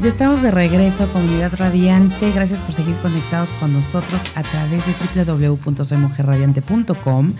Ya 0.00 0.06
estamos 0.06 0.42
de 0.42 0.52
regreso, 0.52 1.12
comunidad 1.12 1.54
radiante. 1.56 2.30
Gracias 2.30 2.60
por 2.60 2.72
seguir 2.72 2.94
conectados 2.98 3.52
con 3.54 3.72
nosotros 3.72 4.20
a 4.36 4.44
través 4.44 4.84
de 4.86 4.94
www.soymujerradiante.com. 5.24 7.32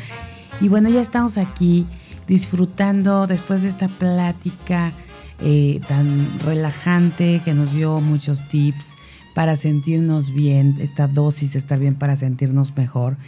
Y 0.60 0.66
bueno, 0.66 0.88
ya 0.88 1.00
estamos 1.00 1.38
aquí 1.38 1.86
disfrutando 2.26 3.28
después 3.28 3.62
de 3.62 3.68
esta 3.68 3.86
plática 3.86 4.92
eh, 5.40 5.80
tan 5.86 6.40
relajante 6.40 7.42
que 7.44 7.54
nos 7.54 7.74
dio 7.74 8.00
muchos 8.00 8.48
tips 8.48 8.94
para 9.36 9.54
sentirnos 9.54 10.32
bien, 10.32 10.78
esta 10.80 11.06
dosis 11.06 11.52
de 11.52 11.60
estar 11.60 11.78
bien 11.78 11.94
para 11.94 12.16
sentirnos 12.16 12.76
mejor. 12.76 13.18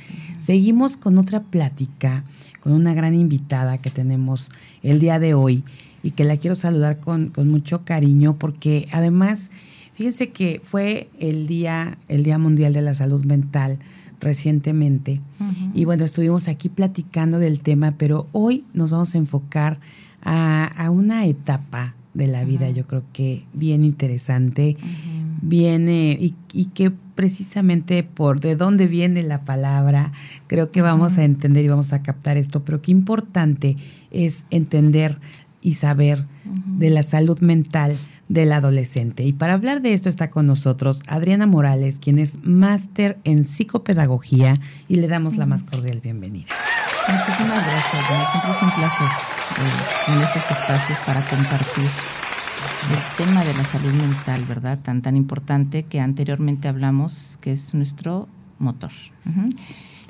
Seguimos 0.40 0.96
con 0.96 1.18
otra 1.18 1.44
plática 1.44 2.24
con 2.58 2.72
una 2.72 2.94
gran 2.94 3.14
invitada 3.14 3.78
que 3.78 3.90
tenemos 3.90 4.50
el 4.82 4.98
día 4.98 5.20
de 5.20 5.34
hoy 5.34 5.62
y 6.02 6.12
que 6.12 6.24
la 6.24 6.36
quiero 6.36 6.54
saludar 6.54 7.00
con, 7.00 7.32
mucho 7.44 7.84
cariño 7.84 8.36
porque 8.38 8.88
además, 8.92 9.50
fíjense 9.94 10.30
que 10.30 10.60
fue 10.62 11.08
el 11.18 11.46
día, 11.46 11.98
el 12.08 12.22
Día 12.22 12.38
Mundial 12.38 12.72
de 12.72 12.82
la 12.82 12.94
Salud 12.94 13.24
Mental 13.24 13.78
recientemente. 14.20 15.20
Y 15.74 15.86
bueno, 15.86 16.04
estuvimos 16.04 16.48
aquí 16.48 16.68
platicando 16.68 17.38
del 17.38 17.60
tema, 17.60 17.94
pero 17.96 18.28
hoy 18.32 18.64
nos 18.74 18.90
vamos 18.90 19.14
a 19.14 19.18
enfocar 19.18 19.80
a, 20.22 20.90
una 20.90 21.24
etapa 21.24 21.94
de 22.12 22.26
la 22.26 22.44
vida, 22.44 22.68
yo 22.70 22.86
creo 22.86 23.02
que 23.12 23.44
bien 23.54 23.82
interesante, 23.82 24.76
viene 25.40 26.18
y, 26.20 26.34
y, 26.52 26.66
que 26.66 26.92
precisamente 27.14 28.02
por 28.02 28.40
de 28.40 28.56
dónde 28.56 28.86
viene 28.86 29.22
la 29.22 29.44
palabra, 29.44 30.12
creo 30.46 30.70
que 30.70 30.82
vamos 30.82 31.16
a 31.16 31.24
entender 31.24 31.64
y 31.64 31.68
vamos 31.68 31.94
a 31.94 32.02
captar 32.02 32.36
esto, 32.36 32.62
pero 32.62 32.82
qué 32.82 32.90
importante 32.90 33.76
es 34.10 34.44
entender 34.50 35.18
y 35.62 35.74
saber 35.74 36.26
de 36.44 36.90
la 36.90 37.02
salud 37.02 37.40
mental 37.40 37.96
del 38.28 38.52
adolescente. 38.52 39.24
Y 39.24 39.32
para 39.32 39.54
hablar 39.54 39.82
de 39.82 39.92
esto 39.92 40.08
está 40.08 40.30
con 40.30 40.46
nosotros 40.46 41.02
Adriana 41.08 41.46
Morales, 41.46 41.98
quien 41.98 42.18
es 42.18 42.38
máster 42.42 43.18
en 43.24 43.44
psicopedagogía 43.44 44.54
y 44.88 44.96
le 44.96 45.08
damos 45.08 45.36
la 45.36 45.46
más 45.46 45.64
cordial 45.64 46.00
bienvenida. 46.00 46.46
Muchísimas 47.08 47.66
gracias, 47.66 48.06
siempre 48.30 48.50
es 48.52 48.62
un 48.62 48.70
placer 48.70 49.06
eh, 49.06 50.12
en 50.12 50.20
estos 50.20 50.50
espacios 50.50 50.98
para 51.00 51.28
compartir 51.28 51.90
el 52.88 53.16
tema 53.16 53.44
de 53.44 53.54
la 53.54 53.64
salud 53.64 53.92
mental, 53.92 54.44
¿verdad? 54.44 54.78
Tan, 54.78 55.02
tan 55.02 55.16
importante 55.16 55.82
que 55.82 56.00
anteriormente 56.00 56.68
hablamos, 56.68 57.36
que 57.40 57.52
es 57.52 57.74
nuestro 57.74 58.28
motor. 58.58 58.92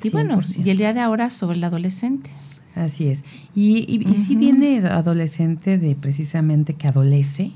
Y 0.03 0.09
bueno, 0.09 0.39
y 0.63 0.69
el 0.69 0.77
día 0.77 0.93
de 0.93 0.99
ahora 0.99 1.29
sobre 1.29 1.57
el 1.57 1.63
adolescente. 1.63 2.29
Así 2.75 3.07
es. 3.07 3.23
¿Y, 3.53 4.03
si 4.15 4.35
viene 4.35 4.79
adolescente 4.87 5.77
de 5.77 5.95
precisamente 5.95 6.73
que 6.73 6.87
adolece? 6.87 7.51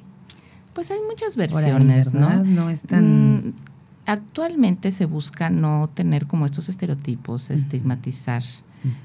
Pues 0.73 0.91
hay 0.91 0.99
muchas 1.07 1.35
versiones, 1.35 2.13
¿no? 2.13 2.43
No 2.43 2.69
es 2.69 2.83
tan... 2.83 3.35
Mm, 3.35 3.53
actualmente 4.05 4.91
se 4.91 5.05
busca 5.05 5.49
no 5.49 5.89
tener 5.93 6.27
como 6.27 6.45
estos 6.45 6.69
estereotipos, 6.69 7.49
estigmatizar 7.49 8.43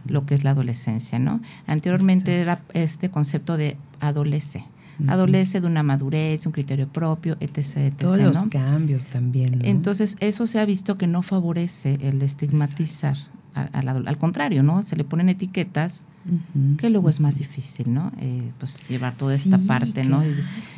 lo 0.06 0.26
que 0.26 0.34
es 0.34 0.44
la 0.44 0.50
adolescencia, 0.50 1.18
¿no? 1.18 1.40
Anteriormente 1.66 2.38
era 2.38 2.60
este 2.74 3.10
concepto 3.10 3.56
de 3.56 3.76
adolece. 4.00 4.64
Adolece 5.08 5.62
de 5.62 5.66
una 5.66 5.82
madurez, 5.82 6.44
un 6.44 6.52
criterio 6.52 6.86
propio, 6.86 7.38
etc. 7.40 7.58
etc 7.58 7.96
Todos 7.96 8.18
los 8.18 8.42
cambios 8.44 9.06
también. 9.06 9.60
Entonces, 9.62 10.16
eso 10.20 10.46
se 10.46 10.60
ha 10.60 10.66
visto 10.66 10.98
que 10.98 11.06
no 11.06 11.22
favorece 11.22 11.96
el 12.02 12.20
estigmatizar 12.20 13.16
al, 13.54 14.18
contrario, 14.18 14.62
¿no? 14.62 14.82
Se 14.82 14.96
le 14.96 15.04
ponen 15.04 15.28
etiquetas 15.28 16.06
que 16.76 16.90
luego 16.90 17.08
es 17.08 17.20
más 17.20 17.36
difícil, 17.36 17.92
¿no? 17.92 18.12
Eh, 18.20 18.52
pues 18.58 18.86
llevar 18.88 19.14
toda 19.14 19.34
esta 19.34 19.58
parte, 19.58 20.04
¿no? 20.04 20.22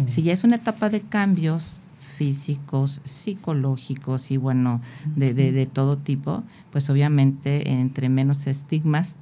si 0.06 0.22
ya 0.22 0.32
es 0.32 0.44
una 0.44 0.56
etapa 0.56 0.88
de 0.88 1.00
cambios 1.00 1.80
físicos, 2.00 3.00
psicológicos 3.04 4.30
y 4.30 4.36
bueno, 4.36 4.80
de, 5.16 5.34
de, 5.34 5.50
de 5.52 5.66
todo 5.66 5.98
tipo, 5.98 6.44
pues 6.70 6.88
obviamente 6.90 7.70
entre 7.72 8.08
menos 8.08 8.46
estigmas, 8.46 9.16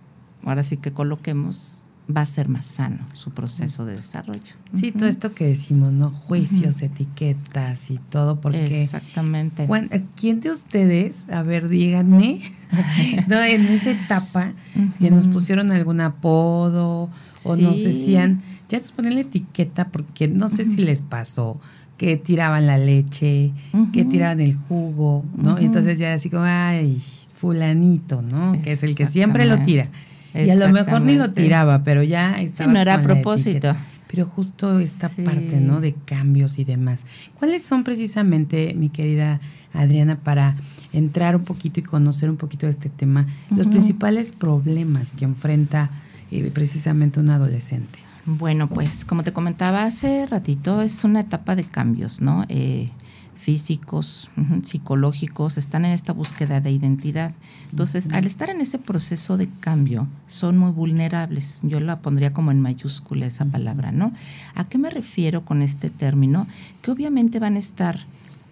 ahora 0.45 0.63
sí 0.63 0.77
que 0.77 0.93
coloquemos, 0.93 1.83
va 2.15 2.23
a 2.23 2.27
ser 2.27 2.49
más 2.49 2.67
sano 2.67 2.99
su 3.15 3.31
proceso 3.31 3.85
de 3.85 3.97
desarrollo. 3.97 4.55
Sí, 4.75 4.93
todo 4.93 5.07
esto 5.07 5.33
que 5.33 5.47
decimos, 5.47 5.93
¿no? 5.93 6.11
Juicios, 6.11 6.83
etiquetas 6.83 7.91
y 7.91 7.99
todo, 7.99 8.41
porque... 8.41 8.83
Exactamente. 8.83 9.69
¿Quién 10.17 10.41
de 10.41 10.51
ustedes, 10.51 11.29
a 11.31 11.43
ver, 11.43 11.69
díganme, 11.69 12.41
¿no? 13.29 13.43
en 13.43 13.67
esa 13.67 13.91
etapa 13.91 14.53
que 14.99 15.11
nos 15.11 15.27
pusieron 15.27 15.71
algún 15.73 16.01
apodo 16.01 17.11
o 17.45 17.57
nos 17.57 17.83
decían, 17.83 18.43
ya 18.69 18.81
nos 18.81 18.93
ponen 18.93 19.15
la 19.15 19.21
etiqueta 19.21 19.89
porque 19.89 20.29
no 20.29 20.49
sé 20.49 20.65
si 20.65 20.77
les 20.77 21.03
pasó 21.03 21.61
que 21.97 22.17
tiraban 22.17 22.67
la 22.67 22.79
leche, 22.79 23.53
que 23.93 24.07
tiraban 24.07 24.41
el 24.41 24.57
jugo, 24.57 25.23
¿no? 25.37 25.61
Y 25.61 25.67
entonces 25.67 25.99
ya 25.99 26.15
así 26.15 26.31
como, 26.31 26.45
ay, 26.45 26.99
fulanito, 27.35 28.23
¿no? 28.23 28.53
Que 28.63 28.73
es 28.73 28.83
el 28.83 28.95
que 28.95 29.07
siempre 29.07 29.45
lo 29.45 29.59
tira. 29.61 29.89
Y 30.35 30.51
a 30.51 30.57
lo 30.57 30.69
mejor 30.71 31.03
ni 31.03 31.15
lo 31.15 31.31
tiraba, 31.31 31.83
pero 31.83 32.03
ya 32.03 32.37
Sí, 32.39 32.65
no 32.67 32.79
era 32.79 32.95
a 32.95 33.03
propósito. 33.03 33.75
Pero 34.11 34.27
justo 34.27 34.81
esta 34.81 35.09
parte, 35.09 35.61
¿no? 35.61 35.81
De 35.81 35.95
cambios 35.95 36.59
y 36.59 36.65
demás. 36.65 37.07
¿Cuáles 37.39 37.63
son 37.63 37.85
precisamente, 37.85 38.75
mi 38.75 38.89
querida 38.89 39.41
Adriana, 39.73 40.17
para 40.17 40.57
entrar 40.93 41.37
un 41.37 41.45
poquito 41.45 41.79
y 41.79 41.85
conocer 41.85 42.29
un 42.29 42.37
poquito 42.37 42.67
de 42.67 42.73
este 42.73 42.89
tema, 42.89 43.27
los 43.55 43.69
principales 43.69 44.33
problemas 44.33 45.13
que 45.13 45.25
enfrenta 45.25 45.91
eh, 46.33 46.51
precisamente 46.53 47.21
un 47.21 47.31
adolescente? 47.31 48.01
Bueno, 48.27 48.69
pues 48.69 49.05
como 49.05 49.23
te 49.23 49.33
comentaba 49.33 49.85
hace 49.85 50.27
ratito, 50.27 50.83
es 50.83 51.05
una 51.05 51.21
etapa 51.21 51.57
de 51.57 51.65
cambios, 51.65 52.21
¿no? 52.21 52.45
Eh, 52.49 52.91
físicos, 53.41 54.29
psicológicos, 54.65 55.57
están 55.57 55.87
en 55.87 55.93
esta 55.93 56.13
búsqueda 56.13 56.61
de 56.61 56.71
identidad. 56.71 57.33
Entonces, 57.71 58.07
al 58.13 58.27
estar 58.27 58.51
en 58.51 58.61
ese 58.61 58.79
proceso 58.79 59.39
de 59.39 59.49
cambio, 59.61 60.07
son 60.27 60.59
muy 60.59 60.71
vulnerables. 60.73 61.61
Yo 61.63 61.81
la 61.81 62.01
pondría 62.01 62.35
como 62.35 62.51
en 62.51 62.61
mayúscula 62.61 63.25
esa 63.25 63.47
palabra, 63.47 63.93
¿no? 63.93 64.13
¿A 64.55 64.69
qué 64.69 64.77
me 64.77 64.91
refiero 64.91 65.43
con 65.43 65.63
este 65.63 65.89
término? 65.89 66.47
Que 66.83 66.91
obviamente 66.91 67.39
van 67.39 67.57
a 67.57 67.61
estar 67.61 68.01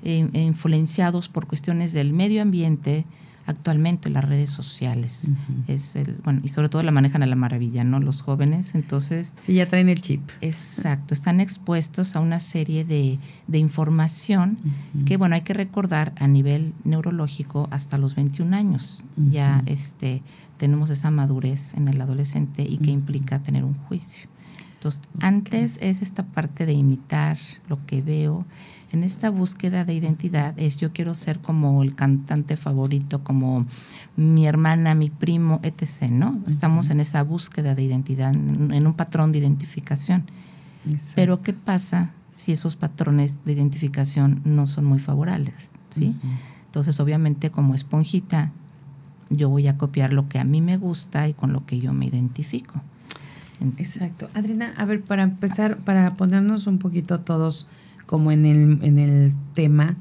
eh, 0.05 0.27
influenciados 0.33 1.29
por 1.29 1.47
cuestiones 1.47 1.93
del 1.93 2.15
medio 2.15 2.41
ambiente, 2.41 3.05
actualmente 3.49 4.11
las 4.11 4.25
redes 4.25 4.51
sociales. 4.51 5.33
Es 5.67 5.97
el, 5.97 6.19
bueno, 6.23 6.41
y 6.45 6.49
sobre 6.49 6.69
todo 6.69 6.83
la 6.83 6.93
manejan 6.93 7.23
a 7.23 7.27
la 7.27 7.35
maravilla, 7.35 7.83
¿no? 7.83 7.99
Los 7.99 8.21
jóvenes, 8.21 8.75
entonces... 8.75 9.33
Sí, 9.43 9.55
ya 9.55 9.67
traen 9.67 9.89
el 9.89 10.03
chip. 10.03 10.21
Exacto, 10.43 11.15
están 11.15 11.41
expuestos 11.41 12.15
a 12.15 12.21
una 12.21 12.41
serie 12.41 12.85
de, 12.85 13.19
de 13.47 13.59
información 13.59 14.59
que, 15.07 15.17
bueno, 15.17 15.35
hay 15.35 15.41
que 15.41 15.55
recordar 15.55 16.13
a 16.19 16.27
nivel 16.27 16.75
neurológico 16.85 17.69
hasta 17.71 17.97
los 17.97 18.15
21 18.17 18.55
años. 18.55 19.05
Ya 19.17 19.63
este, 19.65 20.23
tenemos 20.59 20.91
esa 20.91 21.11
madurez 21.11 21.73
en 21.73 21.89
el 21.89 21.99
adolescente 22.03 22.67
y 22.69 22.77
que 22.77 22.91
implica 22.91 23.39
tener 23.39 23.65
un 23.65 23.75
juicio. 23.75 24.29
Entonces, 24.79 25.03
antes 25.21 25.79
es 25.83 26.03
esta 26.03 26.25
parte 26.25 26.65
de 26.65 26.73
imitar 26.73 27.37
lo 27.69 27.85
que 27.85 28.01
veo, 28.01 28.47
en 28.93 29.03
esta 29.03 29.29
búsqueda 29.29 29.85
de 29.85 29.93
identidad 29.93 30.55
es 30.57 30.79
yo 30.79 30.93
quiero 30.93 31.13
ser 31.15 31.41
como 31.41 31.83
el 31.83 31.95
cantante 31.95 32.57
favorito, 32.57 33.23
como 33.23 33.67
mi 34.17 34.47
hermana, 34.47 34.95
mi 34.95 35.11
primo, 35.11 35.61
etc. 35.63 36.11
¿no? 36.11 36.41
Estamos 36.47 36.91
en 36.91 37.01
esa 37.01 37.23
búsqueda 37.23 37.75
de 37.75 37.83
identidad, 37.83 38.33
en 38.33 38.87
un 38.87 38.95
patrón 38.95 39.33
de 39.33 39.41
identificación. 39.41 40.25
Pero 41.15 41.43
¿qué 41.43 41.53
pasa 41.53 42.13
si 42.33 42.53
esos 42.53 42.77
patrones 42.77 43.45
de 43.45 43.53
identificación 43.53 44.41
no 44.45 44.67
son 44.67 44.87
muy 44.87 45.01
favorables? 45.01 45.71
¿sí? 45.91 46.17
Entonces, 46.67 46.99
obviamente, 46.99 47.51
como 47.51 47.75
esponjita, 47.75 48.53
yo 49.29 49.51
voy 49.51 49.69
a 49.69 49.77
copiar 49.77 50.15
lo 50.15 50.29
que 50.29 50.39
a 50.39 50.45
mí 50.45 50.63
me 50.63 50.79
gusta 50.79 51.29
y 51.29 51.35
con 51.35 51.53
lo 51.53 51.67
que 51.67 51.79
yo 51.79 51.93
me 51.93 52.07
identifico. 52.07 52.81
Exacto. 53.77 54.29
Adriana, 54.35 54.75
a 54.77 54.85
ver, 54.85 55.03
para 55.03 55.23
empezar, 55.23 55.79
para 55.79 56.11
ponernos 56.17 56.67
un 56.67 56.79
poquito 56.79 57.21
todos 57.21 57.67
como 58.07 58.31
en 58.33 58.47
el, 58.47 58.79
en 58.83 58.99
el 58.99 59.35
tema, 59.55 59.97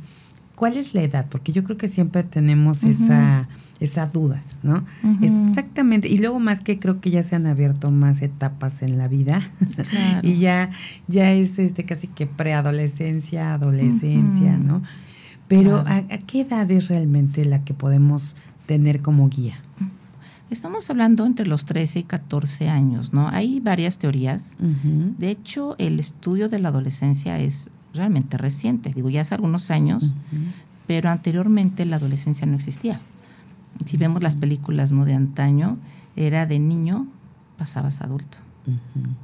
¿cuál 0.56 0.78
es 0.78 0.94
la 0.94 1.02
edad? 1.02 1.26
Porque 1.30 1.52
yo 1.52 1.64
creo 1.64 1.78
que 1.78 1.88
siempre 1.88 2.24
tenemos 2.24 2.84
esa 2.84 3.48
esa 3.80 4.08
duda, 4.08 4.42
¿no? 4.64 4.86
Exactamente. 5.22 6.08
Y 6.08 6.18
luego 6.18 6.40
más 6.40 6.62
que 6.62 6.80
creo 6.80 7.00
que 7.00 7.12
ya 7.12 7.22
se 7.24 7.36
han 7.36 7.46
abierto 7.46 7.92
más 7.92 8.22
etapas 8.22 8.82
en 8.82 8.98
la 8.98 9.08
vida. 9.08 9.42
y 10.24 10.38
ya, 10.38 10.72
ya 11.08 11.32
es 11.34 11.60
este 11.60 11.86
casi 11.86 12.08
que 12.08 12.26
preadolescencia, 12.26 13.54
adolescencia, 13.54 14.58
¿no? 14.58 14.82
Pero 15.48 15.84
¿a, 15.88 16.02
qué 16.26 16.42
edad 16.42 16.70
es 16.72 16.88
realmente 16.90 17.46
la 17.46 17.64
que 17.64 17.74
podemos 17.74 18.36
tener 18.66 19.02
como 19.02 19.30
guía? 19.30 19.56
Estamos 20.50 20.90
hablando 20.90 21.26
entre 21.26 21.46
los 21.46 21.66
13 21.66 22.00
y 22.00 22.04
14 22.04 22.70
años, 22.70 23.12
¿no? 23.12 23.28
Hay 23.28 23.60
varias 23.60 24.00
teorías. 24.00 24.56
De 25.18 25.30
hecho, 25.30 25.76
el 25.78 26.00
estudio 26.00 26.48
de 26.48 26.60
la 26.60 26.70
adolescencia 26.70 27.38
es 27.40 27.70
realmente 27.94 28.38
reciente. 28.38 28.94
Digo, 28.94 29.10
ya 29.10 29.22
hace 29.22 29.36
algunos 29.36 29.72
años, 29.72 30.16
pero 30.88 31.10
anteriormente 31.10 31.86
la 31.86 31.98
adolescencia 31.98 32.48
no 32.48 32.56
existía. 32.56 33.02
Si 33.86 33.98
vemos 33.98 34.24
las 34.24 34.36
películas 34.36 34.92
¿no? 34.92 35.04
de 35.04 35.16
antaño, 35.16 35.78
era 36.16 36.46
de 36.46 36.60
niño, 36.60 37.08
pasabas 37.58 38.02
adulto. 38.02 38.40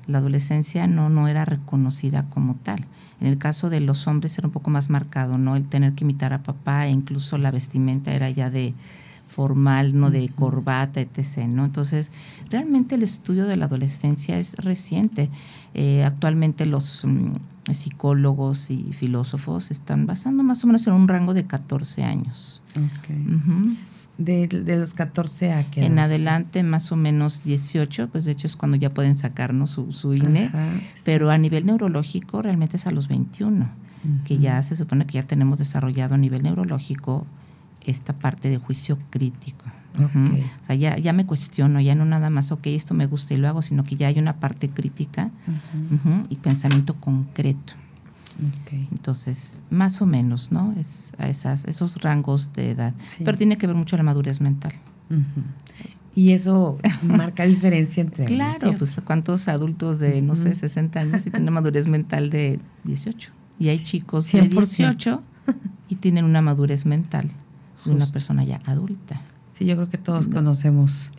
La 0.07 0.19
adolescencia 0.19 0.87
no, 0.87 1.09
no 1.09 1.27
era 1.27 1.43
reconocida 1.43 2.29
como 2.29 2.55
tal. 2.55 2.85
En 3.19 3.27
el 3.27 3.37
caso 3.37 3.69
de 3.69 3.81
los 3.81 4.07
hombres 4.07 4.37
era 4.37 4.47
un 4.47 4.53
poco 4.53 4.69
más 4.69 4.89
marcado, 4.89 5.37
¿no? 5.37 5.55
El 5.55 5.65
tener 5.65 5.93
que 5.93 6.03
imitar 6.03 6.33
a 6.33 6.43
papá 6.43 6.87
e 6.87 6.91
incluso 6.91 7.37
la 7.37 7.51
vestimenta 7.51 8.13
era 8.13 8.29
ya 8.29 8.49
de 8.49 8.73
formal, 9.33 9.99
no 9.99 10.11
de 10.11 10.29
corbata, 10.29 11.01
etc. 11.01 11.47
¿no? 11.47 11.65
Entonces, 11.65 12.11
realmente 12.49 12.95
el 12.95 13.03
estudio 13.03 13.45
de 13.45 13.57
la 13.57 13.65
adolescencia 13.65 14.37
es 14.37 14.55
reciente. 14.57 15.29
Eh, 15.73 16.03
actualmente 16.03 16.65
los 16.65 17.03
mm, 17.03 17.73
psicólogos 17.73 18.69
y 18.69 18.93
filósofos 18.93 19.71
están 19.71 20.05
basando 20.05 20.43
más 20.43 20.63
o 20.63 20.67
menos 20.67 20.85
en 20.87 20.93
un 20.93 21.07
rango 21.07 21.33
de 21.33 21.45
14 21.45 22.03
años. 22.03 22.61
De, 24.17 24.47
los 24.77 24.93
14 24.93 25.51
a 25.53 25.63
qué 25.71 25.85
En 25.85 25.97
adelante, 25.97 26.61
más 26.61 26.91
o 26.91 26.95
menos 26.95 27.43
18, 27.43 28.09
pues 28.09 28.25
de 28.25 28.31
hecho 28.31 28.45
es 28.45 28.55
cuando 28.55 28.77
ya 28.77 28.93
pueden 28.93 29.15
sacarnos 29.15 29.71
su, 29.71 29.91
su 29.91 30.13
INE, 30.13 30.51
pero 31.03 31.31
a 31.31 31.37
nivel 31.39 31.65
neurológico 31.65 32.43
realmente 32.43 32.77
es 32.77 32.85
a 32.85 32.91
los 32.91 33.07
21, 33.07 33.67
que 34.23 34.37
ya 34.37 34.61
se 34.61 34.75
supone 34.75 35.07
que 35.07 35.13
ya 35.13 35.23
tenemos 35.23 35.57
desarrollado 35.57 36.13
a 36.13 36.17
nivel 36.19 36.43
neurológico 36.43 37.25
esta 37.85 38.13
parte 38.13 38.49
de 38.49 38.57
juicio 38.57 38.97
crítico. 39.09 39.65
O 39.95 40.65
sea, 40.65 40.75
ya, 40.75 40.97
ya 40.97 41.13
me 41.13 41.25
cuestiono, 41.25 41.79
ya 41.79 41.93
no 41.93 42.03
nada 42.05 42.31
más, 42.31 42.51
ok, 42.51 42.67
esto 42.67 42.95
me 42.95 43.05
gusta 43.05 43.35
y 43.35 43.37
lo 43.37 43.47
hago, 43.47 43.61
sino 43.61 43.83
que 43.83 43.95
ya 43.95 44.07
hay 44.07 44.17
una 44.17 44.39
parte 44.39 44.69
crítica 44.69 45.29
y 46.29 46.35
pensamiento 46.37 46.95
concreto. 46.95 47.73
Entonces, 48.91 49.59
más 49.69 50.01
o 50.01 50.07
menos, 50.07 50.51
¿no? 50.51 50.73
Es 50.79 51.13
a 51.19 51.29
esas, 51.29 51.65
esos 51.65 52.01
rangos 52.01 52.53
de 52.53 52.71
edad. 52.71 52.93
Pero 53.23 53.37
tiene 53.37 53.57
que 53.57 53.67
ver 53.67 53.75
mucho 53.75 53.95
la 53.95 54.03
madurez 54.03 54.41
mental. 54.41 54.73
Y 56.15 56.31
eso 56.31 56.77
marca 57.03 57.45
diferencia 57.45 58.01
entre 58.01 58.25
Claro, 58.25 58.73
pues 58.77 58.99
cuántos 59.05 59.47
adultos 59.47 59.99
de, 59.99 60.21
no 60.21 60.35
sé, 60.35 60.55
60 60.55 60.99
años 60.99 61.27
y 61.27 61.31
tienen 61.31 61.53
madurez 61.53 61.87
mental 61.87 62.31
de 62.31 62.59
18. 62.85 63.31
Y 63.59 63.69
hay 63.69 63.77
chicos 63.77 64.31
de 64.31 64.47
18 64.47 65.21
y 65.89 65.95
tienen 65.95 66.25
una 66.25 66.41
madurez 66.41 66.85
mental 66.85 67.29
de 67.85 67.91
una 67.91 68.07
persona 68.07 68.43
ya 68.43 68.59
adulta. 68.65 69.21
Sí, 69.53 69.65
yo 69.65 69.75
creo 69.75 69.89
que 69.89 69.99
todos 69.99 70.27
conocemos 70.27 71.11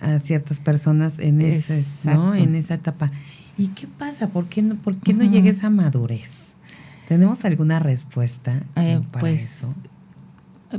a 0.00 0.18
ciertas 0.18 0.58
personas 0.58 1.20
en, 1.20 1.40
ese, 1.40 2.12
¿no? 2.12 2.34
en 2.34 2.56
esa 2.56 2.74
etapa. 2.74 3.10
¿Y 3.56 3.68
qué 3.68 3.86
pasa? 3.86 4.28
¿Por 4.28 4.46
qué 4.46 4.62
no, 4.62 4.74
por 4.76 4.96
qué 4.96 5.14
no 5.14 5.24
llega 5.24 5.48
esa 5.48 5.70
madurez? 5.70 6.54
¿Tenemos 7.08 7.44
alguna 7.44 7.78
respuesta 7.78 8.62
eh, 8.76 9.00
para 9.12 9.20
pues, 9.20 9.42
eso? 9.42 9.74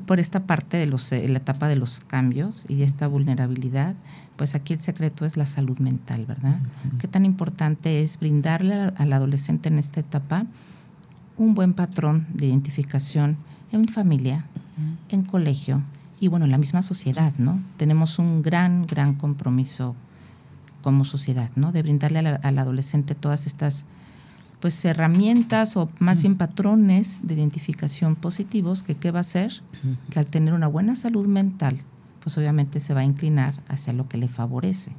Por 0.05 0.19
esta 0.19 0.45
parte 0.45 0.77
de 0.77 0.85
los, 0.85 1.11
eh, 1.11 1.27
la 1.27 1.39
etapa 1.39 1.67
de 1.67 1.75
los 1.75 2.01
cambios 2.01 2.65
y 2.67 2.75
de 2.75 2.83
esta 2.83 3.07
vulnerabilidad, 3.07 3.95
pues 4.35 4.53
aquí 4.53 4.73
el 4.73 4.81
secreto 4.81 5.25
es 5.25 5.37
la 5.37 5.45
salud 5.45 5.79
mental, 5.79 6.25
¿verdad? 6.25 6.59
Qué 6.99 7.07
tan 7.07 7.25
importante 7.25 8.03
es 8.03 8.19
brindarle 8.19 8.75
al 8.95 9.11
adolescente 9.11 9.69
en 9.69 9.79
esta 9.79 10.01
etapa 10.01 10.45
un 11.37 11.55
buen 11.55 11.73
patrón 11.73 12.27
de 12.33 12.45
identificación 12.47 13.37
en 13.71 13.87
familia, 13.87 14.45
en 15.09 15.23
colegio 15.23 15.81
y 16.19 16.27
bueno, 16.27 16.45
en 16.45 16.51
la 16.51 16.57
misma 16.57 16.81
sociedad, 16.81 17.33
¿no? 17.37 17.59
Tenemos 17.77 18.19
un 18.19 18.41
gran, 18.41 18.85
gran 18.85 19.15
compromiso 19.15 19.95
como 20.81 21.05
sociedad, 21.05 21.49
¿no? 21.55 21.71
De 21.71 21.81
brindarle 21.81 22.19
al, 22.19 22.59
adolescente 22.59 23.15
todas 23.15 23.47
estas 23.47 23.85
pues 24.59 24.83
herramientas 24.83 25.77
o 25.77 25.89
más 25.99 26.21
bien 26.21 26.35
patrones 26.35 27.21
de 27.23 27.33
identificación 27.33 28.17
positivos 28.17 28.83
que 28.83 28.95
qué 28.95 29.11
va 29.11 29.19
a 29.19 29.21
hacer 29.21 29.61
que 30.09 30.19
al 30.19 30.25
tener 30.25 30.53
una 30.53 30.67
buena 30.67 30.97
salud 30.97 31.27
mental 31.27 31.81
pues 32.21 32.37
obviamente 32.37 32.81
se 32.81 32.93
va 32.93 32.99
a 32.99 33.05
inclinar 33.05 33.63
hacia 33.69 33.93
lo 33.93 34.09
que 34.09 34.17
le 34.17 34.27
favorece 34.27 34.91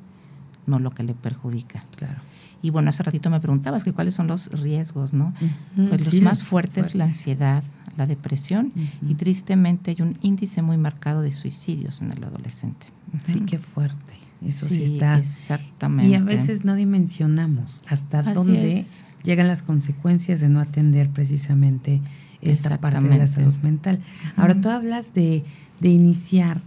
no 0.67 0.79
lo 0.79 0.93
que 0.93 1.03
le 1.03 1.12
perjudica. 1.12 1.85
Claro 1.97 2.23
y 2.62 2.71
bueno 2.71 2.91
hace 2.91 3.03
ratito 3.03 3.31
me 3.31 3.41
preguntabas 3.41 3.85
que 3.85 3.93
cuáles 3.93 4.15
son 4.15 4.27
los 4.27 4.51
riesgos 4.61 5.12
no 5.12 5.33
pues 5.77 6.12
los 6.12 6.21
más 6.21 6.45
fuertes, 6.45 6.95
la 6.95 7.05
ansiedad 7.05 7.62
la 7.97 8.07
depresión. 8.07 8.73
Y 9.07 9.15
tristemente 9.15 9.91
hay 9.91 10.03
un 10.03 10.17
índice 10.23 10.62
muy 10.62 10.79
marcado 10.79 11.23
de 11.23 11.33
suicidios 11.33 12.01
en 12.03 12.12
el 12.12 12.25
adolescente. 12.25 12.87
Sí 13.25 13.41
qué 13.41 13.59
fuerte. 13.59 14.15
Eso 14.45 14.67
sí, 14.67 14.85
está. 14.85 15.19
Exactamente. 15.19 16.11
Y 16.11 16.15
a 16.15 16.21
veces 16.21 16.65
no 16.65 16.75
dimensionamos 16.75 17.83
hasta 17.87 18.23
dónde 18.23 18.85
llegan 19.23 19.49
las 19.49 19.62
consecuencias 19.62 20.41
de 20.41 20.49
no 20.49 20.61
atender 20.61 21.11
precisamente 21.11 22.01
esta 22.41 22.81
parte 22.81 23.07
de 23.07 23.19
la 23.19 23.27
salud 23.27 23.55
mental. 23.62 24.01
Ahora 24.37 24.59
tú 24.59 24.71
hablas 24.71 25.12
de, 25.12 25.45
iniciar 25.83 26.62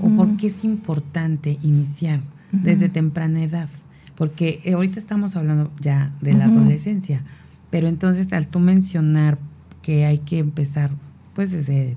o 0.00 0.08
por 0.10 0.36
qué 0.36 0.46
es 0.46 0.64
importante 0.64 1.58
iniciar 1.62 2.20
desde 2.52 2.88
temprana 2.88 3.42
edad, 3.42 3.68
porque 4.16 4.62
ahorita 4.72 4.98
estamos 4.98 5.36
hablando 5.36 5.70
ya 5.80 6.12
de 6.20 6.34
la 6.34 6.46
adolescencia, 6.46 7.22
pero 7.70 7.88
entonces 7.88 8.32
al 8.32 8.46
tú 8.48 8.58
mencionar 8.60 9.38
que 9.82 10.04
hay 10.04 10.18
que 10.18 10.38
empezar 10.38 10.90
pues 11.34 11.50
desde 11.52 11.96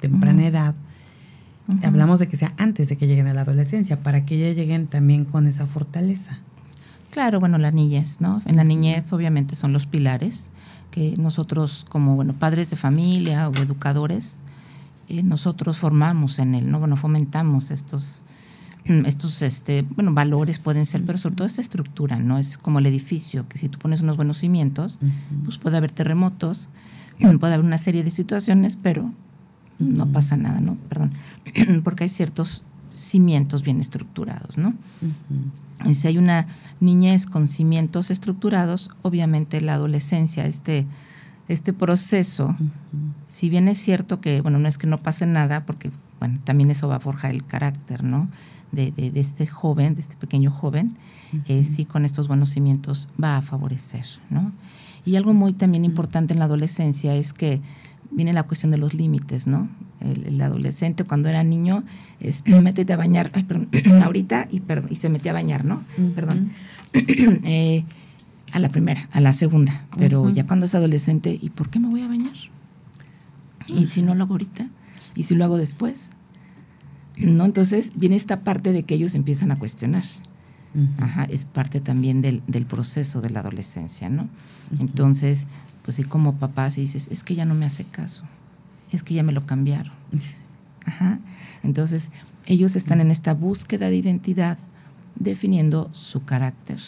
temprana 0.00 0.46
edad, 0.46 0.74
Hablamos 1.84 2.18
de 2.18 2.28
que 2.28 2.36
sea 2.36 2.52
antes 2.58 2.88
de 2.88 2.96
que 2.96 3.06
lleguen 3.06 3.26
a 3.26 3.34
la 3.34 3.42
adolescencia, 3.42 4.02
para 4.02 4.24
que 4.24 4.38
ya 4.38 4.52
lleguen 4.52 4.86
también 4.86 5.24
con 5.24 5.46
esa 5.46 5.66
fortaleza. 5.66 6.38
Claro, 7.10 7.40
bueno, 7.40 7.58
la 7.58 7.70
niñez, 7.70 8.20
¿no? 8.20 8.42
En 8.46 8.56
la 8.56 8.64
niñez 8.64 9.12
obviamente 9.12 9.54
son 9.54 9.72
los 9.72 9.86
pilares 9.86 10.50
que 10.90 11.14
nosotros 11.18 11.86
como, 11.88 12.16
bueno, 12.16 12.34
padres 12.34 12.70
de 12.70 12.76
familia 12.76 13.48
o 13.48 13.54
educadores, 13.54 14.40
eh, 15.08 15.22
nosotros 15.22 15.78
formamos 15.78 16.38
en 16.38 16.54
él, 16.54 16.70
¿no? 16.70 16.80
Bueno, 16.80 16.96
fomentamos 16.96 17.70
estos, 17.70 18.24
estos, 19.06 19.42
este, 19.42 19.82
bueno, 19.82 20.12
valores 20.12 20.58
pueden 20.58 20.86
ser, 20.86 21.04
pero 21.04 21.18
sobre 21.18 21.36
todo 21.36 21.46
esta 21.46 21.60
estructura, 21.60 22.18
¿no? 22.18 22.38
Es 22.38 22.56
como 22.56 22.78
el 22.78 22.86
edificio, 22.86 23.48
que 23.48 23.58
si 23.58 23.68
tú 23.68 23.78
pones 23.78 24.00
unos 24.00 24.16
buenos 24.16 24.38
cimientos, 24.38 24.98
pues 25.44 25.58
puede 25.58 25.76
haber 25.76 25.92
terremotos, 25.92 26.68
puede 27.40 27.54
haber 27.54 27.66
una 27.66 27.78
serie 27.78 28.04
de 28.04 28.10
situaciones, 28.10 28.76
pero 28.76 29.12
no 29.78 30.06
pasa 30.06 30.36
nada, 30.36 30.60
¿no? 30.60 30.76
Perdón, 30.88 31.12
porque 31.84 32.04
hay 32.04 32.10
ciertos 32.10 32.64
cimientos 32.90 33.62
bien 33.62 33.80
estructurados, 33.80 34.58
¿no? 34.58 34.74
Y 35.86 35.94
si 35.94 36.08
hay 36.08 36.18
una 36.18 36.46
niñez 36.80 37.26
con 37.26 37.48
cimientos 37.48 38.10
estructurados, 38.10 38.90
obviamente 39.02 39.60
la 39.60 39.74
adolescencia, 39.74 40.44
este, 40.44 40.86
este 41.48 41.72
proceso, 41.72 42.54
si 43.28 43.48
bien 43.48 43.68
es 43.68 43.78
cierto 43.78 44.20
que, 44.20 44.42
bueno, 44.42 44.58
no 44.58 44.68
es 44.68 44.76
que 44.76 44.86
no 44.86 44.98
pase 44.98 45.26
nada, 45.26 45.64
porque, 45.64 45.90
bueno, 46.18 46.40
también 46.44 46.70
eso 46.70 46.88
va 46.88 46.96
a 46.96 47.00
forjar 47.00 47.30
el 47.30 47.46
carácter, 47.46 48.04
¿no? 48.04 48.28
De, 48.72 48.92
de, 48.92 49.18
este 49.18 49.48
joven, 49.48 49.96
de 49.96 50.00
este 50.00 50.14
pequeño 50.14 50.52
joven, 50.52 50.96
eh, 51.48 51.64
sí 51.64 51.84
con 51.84 52.04
estos 52.04 52.28
buenos 52.28 52.50
cimientos 52.50 53.08
va 53.20 53.36
a 53.36 53.42
favorecer, 53.42 54.04
¿no? 54.30 54.52
Y 55.04 55.16
algo 55.16 55.34
muy 55.34 55.54
también 55.54 55.84
importante 55.84 56.34
en 56.34 56.38
la 56.38 56.44
adolescencia 56.44 57.16
es 57.16 57.32
que 57.32 57.60
viene 58.10 58.32
la 58.32 58.42
cuestión 58.44 58.70
de 58.70 58.78
los 58.78 58.94
límites, 58.94 59.46
¿no? 59.46 59.68
El, 60.00 60.40
adolescente 60.40 61.04
cuando 61.04 61.28
era 61.28 61.42
niño 61.42 61.84
es 62.20 62.44
métete 62.62 62.92
a 62.92 62.96
bañar, 62.96 63.30
ay, 63.34 63.44
perdón, 63.44 63.68
ahorita 64.02 64.48
y, 64.50 64.60
perdón, 64.60 64.90
y 64.92 64.96
se 64.96 65.08
metió 65.08 65.30
a 65.30 65.34
bañar, 65.34 65.64
¿no? 65.64 65.82
Perdón. 66.14 66.52
Eh, 66.92 67.84
a 68.52 68.58
la 68.58 68.68
primera, 68.68 69.08
a 69.12 69.20
la 69.20 69.32
segunda, 69.32 69.86
pero 69.96 70.28
ya 70.28 70.44
cuando 70.44 70.66
es 70.66 70.74
adolescente, 70.74 71.38
¿y 71.40 71.50
por 71.50 71.70
qué 71.70 71.78
me 71.78 71.88
voy 71.88 72.02
a 72.02 72.08
bañar? 72.08 72.34
¿Y 73.68 73.86
si 73.86 74.02
no 74.02 74.16
lo 74.16 74.24
hago 74.24 74.34
ahorita? 74.34 74.66
¿Y 75.14 75.22
si 75.22 75.36
lo 75.36 75.44
hago 75.44 75.56
después? 75.56 76.10
¿No? 77.22 77.44
Entonces 77.44 77.92
viene 77.96 78.16
esta 78.16 78.40
parte 78.40 78.72
de 78.72 78.82
que 78.84 78.94
ellos 78.94 79.14
empiezan 79.14 79.50
a 79.50 79.56
cuestionar. 79.56 80.04
Ajá, 80.98 81.24
es 81.24 81.46
parte 81.46 81.80
también 81.80 82.22
del, 82.22 82.42
del, 82.46 82.64
proceso 82.64 83.20
de 83.20 83.30
la 83.30 83.40
adolescencia, 83.40 84.08
¿no? 84.08 84.28
Entonces, 84.78 85.48
pues 85.82 85.96
sí, 85.96 86.04
como 86.04 86.36
papá, 86.36 86.70
si 86.70 86.82
dices, 86.82 87.08
es 87.10 87.24
que 87.24 87.34
ya 87.34 87.44
no 87.44 87.56
me 87.56 87.66
hace 87.66 87.84
caso, 87.84 88.22
es 88.92 89.02
que 89.02 89.14
ya 89.14 89.24
me 89.24 89.32
lo 89.32 89.46
cambiaron. 89.46 89.92
Ajá. 90.86 91.18
Entonces, 91.64 92.12
ellos 92.46 92.76
están 92.76 93.00
en 93.00 93.10
esta 93.10 93.34
búsqueda 93.34 93.90
de 93.90 93.96
identidad, 93.96 94.58
definiendo 95.16 95.90
su 95.92 96.24
carácter, 96.24 96.78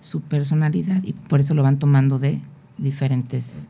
su 0.00 0.20
personalidad, 0.20 1.02
y 1.02 1.12
por 1.12 1.40
eso 1.40 1.54
lo 1.54 1.64
van 1.64 1.80
tomando 1.80 2.20
de 2.20 2.40
diferentes 2.78 3.66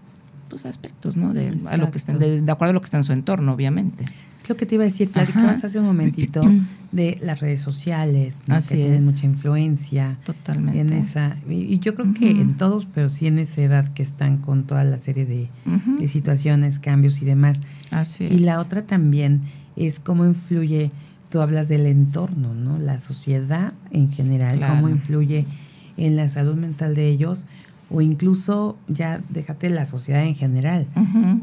pues, 0.48 0.66
aspectos, 0.66 1.16
¿no? 1.16 1.32
De, 1.32 1.58
a 1.70 1.76
lo 1.76 1.90
que 1.90 1.98
están, 1.98 2.18
de, 2.18 2.44
acuerdo 2.50 2.70
a 2.70 2.74
lo 2.74 2.80
que 2.80 2.86
está 2.86 2.98
en 2.98 3.04
su 3.04 3.12
entorno, 3.12 3.52
obviamente. 3.52 4.04
Es 4.42 4.48
lo 4.48 4.56
que 4.56 4.66
te 4.66 4.74
iba 4.74 4.82
a 4.82 4.86
decir, 4.86 5.08
platicabas 5.08 5.62
hace 5.62 5.78
un 5.78 5.84
momentito 5.84 6.42
de 6.92 7.16
las 7.22 7.38
redes 7.38 7.60
sociales, 7.60 8.42
¿no? 8.48 8.58
que 8.58 8.74
tienen 8.74 9.04
mucha 9.04 9.24
influencia. 9.24 10.18
Totalmente. 10.24 10.80
En 10.80 10.92
esa, 10.92 11.36
y, 11.48 11.78
yo 11.78 11.94
creo 11.94 12.12
que 12.12 12.30
en 12.30 12.56
todos, 12.56 12.86
pero 12.92 13.08
sí 13.08 13.28
en 13.28 13.38
esa 13.38 13.62
edad 13.62 13.92
que 13.94 14.02
están 14.02 14.38
con 14.38 14.64
toda 14.64 14.82
la 14.82 14.98
serie 14.98 15.26
de, 15.26 15.48
situaciones, 16.08 16.80
cambios 16.80 17.22
y 17.22 17.24
demás. 17.24 17.60
Así 17.92 18.24
y 18.24 18.38
la 18.38 18.60
otra 18.60 18.82
también 18.82 19.42
es 19.76 20.00
cómo 20.00 20.24
influye, 20.24 20.90
tú 21.28 21.40
hablas 21.40 21.68
del 21.68 21.86
entorno, 21.86 22.52
¿no? 22.52 22.78
La 22.78 22.98
sociedad 22.98 23.74
en 23.92 24.10
general, 24.10 24.60
cómo 24.60 24.88
influye 24.88 25.46
en 25.96 26.16
la 26.16 26.28
salud 26.28 26.56
mental 26.56 26.96
de 26.96 27.08
ellos 27.08 27.46
o 27.92 28.00
incluso 28.00 28.76
ya 28.88 29.20
déjate 29.28 29.70
la 29.70 29.84
sociedad 29.84 30.22
en 30.22 30.34
general, 30.34 30.86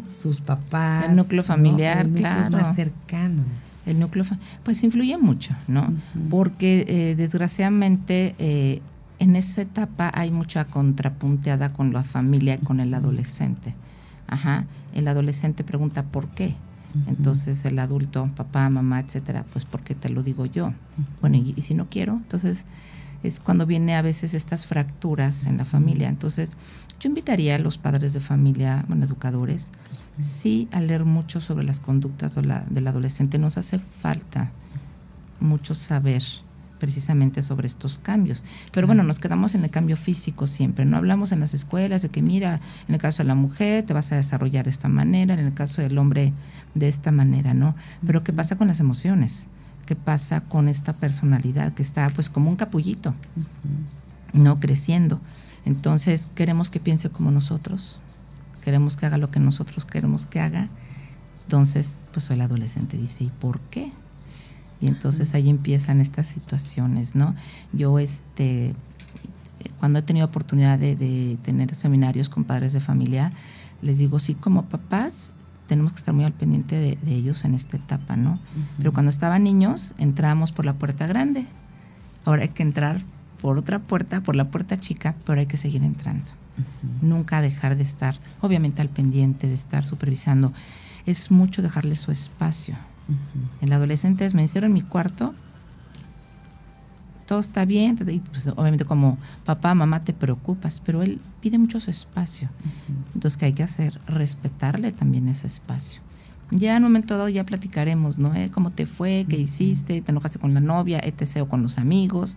sus 0.03 0.41
papás, 0.41 1.05
el 1.09 1.15
núcleo 1.15 1.43
familiar, 1.43 2.01
el 2.01 2.09
núcleo 2.09 2.27
claro, 2.27 2.57
más 2.57 2.75
cercano. 2.75 3.43
El 3.85 3.99
núcleo, 3.99 4.23
pues 4.63 4.83
influye 4.83 5.17
mucho, 5.17 5.55
¿no? 5.67 5.91
Porque 6.29 6.85
eh, 6.87 7.15
desgraciadamente 7.15 8.35
eh, 8.37 8.81
en 9.17 9.35
esa 9.35 9.61
etapa 9.61 10.11
hay 10.13 10.31
mucha 10.31 10.65
contrapunteada 10.65 11.73
con 11.73 11.93
la 11.93 12.03
familia 12.03 12.55
y 12.55 12.59
con 12.59 12.79
el 12.81 12.93
adolescente. 12.93 13.73
Ajá. 14.27 14.65
El 14.93 15.07
adolescente 15.07 15.63
pregunta 15.63 16.03
por 16.03 16.27
qué. 16.29 16.55
Entonces 17.07 17.65
el 17.65 17.77
adulto, 17.77 18.29
papá, 18.35 18.67
mamá, 18.69 18.99
etcétera, 18.99 19.45
pues 19.53 19.65
porque 19.65 19.93
te 19.93 20.09
lo 20.09 20.23
digo 20.23 20.45
yo. 20.45 20.73
Bueno, 21.21 21.37
y, 21.37 21.53
y 21.55 21.61
si 21.61 21.73
no 21.73 21.87
quiero, 21.87 22.13
entonces 22.13 22.65
es 23.23 23.39
cuando 23.39 23.65
viene 23.65 23.95
a 23.95 24.01
veces 24.01 24.33
estas 24.33 24.65
fracturas 24.65 25.45
en 25.45 25.57
la 25.57 25.65
familia. 25.65 26.09
Entonces, 26.09 26.55
yo 26.99 27.09
invitaría 27.09 27.55
a 27.55 27.59
los 27.59 27.77
padres 27.77 28.13
de 28.13 28.19
familia, 28.19 28.85
bueno, 28.87 29.05
educadores, 29.05 29.71
sí 30.19 30.67
a 30.71 30.81
leer 30.81 31.05
mucho 31.05 31.39
sobre 31.41 31.63
las 31.63 31.79
conductas 31.79 32.35
del 32.35 32.87
adolescente. 32.87 33.39
Nos 33.39 33.57
hace 33.57 33.79
falta 33.79 34.51
mucho 35.39 35.75
saber 35.75 36.23
precisamente 36.79 37.43
sobre 37.43 37.67
estos 37.67 37.99
cambios. 37.99 38.43
Pero 38.71 38.87
bueno, 38.87 39.03
nos 39.03 39.19
quedamos 39.19 39.53
en 39.53 39.63
el 39.63 39.69
cambio 39.69 39.97
físico 39.97 40.47
siempre. 40.47 40.85
No 40.85 40.97
hablamos 40.97 41.31
en 41.31 41.41
las 41.41 41.53
escuelas 41.53 42.01
de 42.01 42.09
que, 42.09 42.21
mira, 42.21 42.61
en 42.87 42.95
el 42.95 43.01
caso 43.01 43.21
de 43.23 43.27
la 43.27 43.35
mujer 43.35 43.85
te 43.85 43.93
vas 43.93 44.11
a 44.11 44.15
desarrollar 44.15 44.65
de 44.65 44.71
esta 44.71 44.87
manera, 44.87 45.33
en 45.33 45.41
el 45.41 45.53
caso 45.53 45.81
del 45.81 45.97
hombre 45.97 46.33
de 46.73 46.87
esta 46.87 47.11
manera, 47.11 47.53
¿no? 47.53 47.75
Pero 48.05 48.23
¿qué 48.23 48.33
pasa 48.33 48.57
con 48.57 48.67
las 48.67 48.79
emociones? 48.79 49.47
Qué 49.89 49.95
pasa 49.95 50.41
con 50.41 50.67
esta 50.67 50.93
personalidad 50.93 51.73
que 51.73 51.81
está 51.81 52.11
pues 52.11 52.29
como 52.29 52.47
un 52.51 52.57
capullito, 52.57 53.15
¿no? 54.33 54.59
Creciendo. 54.59 55.19
Entonces 55.65 56.27
queremos 56.35 56.69
que 56.69 56.79
piense 56.79 57.09
como 57.09 57.31
nosotros, 57.31 57.99
queremos 58.63 58.97
que 58.97 59.07
haga 59.07 59.17
lo 59.17 59.31
que 59.31 59.39
nosotros 59.39 59.85
queremos 59.85 60.27
que 60.27 60.41
haga. 60.41 60.69
Entonces, 61.45 62.01
pues 62.11 62.29
el 62.29 62.41
adolescente 62.41 62.97
dice, 62.97 63.23
¿y 63.23 63.29
por 63.29 63.59
qué? 63.61 63.91
Y 64.79 64.89
entonces 64.89 65.33
ahí 65.33 65.49
empiezan 65.49 66.01
estas 66.01 66.27
situaciones, 66.27 67.15
¿no? 67.15 67.33
Yo, 67.73 67.97
este, 67.97 68.75
cuando 69.79 69.97
he 69.97 70.03
tenido 70.03 70.27
oportunidad 70.27 70.77
de, 70.77 70.95
de 70.95 71.39
tener 71.41 71.73
seminarios 71.73 72.29
con 72.29 72.43
padres 72.43 72.73
de 72.73 72.79
familia, 72.79 73.33
les 73.81 73.97
digo, 73.97 74.19
sí, 74.19 74.35
como 74.35 74.65
papás, 74.65 75.33
tenemos 75.69 75.93
que 75.93 75.99
estar 75.99 76.15
muy 76.15 76.25
al 76.25 76.33
pendiente 76.33 76.75
de, 76.75 77.13
ellos 77.13 77.45
en 77.45 77.53
esta 77.53 77.77
etapa, 77.77 78.17
¿no? 78.17 78.39
Pero 78.77 78.91
cuando 78.91 79.11
estaban 79.11 79.43
niños, 79.43 79.93
entrábamos 79.99 80.51
por 80.51 80.65
la 80.65 80.73
puerta 80.73 81.05
grande. 81.05 81.45
Ahora 82.25 82.41
hay 82.41 82.49
que 82.49 82.63
entrar 82.63 83.01
por 83.39 83.57
otra 83.59 83.77
puerta, 83.77 84.21
por 84.21 84.35
la 84.35 84.49
puerta 84.49 84.79
chica, 84.79 85.15
pero 85.25 85.39
hay 85.39 85.45
que 85.45 85.57
seguir 85.57 85.83
entrando. 85.83 86.25
Nunca 87.01 87.41
dejar 87.41 87.77
de 87.77 87.83
estar, 87.83 88.19
obviamente 88.41 88.81
al 88.81 88.89
pendiente, 88.89 89.47
de 89.47 89.53
estar 89.53 89.85
supervisando. 89.85 90.51
Es 91.05 91.29
mucho 91.29 91.61
dejarle 91.61 91.95
su 91.95 92.11
espacio. 92.11 92.75
El 93.61 93.71
adolescente 93.71 94.25
es, 94.25 94.33
me 94.33 94.43
hicieron 94.43 94.71
en 94.71 94.73
mi 94.73 94.81
cuarto, 94.81 95.35
todo 97.29 97.39
está 97.41 97.63
bien, 97.63 97.95
y 98.07 98.21
pues, 98.21 98.47
obviamente 98.47 98.85
como 98.85 99.19
papá, 99.45 99.75
mamá 99.75 100.03
te 100.03 100.13
preocupas, 100.13 100.81
pero 100.83 101.03
él 101.03 101.21
pide 101.41 101.59
mucho 101.59 101.79
su 101.79 101.91
espacio. 101.91 102.49
Entonces, 103.13 103.37
¿qué 103.37 103.45
hay 103.45 103.53
que 103.53 103.61
hacer? 103.61 104.01
Respetarle 104.07 104.91
también 104.91 105.29
ese 105.29 105.45
espacio. 105.45 106.01
Ya 106.49 106.75
en 106.75 106.83
un 106.83 106.89
momento 106.89 107.15
dado 107.15 107.29
ya 107.29 107.45
platicaremos, 107.45 108.17
¿no? 108.17 108.33
¿Eh? 108.33 108.49
¿Cómo 108.51 108.71
te 108.71 108.87
fue? 108.87 109.27
¿Qué 109.29 109.37
hiciste? 109.37 110.01
¿Te 110.01 110.09
enojaste 110.09 110.39
con 110.39 110.55
la 110.55 110.59
novia? 110.59 110.99
etc. 111.03 111.41
o 111.41 111.47
con 111.47 111.61
los 111.61 111.77
amigos. 111.77 112.35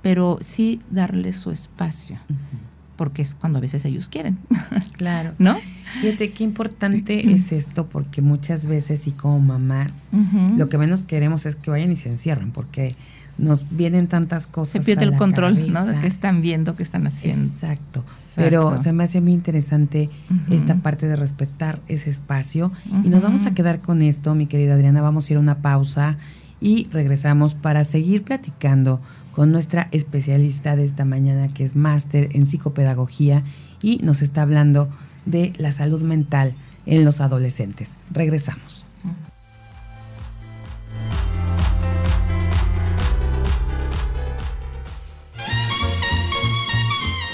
Pero 0.00 0.38
sí 0.42 0.80
darle 0.92 1.32
su 1.32 1.50
espacio, 1.50 2.16
porque 2.94 3.22
es 3.22 3.34
cuando 3.34 3.58
a 3.58 3.60
veces 3.60 3.84
ellos 3.84 4.08
quieren. 4.08 4.38
Claro. 4.96 5.32
¿No? 5.38 5.56
Fíjate 6.02 6.30
qué 6.30 6.44
importante 6.44 7.32
es 7.32 7.52
esto, 7.52 7.88
porque 7.88 8.22
muchas 8.22 8.66
veces 8.66 9.06
y 9.06 9.12
como 9.12 9.40
mamás, 9.40 10.10
lo 10.56 10.68
que 10.68 10.78
menos 10.78 11.04
queremos 11.04 11.46
es 11.46 11.56
que 11.56 11.70
vayan 11.70 11.90
y 11.90 11.96
se 11.96 12.10
encierren, 12.10 12.52
porque 12.52 12.94
nos 13.40 13.64
vienen 13.70 14.06
tantas 14.06 14.46
cosas. 14.46 14.72
Se 14.72 14.80
pierde 14.80 15.04
el 15.04 15.16
control, 15.16 15.72
¿no? 15.72 15.86
De 15.86 15.98
qué 15.98 16.06
están 16.06 16.42
viendo, 16.42 16.76
qué 16.76 16.82
están 16.82 17.06
haciendo. 17.06 17.52
Exacto. 17.52 18.04
Pero 18.36 18.78
se 18.78 18.92
me 18.92 19.04
hace 19.04 19.20
muy 19.20 19.32
interesante 19.32 20.10
esta 20.50 20.76
parte 20.76 21.08
de 21.08 21.16
respetar 21.16 21.80
ese 21.88 22.10
espacio. 22.10 22.70
Y 23.04 23.08
nos 23.08 23.22
vamos 23.22 23.46
a 23.46 23.54
quedar 23.54 23.80
con 23.80 24.02
esto, 24.02 24.34
mi 24.34 24.46
querida 24.46 24.74
Adriana. 24.74 25.00
Vamos 25.00 25.28
a 25.28 25.32
ir 25.32 25.36
a 25.38 25.40
una 25.40 25.58
pausa 25.58 26.18
y 26.60 26.88
regresamos 26.92 27.54
para 27.54 27.84
seguir 27.84 28.22
platicando 28.22 29.00
con 29.32 29.50
nuestra 29.52 29.88
especialista 29.92 30.76
de 30.76 30.84
esta 30.84 31.04
mañana, 31.04 31.48
que 31.48 31.64
es 31.64 31.76
máster 31.76 32.28
en 32.32 32.46
psicopedagogía 32.46 33.42
y 33.80 33.98
nos 33.98 34.22
está 34.22 34.42
hablando 34.42 34.88
de 35.24 35.52
la 35.56 35.72
salud 35.72 36.02
mental 36.02 36.52
en 36.86 37.04
los 37.04 37.20
adolescentes. 37.20 37.96
Regresamos. 38.10 38.84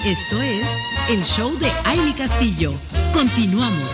Esto 0.07 0.41
es 0.41 0.65
el 1.11 1.25
show 1.25 1.59
de 1.59 1.67
Aile 1.85 2.15
Castillo. 2.17 2.73
Continuamos. 3.13 3.91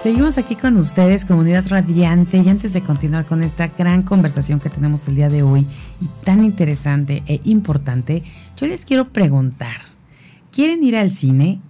Seguimos 0.00 0.38
aquí 0.38 0.54
con 0.54 0.76
ustedes, 0.76 1.24
comunidad 1.24 1.64
radiante, 1.66 2.38
y 2.38 2.48
antes 2.48 2.72
de 2.72 2.84
continuar 2.84 3.26
con 3.26 3.42
esta 3.42 3.66
gran 3.66 4.04
conversación 4.04 4.60
que 4.60 4.70
tenemos 4.70 5.08
el 5.08 5.16
día 5.16 5.28
de 5.28 5.42
hoy 5.42 5.66
y 6.00 6.06
tan 6.22 6.44
interesante 6.44 7.24
e 7.26 7.40
importante, 7.42 8.22
yo 8.56 8.68
les 8.68 8.84
quiero 8.84 9.08
preguntar, 9.08 9.80
¿quieren 10.52 10.84
ir 10.84 10.96
al 10.96 11.12
cine? 11.12 11.60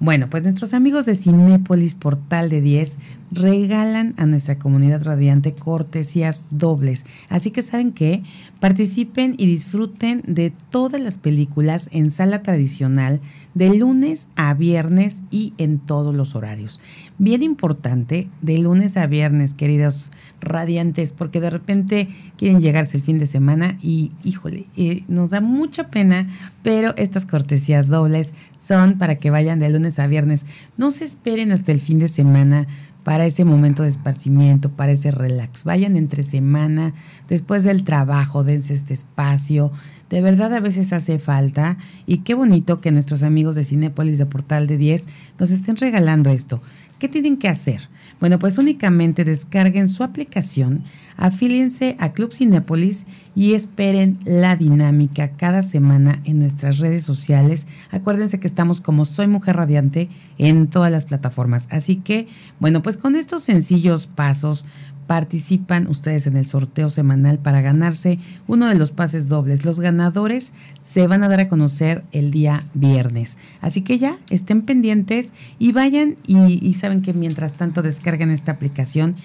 Bueno, 0.00 0.30
pues 0.30 0.44
nuestros 0.44 0.74
amigos 0.74 1.06
de 1.06 1.16
Cinépolis 1.16 1.96
Portal 1.96 2.50
de 2.50 2.60
10 2.60 2.98
regalan 3.32 4.14
a 4.16 4.26
nuestra 4.26 4.56
comunidad 4.56 5.02
radiante 5.02 5.54
cortesías 5.54 6.44
dobles. 6.50 7.04
Así 7.28 7.50
que 7.50 7.62
saben 7.62 7.92
que 7.92 8.22
participen 8.60 9.34
y 9.38 9.46
disfruten 9.46 10.22
de 10.26 10.52
todas 10.70 11.00
las 11.00 11.18
películas 11.18 11.88
en 11.92 12.12
sala 12.12 12.42
tradicional 12.42 13.20
de 13.54 13.74
lunes 13.74 14.28
a 14.36 14.54
viernes 14.54 15.22
y 15.32 15.52
en 15.58 15.78
todos 15.78 16.14
los 16.14 16.36
horarios. 16.36 16.80
Bien 17.18 17.42
importante, 17.42 18.28
de 18.40 18.58
lunes 18.58 18.96
a 18.96 19.06
viernes, 19.08 19.54
queridos 19.54 20.12
radiantes, 20.40 21.12
porque 21.12 21.40
de 21.40 21.50
repente 21.50 22.08
quieren 22.36 22.60
llegarse 22.60 22.96
el 22.96 23.02
fin 23.02 23.18
de 23.18 23.26
semana 23.26 23.76
y, 23.82 24.12
híjole, 24.22 24.66
eh, 24.76 25.02
nos 25.08 25.30
da 25.30 25.40
mucha 25.40 25.88
pena, 25.88 26.28
pero 26.62 26.94
estas 26.96 27.26
cortesías 27.26 27.88
dobles 27.88 28.32
son 28.58 28.98
para 28.98 29.14
que 29.16 29.30
vayan 29.30 29.58
de 29.58 29.70
lunes 29.70 29.98
a 29.98 30.06
viernes. 30.06 30.44
No 30.76 30.90
se 30.90 31.04
esperen 31.04 31.52
hasta 31.52 31.72
el 31.72 31.80
fin 31.80 31.98
de 31.98 32.08
semana 32.08 32.66
para 33.04 33.24
ese 33.24 33.46
momento 33.46 33.84
de 33.84 33.88
esparcimiento, 33.88 34.70
para 34.70 34.92
ese 34.92 35.10
relax. 35.10 35.64
Vayan 35.64 35.96
entre 35.96 36.22
semana, 36.22 36.92
después 37.28 37.64
del 37.64 37.84
trabajo, 37.84 38.44
dense 38.44 38.74
este 38.74 38.92
espacio. 38.92 39.72
De 40.10 40.20
verdad 40.20 40.52
a 40.52 40.60
veces 40.60 40.92
hace 40.92 41.18
falta 41.18 41.78
y 42.06 42.18
qué 42.18 42.34
bonito 42.34 42.80
que 42.80 42.90
nuestros 42.90 43.22
amigos 43.22 43.54
de 43.54 43.64
Cinépolis 43.64 44.18
de 44.18 44.26
Portal 44.26 44.66
de 44.66 44.76
10 44.76 45.06
nos 45.38 45.50
estén 45.50 45.76
regalando 45.76 46.30
esto. 46.30 46.60
¿Qué 46.98 47.08
tienen 47.08 47.36
que 47.36 47.48
hacer? 47.48 47.88
Bueno, 48.20 48.38
pues 48.38 48.58
únicamente 48.58 49.24
descarguen 49.24 49.88
su 49.88 50.02
aplicación, 50.02 50.84
afíliense 51.16 51.96
a 52.00 52.12
Club 52.12 52.32
Cinépolis 52.32 53.06
y 53.34 53.54
esperen 53.54 54.18
la 54.24 54.56
dinámica 54.56 55.36
cada 55.36 55.62
semana 55.62 56.20
en 56.24 56.40
nuestras 56.40 56.78
redes 56.78 57.04
sociales. 57.04 57.68
Acuérdense 57.92 58.40
que 58.40 58.48
estamos 58.48 58.80
como 58.80 59.04
Soy 59.04 59.28
Mujer 59.28 59.56
Radiante 59.56 60.08
en 60.36 60.66
todas 60.66 60.90
las 60.90 61.04
plataformas. 61.04 61.68
Así 61.70 61.96
que, 61.96 62.26
bueno, 62.58 62.82
pues 62.82 62.96
con 62.96 63.14
estos 63.14 63.42
sencillos 63.42 64.08
pasos 64.08 64.66
participan 65.08 65.86
ustedes 65.88 66.26
en 66.26 66.36
el 66.36 66.44
sorteo 66.44 66.90
semanal 66.90 67.38
para 67.38 67.62
ganarse 67.62 68.18
uno 68.46 68.68
de 68.68 68.74
los 68.74 68.92
pases 68.92 69.26
dobles. 69.26 69.64
Los 69.64 69.80
ganadores 69.80 70.52
se 70.80 71.06
van 71.06 71.24
a 71.24 71.28
dar 71.30 71.40
a 71.40 71.48
conocer 71.48 72.04
el 72.12 72.30
día 72.30 72.66
viernes. 72.74 73.38
Así 73.62 73.80
que 73.82 73.98
ya 73.98 74.18
estén 74.28 74.62
pendientes 74.62 75.32
y 75.58 75.72
vayan 75.72 76.16
y, 76.26 76.74
saben 76.74 77.00
que 77.00 77.14
mientras 77.14 77.54
tanto 77.54 77.80
descargan 77.82 78.30
esta 78.30 78.52
aplicación 78.52 79.16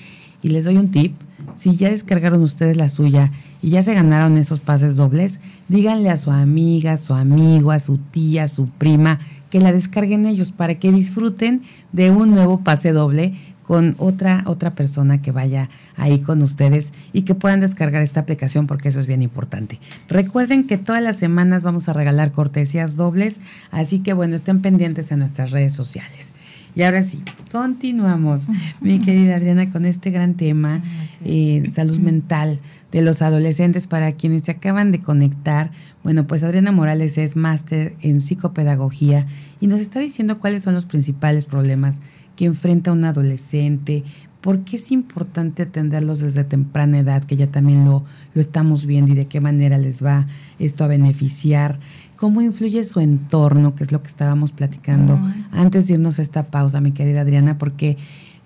Y 0.42 0.50
les 0.50 0.64
doy 0.64 0.78
un 0.78 0.90
tip, 0.90 1.14
si 1.58 1.76
ya 1.76 1.90
descargaron 1.90 2.42
ustedes 2.42 2.78
la 2.78 2.88
suya 2.88 3.32
y 3.62 3.70
ya 3.70 3.84
se 3.84 3.94
ganaron 3.94 4.38
esos 4.38 4.60
pases 4.60 4.96
dobles, 4.96 5.42
díganle 5.68 6.10
a 6.10 6.18
su 6.18 6.32
amiga, 6.32 6.94
a 6.94 6.98
su 6.98 7.14
amigo, 7.14 7.72
a 7.72 7.80
su 7.80 7.98
tía, 7.98 8.44
a 8.44 8.48
su 8.48 8.68
prima, 8.68 9.20
que 9.50 9.62
la 9.62 9.72
descarguen 9.72 10.26
ellos 10.26 10.52
para 10.52 10.76
que 10.80 10.92
disfruten 10.92 11.62
de 11.92 12.10
un 12.10 12.32
nuevo 12.32 12.62
pase 12.62 12.92
doble 12.92 13.34
con 13.64 13.96
otra 13.98 14.44
otra 14.46 14.72
persona 14.72 15.22
que 15.22 15.32
vaya 15.32 15.70
ahí 15.96 16.20
con 16.20 16.42
ustedes 16.42 16.94
y 17.14 17.24
que 17.24 17.36
puedan 17.36 17.62
descargar 17.62 18.02
esta 18.02 18.20
aplicación 18.20 18.68
porque 18.68 18.90
eso 18.90 19.00
es 19.00 19.08
bien 19.08 19.22
importante. 19.22 19.80
Recuerden 20.10 20.68
que 20.68 20.78
todas 20.78 21.02
las 21.02 21.16
semanas 21.16 21.64
vamos 21.64 21.90
a 21.90 21.94
regalar 21.94 22.32
cortesías 22.32 22.96
dobles, 22.96 23.42
así 23.72 24.00
que 24.00 24.14
bueno, 24.14 24.36
estén 24.36 24.62
pendientes 24.62 25.12
en 25.12 25.20
nuestras 25.20 25.52
redes 25.52 25.74
sociales. 25.74 26.34
Y 26.76 26.82
ahora 26.82 27.04
sí, 27.04 27.22
continuamos, 27.52 28.48
mi 28.82 28.98
querida 29.06 29.36
Adriana, 29.36 29.72
con 29.72 29.86
este 29.86 30.10
gran 30.10 30.34
tema, 30.34 30.82
eh, 31.24 31.64
salud 31.70 32.00
mental 32.00 32.60
de 32.92 33.02
los 33.02 33.22
adolescentes 33.22 33.86
para 33.88 34.12
quienes 34.14 34.44
se 34.44 34.52
acaban 34.52 34.92
de 34.92 35.00
conectar. 35.00 35.72
Bueno, 36.04 36.26
pues 36.26 36.42
Adriana 36.42 36.72
Morales 36.72 37.18
es 37.18 37.36
máster 37.36 37.96
en 38.02 38.22
psicopedagogía 38.22 39.28
y 39.62 39.68
nos 39.68 39.82
está 39.82 40.00
diciendo 40.00 40.40
cuáles 40.40 40.64
son 40.64 40.74
los 40.74 40.86
principales 40.86 41.46
problemas 41.46 42.02
que 42.36 42.46
enfrenta 42.46 42.92
un 42.92 43.06
adolescente, 43.06 44.04
por 44.42 44.60
qué 44.60 44.76
es 44.76 44.92
importante 44.92 45.64
atenderlos 45.64 46.20
desde 46.20 46.44
temprana 46.44 47.00
edad, 47.00 47.24
que 47.24 47.38
ya 47.38 47.48
también 47.48 47.86
lo, 47.86 48.04
lo 48.34 48.42
estamos 48.42 48.86
viendo 48.86 49.14
y 49.14 49.16
de 49.16 49.28
qué 49.28 49.40
manera 49.40 49.78
les 49.78 50.04
va 50.04 50.28
esto 50.60 50.84
a 50.84 50.88
beneficiar 50.88 51.80
cómo 52.24 52.42
influye 52.42 52.84
su 52.86 53.02
entorno, 53.02 53.76
que 53.76 53.84
es 53.84 53.92
lo 53.92 54.02
que 54.02 54.08
estábamos 54.08 54.54
platicando 54.54 55.20
antes 55.52 55.88
de 55.88 55.96
irnos 55.96 56.20
a 56.20 56.22
esta 56.22 56.44
pausa, 56.44 56.80
mi 56.80 56.94
querida 56.94 57.20
Adriana, 57.20 57.58
porque 57.58 57.98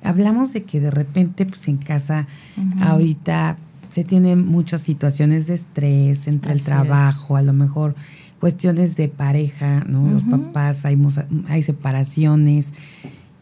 hablamos 0.04 0.52
de 0.52 0.64
que 0.64 0.80
de 0.80 0.90
repente, 0.90 1.46
pues 1.46 1.68
en 1.68 1.78
casa, 1.78 2.26
ahorita 2.82 3.58
se 3.90 4.04
tienen 4.04 4.48
muchas 4.48 4.82
situaciones 4.82 5.46
de 5.46 5.54
estrés 5.54 6.28
entre 6.28 6.54
el 6.54 6.64
trabajo, 6.64 7.38
a 7.38 7.44
lo 7.44 7.54
mejor 7.54 7.94
cuestiones 8.40 8.96
de 8.96 9.10
pareja, 9.10 9.84
¿no? 9.88 10.10
Los 10.10 10.24
papás, 10.24 10.84
hay, 10.86 10.98
hay 11.48 11.62
separaciones. 11.62 12.74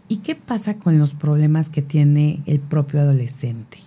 ¿Y 0.08 0.18
qué 0.18 0.36
pasa 0.36 0.78
con 0.78 1.00
los 1.00 1.14
problemas 1.16 1.70
que 1.70 1.82
tiene 1.82 2.42
el 2.46 2.60
propio 2.60 3.02
adolescente? 3.02 3.80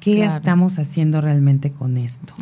¿Qué 0.00 0.24
estamos 0.24 0.78
haciendo 0.78 1.20
realmente 1.20 1.70
con 1.72 1.96
esto? 1.96 2.34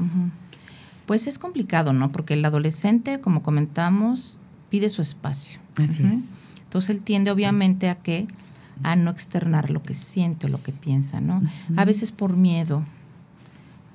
Pues 1.06 1.26
es 1.26 1.38
complicado, 1.38 1.92
¿no? 1.92 2.10
Porque 2.10 2.34
el 2.34 2.44
adolescente, 2.44 3.20
como 3.20 3.42
comentamos, 3.42 4.40
pide 4.70 4.88
su 4.88 5.02
espacio. 5.02 5.60
Así 5.76 6.04
es. 6.04 6.34
Entonces 6.64 6.90
él 6.90 7.02
tiende 7.02 7.30
obviamente 7.30 7.88
a 7.90 7.96
que 7.96 8.26
a 8.82 8.96
no 8.96 9.10
externar 9.10 9.70
lo 9.70 9.82
que 9.82 9.94
siente 9.94 10.46
o 10.46 10.48
lo 10.48 10.62
que 10.62 10.72
piensa, 10.72 11.20
¿no? 11.20 11.42
A 11.76 11.84
veces 11.84 12.12
por 12.12 12.36
miedo. 12.36 12.84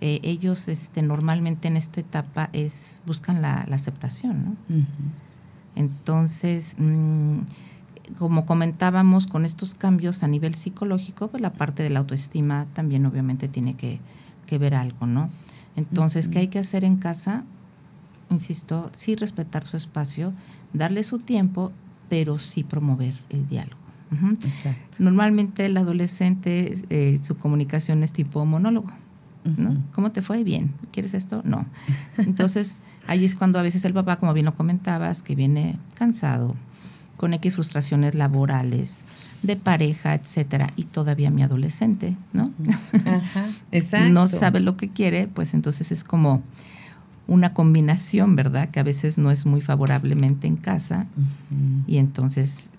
Eh, 0.01 0.21
ellos 0.23 0.69
este, 0.69 1.01
normalmente 1.01 1.67
en 1.67 1.75
esta 1.75 1.99
etapa 1.99 2.49
es 2.53 3.01
buscan 3.05 3.41
la, 3.41 3.67
aceptación, 3.71 4.45
¿no? 4.45 4.85
Entonces, 5.75 6.75
mm, 6.77 7.39
como 8.17 8.45
comentábamos, 8.45 9.27
con 9.27 9.45
estos 9.45 9.73
cambios 9.73 10.23
a 10.23 10.27
nivel 10.27 10.55
psicológico, 10.55 11.27
pues 11.27 11.41
la 11.41 11.53
parte 11.53 11.83
de 11.83 11.89
la 11.89 11.99
autoestima 11.99 12.65
también 12.73 13.05
obviamente 13.05 13.47
tiene 13.47 13.75
que, 13.75 13.99
que 14.45 14.57
ver 14.57 14.75
algo, 14.75 15.05
¿no? 15.05 15.29
Entonces, 15.75 16.27
¿qué 16.27 16.39
hay 16.39 16.47
que 16.47 16.59
hacer 16.59 16.83
en 16.83 16.97
casa? 16.97 17.45
Insisto, 18.29 18.91
sí 18.93 19.15
respetar 19.15 19.63
su 19.63 19.77
espacio, 19.77 20.33
darle 20.73 21.03
su 21.03 21.19
tiempo, 21.19 21.71
pero 22.09 22.37
sí 22.37 22.63
promover 22.63 23.13
el 23.29 23.47
diálogo. 23.47 23.79
Normalmente 24.97 25.65
el 25.65 25.77
adolescente, 25.77 26.75
eh, 26.89 27.19
su 27.21 27.37
comunicación 27.37 28.03
es 28.03 28.11
tipo 28.11 28.43
monólogo. 28.45 28.91
¿no? 29.57 29.81
¿Cómo 29.93 30.11
te 30.11 30.21
fue? 30.21 30.43
Bien. 30.43 30.73
¿Quieres 30.91 31.13
esto? 31.13 31.41
No. 31.45 31.65
Entonces, 32.17 32.79
ahí 33.07 33.25
es 33.25 33.35
cuando 33.35 33.59
a 33.59 33.61
veces 33.61 33.85
el 33.85 33.93
papá, 33.93 34.17
como 34.17 34.33
bien 34.33 34.45
lo 34.45 34.55
comentabas, 34.55 35.23
que 35.23 35.35
viene 35.35 35.77
cansado, 35.95 36.55
con 37.19 37.33
X 37.33 37.55
frustraciones 37.55 38.15
laborales, 38.15 39.01
de 39.43 39.57
pareja, 39.57 40.13
etcétera, 40.13 40.67
y 40.77 40.85
todavía 40.85 41.29
mi 41.29 41.43
adolescente, 41.43 42.15
¿no? 42.31 42.53
Ajá, 43.05 43.45
exacto. 43.73 44.09
no 44.13 44.25
sabe 44.25 44.61
lo 44.61 44.77
que 44.77 44.87
quiere, 44.87 45.27
pues 45.27 45.53
entonces 45.53 45.91
es 45.91 46.05
como 46.05 46.41
una 47.27 47.53
combinación, 47.53 48.37
¿verdad? 48.37 48.69
Que 48.69 48.79
a 48.79 48.83
veces 48.83 49.17
no 49.17 49.31
es 49.31 49.45
muy 49.45 49.59
favorablemente 49.59 50.47
en 50.47 50.55
casa 50.55 51.07
y 51.87 51.97
entonces, 51.97 52.69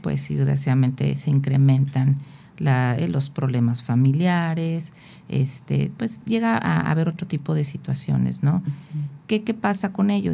pues 0.00 0.26
desgraciadamente 0.26 1.14
se 1.16 1.28
incrementan 1.28 2.16
la, 2.56 2.96
eh, 2.96 3.08
los 3.08 3.28
problemas 3.28 3.82
familiares, 3.82 4.94
este, 5.28 5.92
pues 5.98 6.22
llega 6.24 6.56
a, 6.56 6.90
haber 6.90 7.10
otro 7.10 7.26
tipo 7.26 7.54
de 7.54 7.64
situaciones, 7.64 8.42
¿no? 8.42 8.62
¿Qué, 9.26 9.42
¿Qué, 9.42 9.52
pasa 9.52 9.92
con 9.92 10.08
ello? 10.08 10.32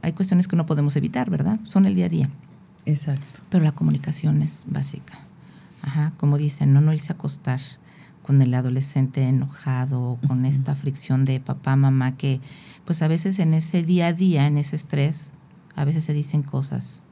hay 0.00 0.12
cuestiones 0.12 0.46
que 0.46 0.54
no 0.54 0.66
podemos 0.66 0.94
evitar, 0.96 1.28
¿verdad? 1.30 1.58
Son 1.64 1.86
el 1.86 1.94
día 1.96 2.06
a 2.06 2.08
día. 2.10 2.30
Exacto. 2.86 3.40
Pero 3.50 3.64
la 3.64 3.72
comunicación 3.72 4.42
es 4.42 4.64
básica. 4.66 5.18
Ajá, 5.82 6.12
como 6.16 6.38
dicen, 6.38 6.72
no, 6.72 6.80
no 6.80 6.92
irse 6.92 7.12
a 7.12 7.16
acostar 7.16 7.60
con 8.22 8.40
el 8.40 8.54
adolescente 8.54 9.22
enojado, 9.28 10.18
con 10.26 10.46
esta 10.46 10.74
fricción 10.74 11.26
de 11.26 11.40
papá, 11.40 11.76
mamá, 11.76 12.16
que 12.16 12.40
pues 12.86 13.02
a 13.02 13.08
veces 13.08 13.38
en 13.38 13.52
ese 13.52 13.82
día 13.82 14.08
a 14.08 14.12
día, 14.14 14.46
en 14.46 14.56
ese 14.56 14.76
estrés, 14.76 15.32
a 15.76 15.84
veces 15.84 16.04
se 16.04 16.14
dicen 16.14 16.42
cosas 16.42 17.02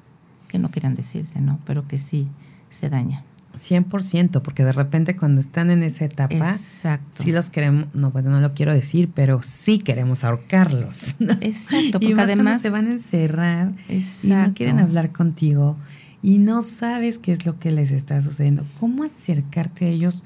que 0.48 0.58
no 0.58 0.70
quieran 0.70 0.94
decirse, 0.94 1.40
¿no? 1.40 1.58
Pero 1.66 1.86
que 1.86 1.98
sí 1.98 2.28
se 2.70 2.88
daña. 2.88 3.24
100%, 3.54 4.42
porque 4.42 4.64
de 4.64 4.72
repente 4.72 5.16
cuando 5.16 5.40
están 5.40 5.70
en 5.70 5.82
esa 5.82 6.04
etapa, 6.04 6.34
Exacto. 6.52 7.22
sí 7.22 7.32
los 7.32 7.50
queremos, 7.50 7.86
no, 7.94 8.10
bueno, 8.10 8.30
no 8.30 8.40
lo 8.40 8.54
quiero 8.54 8.72
decir, 8.72 9.10
pero 9.14 9.42
sí 9.42 9.78
queremos 9.78 10.24
ahorcarlos. 10.24 11.16
Exacto, 11.40 12.00
porque 12.00 12.20
además 12.20 12.62
se 12.62 12.70
van 12.70 12.86
a 12.86 12.92
encerrar 12.92 13.72
y 13.88 14.28
no 14.28 14.54
quieren 14.54 14.78
hablar 14.78 15.12
contigo 15.12 15.76
y 16.22 16.38
no 16.38 16.62
sabes 16.62 17.18
qué 17.18 17.32
es 17.32 17.44
lo 17.44 17.58
que 17.58 17.72
les 17.72 17.90
está 17.90 18.22
sucediendo. 18.22 18.64
¿Cómo 18.78 19.04
acercarte 19.04 19.86
a 19.86 19.88
ellos? 19.88 20.22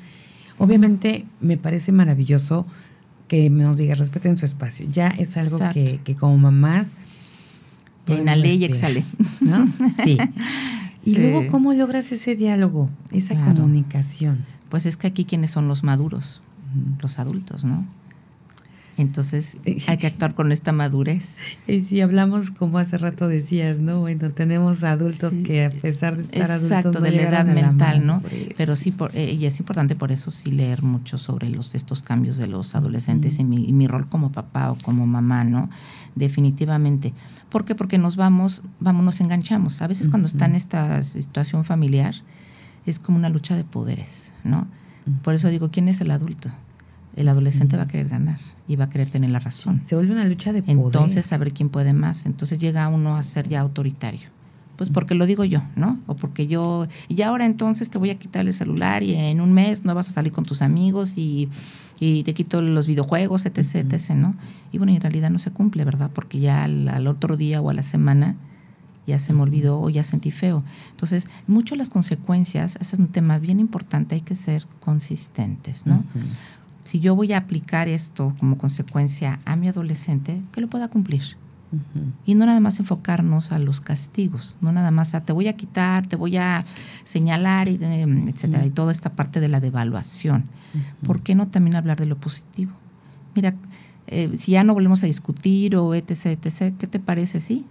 Obviamente 0.58 1.24
me 1.40 1.56
parece 1.56 1.90
maravilloso 1.90 2.66
que 3.28 3.50
nos 3.50 3.78
diga 3.78 3.94
respeten 3.94 4.36
su 4.36 4.46
espacio. 4.46 4.86
Ya 4.90 5.08
es 5.08 5.36
algo 5.36 5.58
que, 5.72 6.00
que, 6.04 6.14
como 6.14 6.36
mamás... 6.38 6.90
Inhalé 8.06 8.54
y 8.54 8.64
exhalé. 8.64 9.04
¿No? 9.40 9.66
Sí. 10.04 10.16
Y 11.07 11.16
luego, 11.16 11.51
¿cómo 11.51 11.73
logras 11.73 12.11
ese 12.12 12.35
diálogo, 12.35 12.90
esa 13.12 13.35
comunicación? 13.45 14.45
Pues 14.69 14.87
es 14.87 14.97
que 14.97 15.07
aquí 15.07 15.25
quienes 15.25 15.53
son 15.53 15.69
los 15.69 15.85
maduros, 15.85 16.42
los 17.01 17.19
adultos, 17.19 17.64
¿no? 17.64 17.87
Entonces 18.98 19.59
hay 19.88 19.98
que 19.98 20.06
actuar 20.06 20.35
con 20.35 20.52
esta 20.52 20.72
madurez. 20.72 21.37
Y 21.66 21.82
si 21.82 22.00
hablamos, 22.00 22.50
como 22.50 22.78
hace 22.78 22.96
rato 22.96 23.28
decías, 23.28 23.78
¿no? 23.78 24.00
Bueno, 24.00 24.30
tenemos 24.30 24.82
adultos 24.85 25.35
que 25.44 25.66
a 25.66 25.70
pesar 25.70 26.16
de 26.16 26.22
estar 26.22 26.50
adultos... 26.50 27.02
de 27.02 27.11
la 27.11 27.22
edad 27.22 27.46
mental, 27.46 28.06
¿no? 28.06 28.22
Pero 28.56 28.74
sí, 28.74 28.92
por, 28.92 29.14
eh, 29.14 29.35
y 29.35 29.44
es 29.44 29.59
importante 29.59 29.96
por 29.96 30.12
eso 30.12 30.30
sí 30.30 30.50
leer 30.50 30.82
mucho 30.82 31.18
sobre 31.18 31.50
los 31.50 31.74
estos 31.74 32.02
cambios 32.02 32.38
de 32.38 32.46
los 32.46 32.74
adolescentes 32.74 33.38
y, 33.38 33.44
mi, 33.44 33.70
mi, 33.70 33.87
rol 33.87 34.09
como 34.09 34.32
papá 34.32 34.70
o 34.70 34.78
como 34.78 35.06
mamá, 35.06 35.44
¿no? 35.44 35.68
Definitivamente. 36.14 37.12
¿Por 37.50 37.66
qué? 37.66 37.74
Porque 37.74 37.98
nos 37.98 38.16
vamos, 38.16 38.62
vamos, 38.80 39.04
nos 39.04 39.20
enganchamos. 39.20 39.82
A 39.82 39.88
veces 39.88 40.09
cuando 40.09 40.26
está 40.26 40.46
en 40.46 40.54
esta 40.54 41.02
situación 41.02 41.64
familiar 41.64 42.14
es 42.87 42.98
como 42.98 43.18
una 43.18 43.28
lucha 43.28 43.56
de 43.56 43.64
poderes, 43.64 44.32
¿no? 44.42 44.66
Por 45.22 45.35
eso 45.35 45.48
digo, 45.48 45.70
¿quién 45.70 45.88
es 45.88 46.00
el 46.00 46.11
adulto? 46.11 46.50
El 47.16 47.29
adolescente 47.29 47.76
va 47.76 47.85
a 47.85 47.88
querer 47.88 48.09
ganar 48.09 48.38
y 48.68 48.76
va 48.76 48.85
a 48.85 48.90
querer 48.90 49.09
tener 49.09 49.31
la 49.31 49.38
razón. 49.38 49.83
Se 49.83 49.94
vuelve 49.94 50.12
una 50.12 50.24
lucha 50.24 50.52
de 50.52 50.62
poder. 50.62 50.79
Entonces, 50.79 51.26
saber 51.26 51.52
quién 51.52 51.70
puede 51.70 51.92
más. 51.92 52.26
Entonces 52.26 52.59
llega 52.59 52.87
uno 52.88 53.16
a 53.16 53.22
ser 53.22 53.48
ya 53.48 53.61
autoritario. 53.61 54.29
Pues 54.76 54.90
porque 54.90 55.14
lo 55.14 55.24
digo 55.24 55.44
yo, 55.44 55.62
¿no? 55.74 55.98
O 56.07 56.16
porque 56.16 56.46
yo, 56.46 56.87
y 57.09 57.22
ahora 57.22 57.46
entonces 57.46 57.88
te 57.88 57.96
voy 57.96 58.11
a 58.11 58.18
quitar 58.18 58.46
el 58.46 58.52
celular 58.52 59.02
y 59.02 59.14
en 59.14 59.40
un 59.40 59.55
mes 59.55 59.87
no 59.87 59.94
vas 59.94 60.11
a 60.11 60.12
salir 60.12 60.33
con 60.33 60.44
tus 60.44 60.61
amigos 60.61 61.16
y 61.16 61.48
y 61.98 62.22
te 62.24 62.35
quito 62.35 62.61
los 62.61 62.87
videojuegos, 62.87 63.46
etc., 63.46 63.76
etc., 63.76 64.11
¿no? 64.14 64.35
Y 64.72 64.79
bueno, 64.79 64.92
en 64.92 65.00
realidad 65.00 65.31
no 65.31 65.38
se 65.38 65.50
cumple, 65.50 65.85
¿verdad? 65.85 66.11
Porque 66.12 66.40
ya 66.40 66.64
al, 66.64 67.07
otro 67.07 67.37
día 67.37 67.61
o 67.61 67.70
a 67.70 67.74
la 67.74 67.83
semana 67.83 68.37
ya 69.07 69.18
se 69.18 69.33
me 69.33 69.42
olvidó 69.42 69.81
o 69.81 69.88
ya 69.88 70.05
sentí 70.05 70.31
feo. 70.31 70.64
Entonces, 70.90 71.29
mucho 71.46 71.76
las 71.76 71.90
consecuencias, 71.90 72.76
ese 72.81 72.96
es 72.96 73.00
un 73.00 73.09
tema 73.09 73.38
bien 73.38 73.61
importante, 73.61 74.16
hay 74.16 74.20
que 74.20 74.35
ser 74.35 74.66
consistentes, 74.81 75.87
¿no? 75.87 76.05
Si 76.87 77.01
yo 77.01 77.16
voy 77.16 77.33
a 77.33 77.38
aplicar 77.38 77.88
esto 77.88 78.35
como 78.38 78.59
consecuencia 78.59 79.40
a 79.44 79.57
mi 79.57 79.68
adolescente, 79.68 80.40
que 80.53 80.61
lo 80.61 80.68
pueda 80.68 80.88
cumplir. 80.88 81.37
Y 82.25 82.37
no 82.37 82.46
nada 82.46 82.61
más 82.61 82.79
enfocarnos 82.79 83.51
a 83.51 83.59
los 83.59 83.81
castigos, 83.81 84.57
no 84.61 84.70
nada 84.70 84.92
más 84.92 85.14
a 85.14 85.25
te 85.25 85.33
voy 85.33 85.49
a 85.49 85.57
quitar, 85.57 86.07
te 86.07 86.14
voy 86.14 86.37
a 86.37 86.64
señalar, 87.05 87.68
y, 87.68 87.75
etcétera, 87.75 88.64
y 88.64 88.70
toda 88.70 88.92
esta 88.92 89.11
parte 89.11 89.40
de 89.40 89.49
la 89.49 89.61
devaluación. 89.61 90.44
¿Por 91.05 91.22
qué 91.22 91.35
no 91.35 91.49
también 91.49 91.75
hablar 91.75 91.99
de 91.99 92.07
lo 92.07 92.16
positivo? 92.16 92.72
Mira, 93.35 93.55
eh, 94.07 94.37
si 94.38 94.53
ya 94.53 94.62
no 94.62 94.72
volvemos 94.72 95.03
a 95.03 95.07
discutir 95.07 95.77
o 95.77 95.92
etc, 95.92 96.27
etc, 96.27 96.72
¿qué 96.79 96.87
te 96.87 97.01
parece? 97.01 97.40
Sí, 97.40 97.66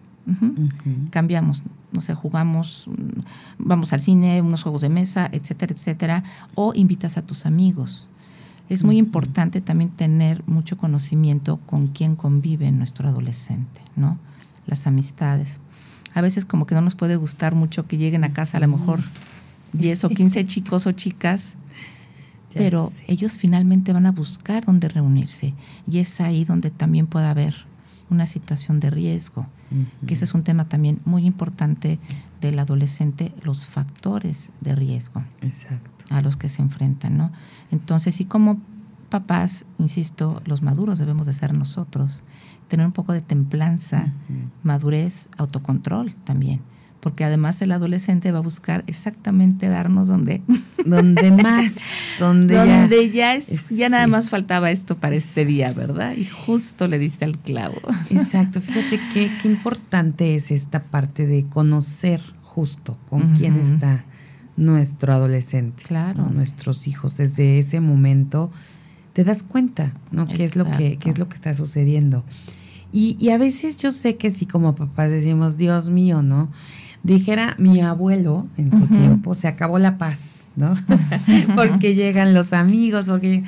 Cambiamos, 1.12 1.62
no 1.92 2.02
sé, 2.02 2.16
jugamos, 2.16 2.88
mm, 2.88 3.22
vamos 3.60 3.94
al 3.94 4.02
cine, 4.02 4.42
unos 4.42 4.64
juegos 4.64 4.82
de 4.82 4.90
mesa, 4.90 5.30
etcétera, 5.32 5.74
etcétera, 5.74 6.24
o 6.56 6.74
invitas 6.74 7.18
a 7.18 7.22
tus 7.22 7.46
amigos. 7.46 8.10
Es 8.70 8.84
muy 8.84 8.98
importante 8.98 9.62
también 9.62 9.92
tener 9.92 10.44
mucho 10.48 10.78
conocimiento 10.78 11.58
con 11.66 11.88
quién 11.88 12.16
convive 12.16 12.72
nuestro 12.72 13.08
adolescente, 13.08 13.82
¿no? 13.96 14.18
Las 14.66 14.88
amistades. 14.88 15.60
A 16.14 16.22
veces 16.22 16.46
como 16.46 16.66
que 16.66 16.74
no 16.74 16.82
nos 16.82 16.96
puede 16.96 17.16
gustar 17.16 17.54
mucho 17.54 17.86
que 17.88 17.98
lleguen 17.98 18.24
a 18.24 18.34
casa 18.34 18.58
a 18.58 18.62
lo 18.62 18.68
mejor 18.68 19.02
10 19.74 20.06
o 20.06 20.10
15 20.10 20.46
chicos 20.48 20.88
o 20.88 20.92
chicas, 20.94 21.56
pero 22.54 22.92
ellos 23.08 23.38
finalmente 23.38 23.94
van 23.94 24.06
a 24.06 24.12
buscar 24.12 24.66
dónde 24.66 24.88
reunirse 24.88 25.54
y 25.92 26.00
es 26.00 26.22
ahí 26.22 26.46
donde 26.46 26.72
también 26.72 27.06
puede 27.06 27.28
haber 27.28 27.54
una 28.10 28.28
situación 28.28 28.80
de 28.80 28.90
riesgo, 28.90 29.48
que 30.08 30.14
ese 30.14 30.24
es 30.24 30.34
un 30.34 30.44
tema 30.44 30.70
también 30.70 31.02
muy 31.04 31.26
importante 31.26 32.00
del 32.40 32.60
adolescente, 32.60 33.34
los 33.44 33.66
factores 33.66 34.52
de 34.62 34.76
riesgo 34.76 35.24
a 36.10 36.22
los 36.22 36.38
que 36.38 36.50
se 36.50 36.62
enfrentan, 36.62 37.18
¿no? 37.18 37.32
Entonces, 37.72 38.20
y 38.22 38.26
como 38.26 38.60
papás, 39.10 39.66
insisto, 39.78 40.42
los 40.46 40.62
maduros 40.62 41.00
debemos 41.00 41.28
de 41.28 41.34
ser 41.34 41.54
nosotros, 41.54 42.24
tener 42.68 42.86
un 42.86 42.92
poco 42.92 43.14
de 43.14 43.22
templanza, 43.22 44.14
madurez, 44.64 45.30
autocontrol 45.38 46.14
también 46.24 46.62
porque 47.06 47.24
además 47.24 47.62
el 47.62 47.72
adolescente 47.72 48.32
va 48.32 48.40
a 48.40 48.42
buscar 48.42 48.84
exactamente 48.88 49.68
darnos 49.68 50.08
donde 50.08 50.42
donde 50.88 51.30
más 51.30 51.78
donde, 52.20 52.56
donde 52.56 53.12
ya, 53.12 53.36
es, 53.36 53.70
ya 53.70 53.90
nada 53.90 54.08
más 54.08 54.30
faltaba 54.30 54.72
esto 54.72 54.98
para 54.98 55.14
este 55.14 55.46
día 55.46 55.72
verdad 55.72 56.14
y 56.18 56.26
justo 56.26 56.88
le 56.88 56.98
diste 56.98 57.24
al 57.24 57.38
clavo. 57.38 57.78
Exacto 58.10 58.60
fíjate 58.60 59.00
qué, 59.14 59.32
qué 59.40 59.48
importante 59.48 60.34
es 60.34 60.50
esta 60.50 60.82
parte 60.82 61.28
de 61.28 61.46
conocer 61.46 62.22
justo 62.42 62.98
con 63.08 63.36
quién 63.36 63.56
está 63.58 64.04
nuestro 64.58 65.14
adolescente 65.14 65.84
claro. 65.84 66.30
Nuestros 66.30 66.88
hijos 66.88 67.18
desde 67.18 67.60
ese 67.60 67.80
momento 67.80 68.52
te 69.14 69.24
das 69.24 69.44
cuenta 69.44 69.94
no 70.12 70.28
qué 70.28 70.44
es 70.44 70.56
lo 70.56 70.70
que 70.72 70.98
qué 70.98 71.10
es 71.10 71.18
lo 71.18 71.28
que 71.28 71.36
está 71.36 71.54
sucediendo. 71.54 72.24
Y, 72.92 73.18
y 73.20 73.32
a 73.32 73.38
veces 73.38 73.78
yo 73.78 73.92
sé 73.92 74.16
que 74.16 74.32
sí 74.32 74.46
como 74.46 74.76
papás 74.76 75.12
decimos 75.12 75.58
Dios 75.58 75.90
mío 75.90 76.22
no 76.24 76.50
dijera 77.06 77.56
mi 77.60 77.82
abuelo 77.82 78.48
en 78.58 78.72
su 78.72 78.88
tiempo, 78.88 79.36
se 79.36 79.48
acabó 79.48 79.78
la 79.78 80.00
paz, 80.00 80.50
¿no? 80.56 80.76
porque 81.56 81.96
llegan 81.96 82.34
los 82.34 82.52
amigos, 82.52 83.08
porque... 83.08 83.44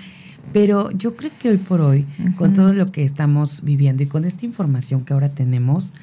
Pero 0.54 0.92
yo 0.92 1.18
creo 1.18 1.32
que 1.42 1.50
hoy 1.50 1.58
por 1.58 1.82
hoy, 1.82 2.06
con 2.38 2.54
todo 2.54 2.72
lo 2.74 2.90
que 2.90 3.04
estamos 3.04 3.64
viviendo 3.64 4.02
y 4.04 4.06
con 4.06 4.24
esta 4.24 4.46
información 4.46 5.04
que 5.04 5.12
ahora 5.12 5.30
tenemos, 5.30 5.94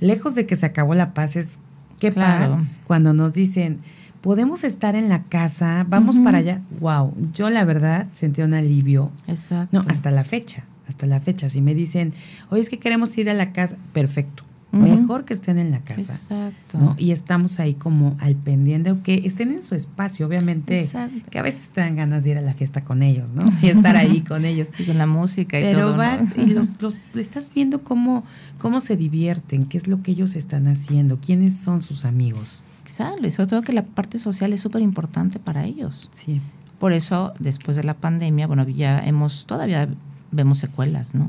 lejos 0.00 0.34
de 0.34 0.46
que 0.46 0.56
se 0.56 0.66
acabó 0.66 0.94
la 0.94 1.14
paz, 1.14 1.36
es 1.36 1.60
qué 2.00 2.10
paz 2.10 2.80
cuando 2.88 3.14
nos 3.14 3.34
dicen, 3.34 3.78
podemos 4.20 4.64
estar 4.64 4.94
en 4.96 5.08
la 5.08 5.24
casa, 5.24 5.86
vamos 5.88 6.18
para 6.18 6.38
allá. 6.38 6.62
Wow, 6.80 7.14
yo 7.32 7.50
la 7.50 7.64
verdad 7.64 8.06
sentí 8.14 8.42
un 8.42 8.54
alivio. 8.54 9.10
Exacto. 9.26 9.80
No, 9.82 9.88
hasta 9.88 10.10
la 10.10 10.24
fecha, 10.24 10.64
hasta 10.88 11.06
la 11.06 11.20
fecha. 11.20 11.48
Si 11.48 11.60
me 11.60 11.74
dicen, 11.74 12.12
oye, 12.50 12.62
es 12.62 12.68
que 12.68 12.78
queremos 12.78 13.16
ir 13.18 13.30
a 13.30 13.34
la 13.34 13.52
casa, 13.52 13.76
perfecto 13.92 14.44
Mejor 14.70 15.24
que 15.24 15.32
estén 15.32 15.56
en 15.58 15.70
la 15.70 15.80
casa. 15.80 16.12
Exacto. 16.12 16.94
Y 16.98 17.12
estamos 17.12 17.58
ahí 17.58 17.74
como 17.74 18.16
al 18.20 18.36
pendiente, 18.36 18.90
o 18.90 19.02
que 19.02 19.22
estén 19.24 19.50
en 19.50 19.62
su 19.62 19.74
espacio, 19.74 20.26
obviamente. 20.26 20.86
Que 21.30 21.38
a 21.38 21.42
veces 21.42 21.70
te 21.70 21.80
dan 21.80 21.96
ganas 21.96 22.24
de 22.24 22.30
ir 22.30 22.38
a 22.38 22.42
la 22.42 22.52
fiesta 22.52 22.84
con 22.84 23.02
ellos, 23.02 23.32
¿no? 23.32 23.44
Y 23.62 23.68
estar 23.68 23.96
ahí 23.96 24.20
con 24.20 24.44
ellos. 24.44 24.68
Y 24.78 24.84
con 24.84 24.98
la 24.98 25.06
música 25.06 25.58
y 25.58 25.62
Pero 25.62 25.88
todo. 25.88 25.96
vas 25.96 26.36
y 26.36 26.46
los, 26.46 26.80
los 26.82 27.00
estás 27.14 27.50
viendo 27.54 27.82
cómo, 27.82 28.24
cómo 28.58 28.80
se 28.80 28.96
divierten, 28.96 29.64
qué 29.64 29.78
es 29.78 29.88
lo 29.88 30.02
que 30.02 30.10
ellos 30.10 30.36
están 30.36 30.68
haciendo, 30.68 31.18
quiénes 31.18 31.56
son 31.56 31.80
sus 31.80 32.04
amigos. 32.04 32.62
Exacto, 33.06 33.30
sobre 33.30 33.48
todo 33.48 33.62
que 33.62 33.72
la 33.72 33.84
parte 33.84 34.18
social 34.18 34.52
es 34.52 34.60
súper 34.60 34.82
importante 34.82 35.38
para 35.38 35.64
ellos. 35.64 36.08
Sí. 36.12 36.40
Por 36.78 36.92
eso, 36.92 37.32
después 37.38 37.76
de 37.76 37.84
la 37.84 37.94
pandemia, 37.94 38.46
bueno, 38.46 38.66
ya 38.68 39.04
hemos 39.04 39.46
todavía 39.46 39.88
vemos 40.30 40.58
secuelas, 40.58 41.14
¿no? 41.14 41.28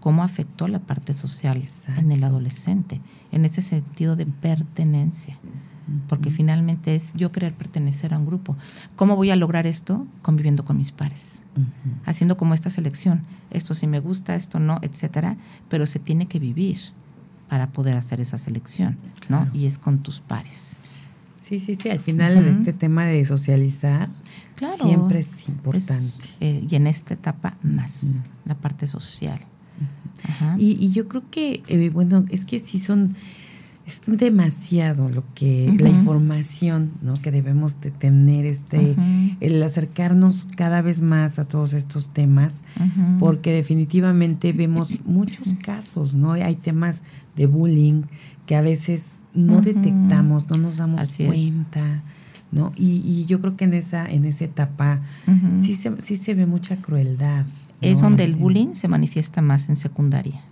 Cómo 0.00 0.22
afectó 0.22 0.68
la 0.68 0.78
parte 0.78 1.14
social 1.14 1.62
en 1.96 2.12
el 2.12 2.24
adolescente, 2.24 3.00
en 3.32 3.44
ese 3.44 3.62
sentido 3.62 4.16
de 4.16 4.26
pertenencia. 4.26 5.36
Porque 6.08 6.32
finalmente 6.32 6.96
es 6.96 7.12
yo 7.14 7.30
querer 7.30 7.54
pertenecer 7.54 8.12
a 8.12 8.18
un 8.18 8.26
grupo. 8.26 8.56
¿Cómo 8.96 9.14
voy 9.14 9.30
a 9.30 9.36
lograr 9.36 9.68
esto? 9.68 10.06
Conviviendo 10.22 10.64
con 10.64 10.76
mis 10.76 10.90
pares. 10.90 11.40
Haciendo 12.04 12.36
como 12.36 12.54
esta 12.54 12.70
selección. 12.70 13.22
Esto 13.50 13.74
sí 13.74 13.86
me 13.86 14.00
gusta, 14.00 14.34
esto 14.34 14.58
no, 14.58 14.78
etcétera. 14.82 15.36
Pero 15.68 15.86
se 15.86 16.00
tiene 16.00 16.26
que 16.26 16.40
vivir 16.40 16.78
para 17.48 17.68
poder 17.68 17.96
hacer 17.96 18.20
esa 18.20 18.38
selección, 18.38 18.96
¿no? 19.28 19.48
Y 19.52 19.66
es 19.66 19.78
con 19.78 19.98
tus 20.00 20.20
pares. 20.20 20.76
Sí, 21.46 21.60
sí, 21.60 21.76
sí. 21.76 21.90
Al 21.90 22.00
final, 22.00 22.44
este 22.48 22.72
tema 22.72 23.04
de 23.04 23.24
socializar 23.24 24.08
siempre 24.74 25.20
es 25.20 25.48
importante. 25.48 26.24
Eh, 26.40 26.66
y 26.68 26.74
en 26.74 26.88
esta 26.88 27.14
etapa 27.14 27.56
más, 27.62 28.24
la 28.44 28.56
parte 28.56 28.88
social. 28.88 29.38
Y, 30.58 30.90
yo 30.90 31.06
creo 31.06 31.22
que, 31.30 31.62
eh, 31.68 31.88
bueno, 31.90 32.24
es 32.30 32.44
que 32.44 32.58
sí 32.58 32.80
son, 32.80 33.14
es 33.86 34.00
demasiado 34.06 35.08
lo 35.08 35.22
que, 35.34 35.72
la 35.78 35.88
información, 35.88 36.90
¿no? 37.02 37.14
Que 37.14 37.30
debemos 37.30 37.80
de 37.80 37.92
tener, 37.92 38.44
este, 38.44 38.96
el 39.40 39.62
acercarnos 39.62 40.48
cada 40.56 40.82
vez 40.82 41.02
más 41.02 41.38
a 41.38 41.46
todos 41.46 41.72
estos 41.72 42.08
temas, 42.08 42.64
porque 43.20 43.52
definitivamente 43.52 44.52
vemos 44.52 45.04
muchos 45.04 45.54
casos, 45.62 46.14
¿no? 46.14 46.32
Hay 46.32 46.56
temas 46.56 47.04
de 47.36 47.46
bullying 47.46 48.02
que 48.46 48.56
a 48.56 48.60
veces 48.60 49.22
no 49.34 49.60
detectamos, 49.60 50.50
no 50.50 50.56
nos 50.56 50.78
damos 50.78 51.16
cuenta. 51.16 52.02
¿no? 52.52 52.72
Y, 52.76 53.24
yo 53.26 53.40
creo 53.40 53.56
que 53.56 53.64
en 53.64 53.74
esa, 53.74 54.06
en 54.06 54.24
esa 54.24 54.44
etapa 54.44 55.00
sí, 55.60 55.74
se, 55.74 56.00
sí 56.00 56.16
se 56.16 56.34
ve 56.34 56.46
mucha 56.46 56.76
crueldad. 56.76 57.46
Es 57.80 58.00
donde 58.00 58.24
el 58.24 58.34
bullying 58.34 58.74
se 58.74 58.88
manifiesta 58.88 59.42
más 59.42 59.68
en 59.68 59.76
secundaria. 59.76 60.42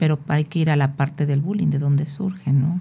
Pero 0.00 0.18
hay 0.28 0.44
que 0.44 0.58
ir 0.58 0.70
a 0.70 0.76
la 0.76 0.94
parte 0.94 1.26
del 1.26 1.42
bullying, 1.42 1.68
de 1.68 1.78
donde 1.78 2.06
surge, 2.06 2.54
¿no? 2.54 2.80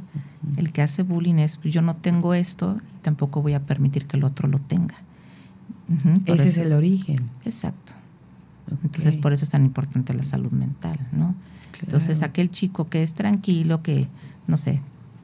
El 0.56 0.72
que 0.72 0.82
hace 0.82 1.04
bullying 1.04 1.36
es, 1.36 1.58
pues, 1.58 1.74
yo 1.74 1.82
no 1.82 1.98
tengo 1.98 2.34
esto 2.34 2.80
y 2.96 2.98
tampoco 3.02 3.42
voy 3.42 3.54
a 3.56 3.60
permitir 3.60 4.06
que 4.06 4.16
el 4.16 4.24
otro 4.24 4.48
lo 4.48 4.60
tenga. 4.60 4.96
Ese 6.26 6.46
es 6.46 6.58
el 6.58 6.72
origen. 6.72 7.30
Exacto. 7.44 7.92
Entonces, 8.84 9.18
por 9.18 9.34
eso 9.34 9.44
es 9.44 9.50
tan 9.50 9.66
importante 9.66 10.14
la 10.14 10.24
salud 10.24 10.52
mental, 10.52 10.98
¿no? 11.12 11.36
Entonces, 11.82 12.24
aquel 12.24 12.50
chico 12.50 12.88
que 12.88 13.04
es 13.04 13.14
tranquilo, 13.16 13.84
que, 13.84 14.08
no 14.48 14.56
sé, 14.56 14.80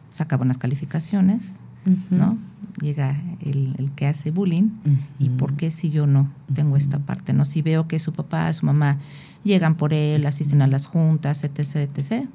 saca 0.09 0.35
buenas 0.35 0.57
calificaciones, 0.57 1.61
¿no? 2.09 2.37
Llega 2.81 3.17
el, 3.39 3.89
que 3.95 4.07
hace 4.07 4.31
bullying 4.31 4.69
y 5.17 5.29
por 5.29 5.53
qué 5.53 5.71
si 5.71 5.91
yo 5.91 6.07
no 6.07 6.29
tengo 6.53 6.75
esta 6.75 6.99
parte, 6.99 7.31
¿no? 7.31 7.45
Si 7.45 7.61
veo 7.61 7.87
que 7.87 7.99
su 7.99 8.11
papá, 8.11 8.51
su 8.51 8.65
mamá 8.65 8.97
llegan 9.45 9.75
por 9.75 9.93
él, 9.93 10.25
asisten 10.25 10.61
a 10.61 10.67
las 10.67 10.87
juntas, 10.87 11.43
etc., 11.45 11.89
etc., 11.95 12.25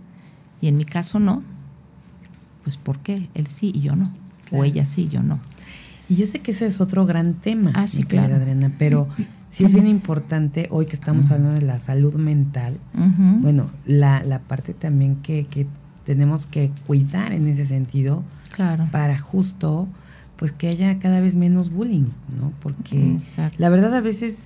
y 0.63 0.69
en 0.69 0.77
mi 0.77 0.85
caso 0.85 1.19
no, 1.19 1.43
pues 2.65 2.77
¿por 2.77 2.99
qué? 2.99 3.29
Él 3.35 3.47
sí 3.47 3.73
y 3.75 3.81
yo 3.81 3.97
no, 3.97 4.13
o 4.51 4.65
ella 4.65 4.87
sí, 4.87 5.09
yo 5.09 5.23
no. 5.23 5.39
Y 6.09 6.17
yo 6.17 6.27
sé 6.27 6.41
que 6.41 6.51
ese 6.51 6.67
es 6.67 6.81
otro 6.81 7.07
gran 7.07 7.35
tema, 7.35 7.73
ah, 7.75 7.87
sí, 7.87 8.03
claro. 8.03 8.35
Adriana, 8.35 8.73
pero 8.79 9.09
sí 9.49 9.65
es 9.65 9.75
bien 9.75 9.87
importante 9.87 10.69
hoy 10.71 10.87
que 10.87 10.95
estamos 10.95 11.31
hablando 11.31 11.53
de 11.61 11.63
la 11.67 11.79
salud 11.79 12.15
mental, 12.15 12.79
bueno, 12.95 13.71
la, 13.85 14.23
la 14.23 14.39
parte 14.39 14.75
también 14.75 15.17
que, 15.17 15.47
que 15.47 15.67
tenemos 16.05 16.47
que 16.47 16.71
cuidar 16.87 17.33
en 17.33 17.47
ese 17.49 17.67
sentido, 17.67 18.25
Claro. 18.51 18.89
Para 18.91 19.19
justo, 19.19 19.89
pues 20.37 20.53
que 20.53 20.69
haya 20.69 20.99
cada 20.99 21.21
vez 21.21 21.37
menos 21.37 21.71
bullying, 21.71 22.09
¿no? 22.39 22.53
Porque 22.63 23.19
la 23.59 23.69
verdad 23.69 23.95
a 23.95 24.01
veces 24.01 24.45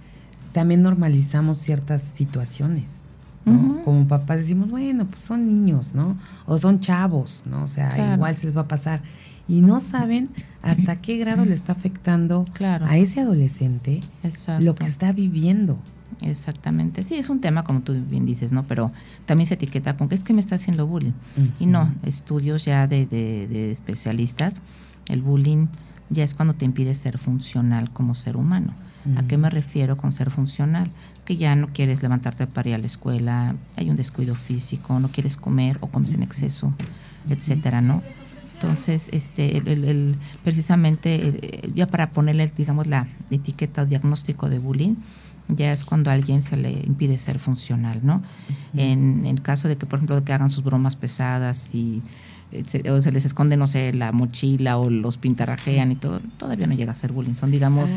también 0.55 0.83
normalizamos 0.83 1.59
ciertas 1.59 2.01
situaciones. 2.01 3.09
¿no? 3.45 3.83
Como 3.83 4.09
papás 4.09 4.38
decimos, 4.38 4.71
bueno, 4.71 5.05
pues 5.05 5.23
son 5.23 5.45
niños, 5.45 5.90
¿no? 5.95 6.17
O 6.47 6.57
son 6.57 6.81
chavos, 6.81 7.43
¿no? 7.45 7.64
O 7.64 7.69
sea, 7.69 8.14
igual 8.14 8.38
se 8.38 8.47
les 8.47 8.57
va 8.57 8.62
a 8.62 8.69
pasar. 8.69 9.03
Y 9.47 9.61
no 9.61 9.81
saben 9.81 10.31
hasta 10.62 10.97
qué 11.03 11.19
grado 11.19 11.45
le 11.45 11.53
está 11.53 11.73
afectando 11.73 12.47
a 12.62 12.97
ese 12.97 13.21
adolescente 13.21 14.01
lo 14.61 14.75
que 14.75 14.85
está 14.85 15.12
viviendo. 15.12 15.79
Exactamente. 16.23 17.03
Sí, 17.03 17.17
es 17.17 17.29
un 17.29 17.40
tema, 17.40 17.64
como 17.64 17.81
tú 17.81 18.01
bien 18.09 18.25
dices, 18.25 18.53
¿no? 18.53 18.67
Pero 18.67 18.93
también 19.27 19.47
se 19.47 19.55
etiqueta 19.55 19.99
con 19.99 20.09
que 20.09 20.14
es 20.14 20.25
que 20.25 20.33
me 20.33 20.40
está 20.40 20.55
haciendo 20.55 20.87
bullying. 20.87 21.12
Y 21.59 21.67
no, 21.67 21.93
estudios 22.05 22.64
ya 22.64 22.87
de, 22.87 23.05
de, 23.05 23.71
especialistas, 23.71 24.62
el 25.09 25.21
bullying 25.21 25.67
ya 26.09 26.25
es 26.25 26.33
cuando 26.33 26.55
te 26.55 26.64
impide 26.64 26.95
ser 26.95 27.19
funcional 27.19 27.90
como 27.90 28.14
ser 28.14 28.38
humano. 28.38 28.73
¿A 29.17 29.23
qué 29.27 29.37
me 29.37 29.51
refiero 29.51 29.97
con 29.97 30.12
ser 30.12 30.31
funcional? 30.31 30.90
Que 31.25 31.37
ya 31.37 31.57
no 31.57 31.69
quieres 31.69 32.03
levantarte 32.03 32.47
para 32.47 32.71
ir 32.71 32.75
a 32.75 32.79
la 32.79 32.87
escuela, 32.87 33.55
hay 33.77 33.90
un 33.90 33.97
descuido 33.97 34.35
físico, 34.35 34.99
no 34.99 35.09
quieres 35.09 35.37
comer 35.37 35.79
o 35.81 35.88
comes 35.88 36.14
en 36.14 36.23
exceso, 36.23 36.73
etcétera, 37.29 37.81
¿no? 37.81 38.03
Entonces, 38.55 39.11
este, 39.12 39.59
el, 39.59 40.17
precisamente, 40.43 41.71
ya 41.75 41.87
para 41.87 42.11
ponerle, 42.11 42.51
digamos, 42.57 42.87
la 42.87 43.07
etiqueta 43.31 43.83
o 43.83 43.87
diagnóstico 43.87 44.49
de 44.49 44.59
bullying, 44.59 44.95
ya 45.49 45.73
es 45.73 45.85
cuando 45.85 46.11
a 46.11 46.14
alguien 46.14 46.43
se 46.43 46.57
le 46.57 46.71
impide 46.71 47.19
ser 47.19 47.38
funcional, 47.38 48.01
¿no? 48.03 48.23
en, 48.75 49.27
el 49.27 49.43
caso 49.43 49.69
de 49.69 49.77
que, 49.77 49.85
por 49.87 49.99
ejemplo, 49.99 50.17
de 50.17 50.25
que 50.25 50.33
hagan 50.33 50.49
sus 50.49 50.64
bromas 50.64 50.97
pesadas 50.97 51.75
y 51.75 52.03
se, 52.67 52.89
o 52.91 53.01
se 53.01 53.11
les 53.11 53.25
esconde, 53.25 53.57
no 53.57 53.67
sé, 53.67 53.93
la 53.93 54.13
mochila 54.13 54.79
o 54.79 54.91
los 54.91 55.19
pintarrajean 55.19 55.93
y 55.93 55.97
todo, 55.97 56.21
todavía 56.39 56.67
no 56.67 56.75
llega 56.75 56.93
a 56.93 56.95
ser 56.95 57.13
bullying. 57.13 57.35
Son, 57.35 57.51
digamos, 57.51 57.91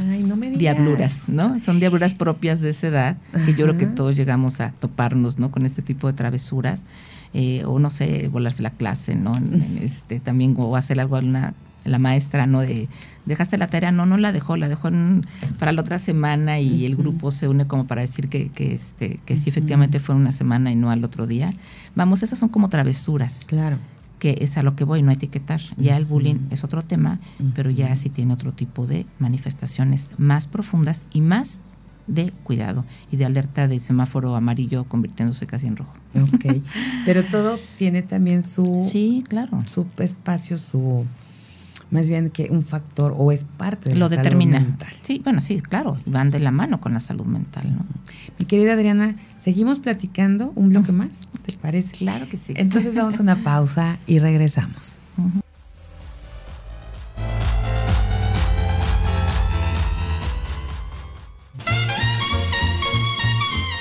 diabluras, 0.57 1.29
¿no? 1.29 1.59
Son 1.59 1.79
diabluras 1.79 2.13
propias 2.13 2.61
de 2.61 2.69
esa 2.69 2.87
edad, 2.87 3.17
que 3.45 3.53
yo 3.53 3.65
creo 3.65 3.77
que 3.77 3.85
todos 3.85 4.15
llegamos 4.15 4.59
a 4.59 4.71
toparnos, 4.71 5.37
¿no? 5.37 5.51
Con 5.51 5.65
este 5.65 5.81
tipo 5.81 6.07
de 6.07 6.13
travesuras. 6.13 6.85
Eh, 7.33 7.63
o 7.65 7.77
no 7.77 7.89
sé, 7.91 8.29
volarse 8.29 8.63
la 8.63 8.69
clase, 8.69 9.15
¿no? 9.15 9.39
este, 9.81 10.21
también, 10.21 10.55
o 10.57 10.77
hacer 10.77 10.97
algo 10.99 11.17
a 11.17 11.19
una, 11.19 11.53
la 11.83 11.99
maestra, 11.99 12.47
¿no? 12.47 12.61
De, 12.61 12.87
dejaste 13.25 13.57
la 13.57 13.67
tarea, 13.67 13.91
no, 13.91 14.05
no 14.05 14.17
la 14.17 14.31
dejó, 14.31 14.55
la 14.55 14.69
dejó 14.69 14.89
para 15.59 15.73
la 15.73 15.81
otra 15.81 15.99
semana 15.99 16.59
y 16.59 16.85
el 16.85 16.95
grupo 16.95 17.29
se 17.31 17.49
une 17.49 17.67
como 17.67 17.85
para 17.85 18.01
decir 18.01 18.29
que, 18.29 18.49
que, 18.49 18.73
este, 18.73 19.19
que 19.25 19.37
sí 19.37 19.49
efectivamente 19.49 19.99
fue 19.99 20.15
una 20.15 20.31
semana 20.31 20.71
y 20.71 20.75
no 20.75 20.89
al 20.89 21.03
otro 21.03 21.27
día. 21.27 21.53
Vamos, 21.95 22.23
esas 22.23 22.39
son 22.39 22.49
como 22.49 22.69
travesuras. 22.69 23.43
Claro 23.45 23.77
que 24.19 24.37
es 24.41 24.57
a 24.57 24.63
lo 24.63 24.75
que 24.75 24.83
voy, 24.83 25.01
no 25.01 25.11
etiquetar. 25.11 25.61
Ya 25.77 25.97
el 25.97 26.05
bullying 26.05 26.47
es 26.49 26.63
otro 26.63 26.83
tema, 26.83 27.19
pero 27.55 27.69
ya 27.69 27.95
sí 27.95 28.09
tiene 28.09 28.33
otro 28.33 28.51
tipo 28.51 28.87
de 28.87 29.05
manifestaciones 29.19 30.11
más 30.17 30.47
profundas 30.47 31.05
y 31.11 31.21
más 31.21 31.69
de 32.07 32.31
cuidado 32.43 32.85
y 33.11 33.17
de 33.17 33.25
alerta 33.25 33.67
de 33.67 33.79
semáforo 33.79 34.35
amarillo 34.35 34.85
convirtiéndose 34.85 35.45
casi 35.45 35.67
en 35.67 35.75
rojo. 35.75 35.93
Ok, 36.15 36.63
pero 37.05 37.23
todo 37.23 37.59
tiene 37.77 38.01
también 38.01 38.43
su... 38.43 38.87
Sí, 38.89 39.23
claro. 39.27 39.59
Su 39.67 39.85
espacio, 39.99 40.57
su 40.57 41.05
más 41.91 42.07
bien 42.07 42.29
que 42.29 42.47
un 42.49 42.63
factor 42.63 43.13
o 43.17 43.31
es 43.31 43.43
parte 43.43 43.89
de 43.89 43.95
lo 43.95 44.09
la 44.09 44.17
determina. 44.17 44.57
salud 44.57 44.69
mental. 44.69 44.93
Sí, 45.01 45.21
bueno, 45.23 45.41
sí, 45.41 45.61
claro, 45.61 45.97
van 46.05 46.31
de 46.31 46.39
la 46.39 46.51
mano 46.51 46.79
con 46.81 46.93
la 46.93 46.99
salud 46.99 47.25
mental, 47.25 47.75
¿no? 47.75 47.85
Mi 48.39 48.45
querida 48.45 48.73
Adriana, 48.73 49.15
seguimos 49.39 49.79
platicando 49.79 50.51
un 50.55 50.69
bloque 50.69 50.91
más, 50.91 51.29
¿te 51.45 51.53
parece? 51.57 51.91
Claro 51.93 52.27
que 52.29 52.37
sí. 52.37 52.53
Entonces 52.55 52.95
vamos 52.95 53.19
a 53.19 53.23
una 53.23 53.37
pausa 53.37 53.97
y 54.05 54.19
regresamos. 54.19 54.99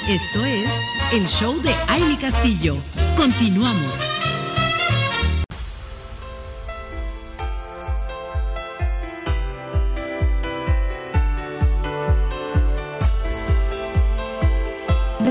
Esto 0.09 0.45
es 0.45 0.69
el 1.13 1.27
show 1.27 1.61
de 1.63 1.75
Aile 1.89 2.17
Castillo. 2.17 2.77
Continuamos. 3.17 4.16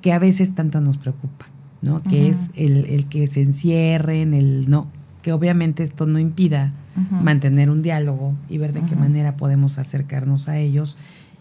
que 0.00 0.12
a 0.12 0.18
veces 0.18 0.54
tanto 0.54 0.80
nos 0.80 0.98
preocupa, 0.98 1.46
¿no? 1.80 2.00
Que 2.00 2.28
es 2.28 2.50
el, 2.54 3.06
que 3.06 3.26
se 3.26 3.42
encierren, 3.42 4.34
el 4.34 4.68
no, 4.70 4.88
que 5.22 5.32
obviamente 5.32 5.82
esto 5.82 6.06
no 6.06 6.18
impida 6.18 6.72
mantener 7.10 7.70
un 7.70 7.80
diálogo 7.82 8.34
y 8.50 8.58
ver 8.58 8.72
de 8.74 8.82
qué 8.82 8.96
manera 8.96 9.36
podemos 9.36 9.78
acercarnos 9.78 10.48
a 10.48 10.58
ellos 10.58 10.98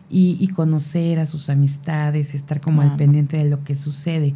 y, 0.09 0.47
conocer 0.49 1.19
a 1.19 1.25
sus 1.25 1.49
amistades, 1.49 2.33
estar 2.33 2.61
como 2.61 2.81
al 2.81 2.95
pendiente 2.95 3.37
de 3.37 3.49
lo 3.49 3.63
que 3.63 3.75
sucede. 3.75 4.33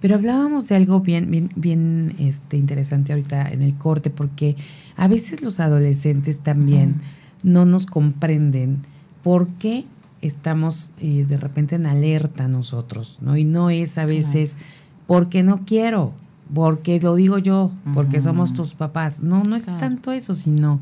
Pero 0.00 0.16
hablábamos 0.16 0.68
de 0.68 0.74
algo 0.74 1.00
bien, 1.00 1.30
bien, 1.30 1.48
bien 1.54 2.14
este, 2.18 2.56
interesante 2.56 3.12
ahorita 3.12 3.48
en 3.50 3.62
el 3.62 3.76
corte, 3.76 4.10
porque 4.10 4.56
a 4.96 5.06
veces 5.06 5.42
los 5.42 5.60
adolescentes 5.60 6.40
también 6.40 6.96
no 7.44 7.66
nos 7.66 7.86
comprenden 7.86 8.78
por 9.22 9.46
qué 9.60 9.84
estamos 10.22 10.92
eh, 11.00 11.26
de 11.28 11.36
repente 11.36 11.74
en 11.74 11.86
alerta 11.86 12.48
nosotros, 12.48 13.18
¿no? 13.20 13.36
Y 13.36 13.44
no 13.44 13.70
es 13.70 13.98
a 13.98 14.06
veces 14.06 14.58
porque 15.06 15.42
no 15.42 15.64
quiero, 15.66 16.12
porque 16.54 17.00
lo 17.00 17.16
digo 17.16 17.38
yo, 17.38 17.72
porque 17.92 18.20
somos 18.20 18.54
tus 18.54 18.74
papás. 18.74 19.22
No, 19.22 19.42
no 19.42 19.56
es 19.56 19.64
tanto 19.64 20.12
eso, 20.12 20.34
sino 20.34 20.80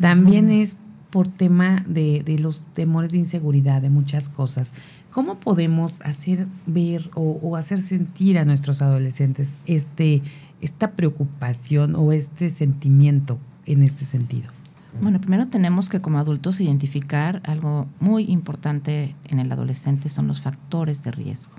también 0.00 0.50
es 0.50 0.76
por 1.10 1.28
tema 1.28 1.84
de, 1.86 2.22
de, 2.24 2.38
los 2.38 2.62
temores 2.74 3.12
de 3.12 3.18
inseguridad, 3.18 3.82
de 3.82 3.90
muchas 3.90 4.28
cosas. 4.28 4.74
¿Cómo 5.10 5.38
podemos 5.38 6.00
hacer 6.02 6.46
ver 6.66 7.10
o, 7.14 7.38
o, 7.42 7.56
hacer 7.56 7.80
sentir 7.80 8.38
a 8.38 8.44
nuestros 8.44 8.82
adolescentes 8.82 9.56
este, 9.66 10.22
esta 10.60 10.92
preocupación 10.92 11.94
o 11.94 12.12
este 12.12 12.50
sentimiento 12.50 13.38
en 13.66 13.82
este 13.82 14.04
sentido? 14.04 14.57
Bueno, 15.00 15.20
primero 15.20 15.46
tenemos 15.46 15.88
que 15.88 16.00
como 16.00 16.18
adultos 16.18 16.60
identificar 16.60 17.42
algo 17.44 17.86
muy 18.00 18.24
importante 18.24 19.14
en 19.26 19.38
el 19.38 19.52
adolescente, 19.52 20.08
son 20.08 20.26
los 20.26 20.40
factores 20.40 21.04
de 21.04 21.12
riesgo. 21.12 21.52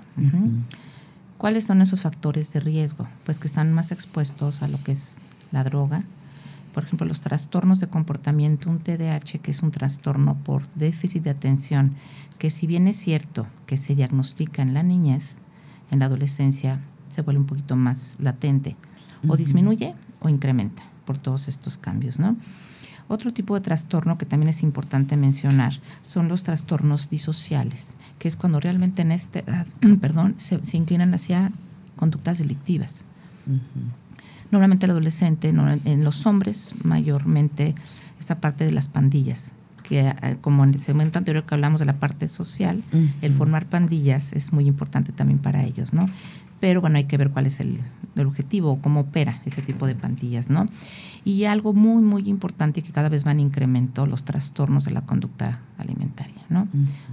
¿Cuáles 1.38 1.64
son 1.64 1.80
esos 1.80 2.02
factores 2.02 2.52
de 2.52 2.60
riesgo? 2.60 3.08
Pues 3.24 3.38
que 3.38 3.46
están 3.46 3.72
más 3.72 3.92
expuestos 3.92 4.62
a 4.62 4.68
lo 4.68 4.82
que 4.82 4.92
es 4.92 5.18
la 5.52 5.64
droga, 5.64 6.04
por 6.72 6.84
ejemplo, 6.84 7.06
los 7.06 7.20
trastornos 7.20 7.80
de 7.80 7.88
comportamiento, 7.88 8.70
un 8.70 8.78
TDAH, 8.78 9.40
que 9.42 9.50
es 9.50 9.62
un 9.62 9.70
trastorno 9.70 10.36
por 10.36 10.68
déficit 10.74 11.24
de 11.24 11.30
atención, 11.30 11.94
que 12.38 12.50
si 12.50 12.66
bien 12.66 12.86
es 12.86 12.96
cierto 12.96 13.46
que 13.66 13.76
se 13.76 13.94
diagnostica 13.94 14.62
en 14.62 14.74
la 14.74 14.82
niñez, 14.82 15.38
en 15.90 15.98
la 15.98 16.06
adolescencia 16.06 16.80
se 17.08 17.22
vuelve 17.22 17.40
un 17.40 17.46
poquito 17.46 17.74
más 17.74 18.16
latente, 18.20 18.76
o 19.26 19.36
disminuye 19.36 19.94
o 20.20 20.28
incrementa 20.28 20.82
por 21.04 21.18
todos 21.18 21.48
estos 21.48 21.76
cambios, 21.76 22.18
¿no? 22.18 22.36
Otro 23.10 23.32
tipo 23.32 23.56
de 23.56 23.60
trastorno 23.60 24.18
que 24.18 24.24
también 24.24 24.50
es 24.50 24.62
importante 24.62 25.16
mencionar 25.16 25.72
son 26.02 26.28
los 26.28 26.44
trastornos 26.44 27.10
disociales, 27.10 27.96
que 28.20 28.28
es 28.28 28.36
cuando 28.36 28.60
realmente 28.60 29.02
en 29.02 29.10
esta 29.10 29.40
edad, 29.40 29.66
perdón, 30.00 30.34
se, 30.36 30.60
inclinan 30.74 31.12
hacia 31.12 31.50
conductas 31.96 32.38
delictivas. 32.38 33.04
Normalmente 34.52 34.86
el 34.86 34.92
adolescente, 34.92 35.48
en 35.48 36.04
los 36.04 36.24
hombres 36.24 36.72
mayormente, 36.84 37.74
esta 38.20 38.40
parte 38.40 38.64
de 38.64 38.70
las 38.70 38.86
pandillas, 38.86 39.54
que 39.82 40.06
eh, 40.06 40.36
como 40.40 40.62
en 40.62 40.72
el 40.74 40.80
segmento 40.80 41.18
anterior 41.18 41.44
que 41.44 41.56
hablamos 41.56 41.80
de 41.80 41.86
la 41.86 41.98
parte 41.98 42.28
social, 42.28 42.80
el 43.22 43.32
formar 43.32 43.66
pandillas 43.66 44.32
es 44.32 44.52
muy 44.52 44.68
importante 44.68 45.10
también 45.10 45.40
para 45.40 45.64
ellos, 45.64 45.92
¿no? 45.92 46.06
Pero 46.60 46.82
bueno, 46.82 46.98
hay 46.98 47.04
que 47.04 47.16
ver 47.16 47.30
cuál 47.30 47.46
es 47.46 47.58
el, 47.60 47.80
objetivo, 48.16 48.78
cómo 48.82 49.00
opera 49.00 49.40
ese 49.46 49.62
tipo 49.62 49.86
de 49.86 49.94
pandillas, 49.94 50.50
¿no? 50.50 50.66
Y 51.24 51.44
algo 51.44 51.72
muy, 51.72 52.02
muy 52.02 52.28
importante 52.28 52.82
que 52.82 52.92
cada 52.92 53.08
vez 53.08 53.24
van 53.24 53.40
en 53.40 53.46
incremento, 53.46 54.04
los 54.04 54.24
trastornos 54.24 54.84
de 54.84 54.90
la 54.90 55.00
conducta 55.00 55.60
alimentaria, 55.78 56.42
¿no? 56.50 56.68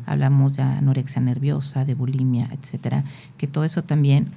Hablamos 0.05 0.57
de 0.57 0.63
anorexia 0.63 1.21
nerviosa, 1.21 1.85
de 1.85 1.93
bulimia, 1.93 2.49
etcétera, 2.51 3.05
que 3.37 3.47
todo 3.47 3.63
eso 3.63 3.83
también, 3.83 4.27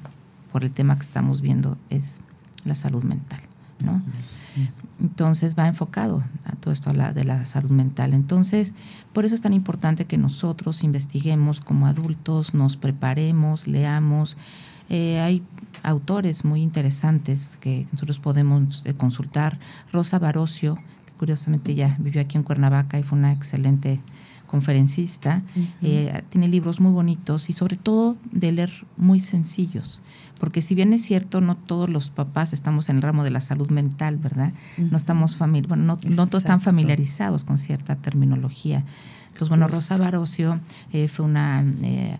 por 0.52 0.62
el 0.62 0.70
tema 0.70 0.94
que 0.94 1.02
estamos 1.02 1.40
viendo, 1.40 1.76
es 1.88 2.20
la 2.64 2.76
salud 2.76 3.02
mental, 3.02 3.40
¿no? 3.84 4.00
Entonces 5.00 5.56
va 5.58 5.66
enfocado 5.66 6.22
a 6.44 6.52
todo 6.56 6.72
esto 6.72 6.92
de 6.92 7.24
la 7.24 7.46
salud 7.46 7.70
mental. 7.70 8.12
Entonces, 8.12 8.74
por 9.12 9.24
eso 9.24 9.34
es 9.34 9.40
tan 9.40 9.54
importante 9.54 10.04
que 10.04 10.18
nosotros 10.18 10.84
investiguemos 10.84 11.60
como 11.60 11.86
adultos, 11.86 12.54
nos 12.54 12.76
preparemos, 12.76 13.66
leamos. 13.66 14.36
Eh, 14.90 15.20
hay 15.20 15.42
autores 15.82 16.44
muy 16.44 16.62
interesantes 16.62 17.56
que 17.60 17.86
nosotros 17.92 18.18
podemos 18.18 18.82
eh, 18.84 18.94
consultar. 18.94 19.58
Rosa 19.92 20.18
Barocio, 20.18 20.76
que 21.06 21.12
curiosamente 21.12 21.74
ya 21.74 21.96
vivió 22.00 22.20
aquí 22.20 22.36
en 22.36 22.42
Cuernavaca 22.42 22.98
y 22.98 23.02
fue 23.02 23.18
una 23.18 23.32
excelente 23.32 24.00
conferencista, 24.50 25.44
eh, 25.80 26.22
tiene 26.28 26.48
libros 26.48 26.80
muy 26.80 26.90
bonitos 26.90 27.48
y 27.48 27.52
sobre 27.52 27.76
todo 27.76 28.16
de 28.32 28.50
leer 28.50 28.72
muy 28.96 29.20
sencillos, 29.20 30.02
porque 30.40 30.60
si 30.60 30.74
bien 30.74 30.92
es 30.92 31.02
cierto, 31.02 31.40
no 31.40 31.56
todos 31.56 31.88
los 31.88 32.10
papás 32.10 32.52
estamos 32.52 32.88
en 32.88 32.96
el 32.96 33.02
ramo 33.02 33.22
de 33.22 33.30
la 33.30 33.40
salud 33.40 33.70
mental, 33.70 34.16
¿verdad? 34.16 34.52
No 34.76 34.96
estamos 34.96 35.38
bueno, 35.38 35.76
no, 35.76 35.96
todos 35.96 36.42
están 36.42 36.60
familiarizados 36.60 37.44
con 37.44 37.58
cierta 37.58 37.94
terminología. 37.94 38.84
Entonces, 39.40 39.48
bueno, 39.48 39.68
Rosa 39.68 39.96
Barocio 39.96 40.60
eh, 40.92 41.08
fue 41.08 41.24
una 41.24 41.64
eh, 41.82 42.18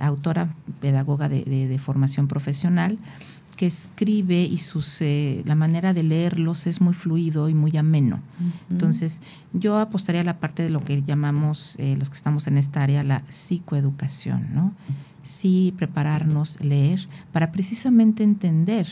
autora, 0.00 0.48
pedagoga 0.80 1.28
de, 1.28 1.44
de 1.44 1.78
formación 1.78 2.26
profesional, 2.26 2.98
que 3.54 3.66
escribe 3.66 4.42
y 4.42 4.58
sus, 4.58 5.00
eh, 5.00 5.42
la 5.44 5.54
manera 5.54 5.92
de 5.92 6.02
leerlos 6.02 6.66
es 6.66 6.80
muy 6.80 6.94
fluido 6.94 7.48
y 7.48 7.54
muy 7.54 7.76
ameno. 7.76 8.20
Entonces, 8.70 9.20
yo 9.52 9.78
apostaría 9.78 10.22
a 10.22 10.24
la 10.24 10.38
parte 10.38 10.62
de 10.62 10.70
lo 10.70 10.84
que 10.84 11.02
llamamos, 11.02 11.76
eh, 11.78 11.96
los 11.98 12.10
que 12.10 12.16
estamos 12.16 12.46
en 12.46 12.58
esta 12.58 12.82
área, 12.82 13.04
la 13.04 13.22
psicoeducación, 13.28 14.54
¿no? 14.54 14.72
Sí, 15.22 15.72
prepararnos, 15.76 16.60
leer, 16.60 17.08
para 17.32 17.52
precisamente 17.52 18.22
entender 18.22 18.86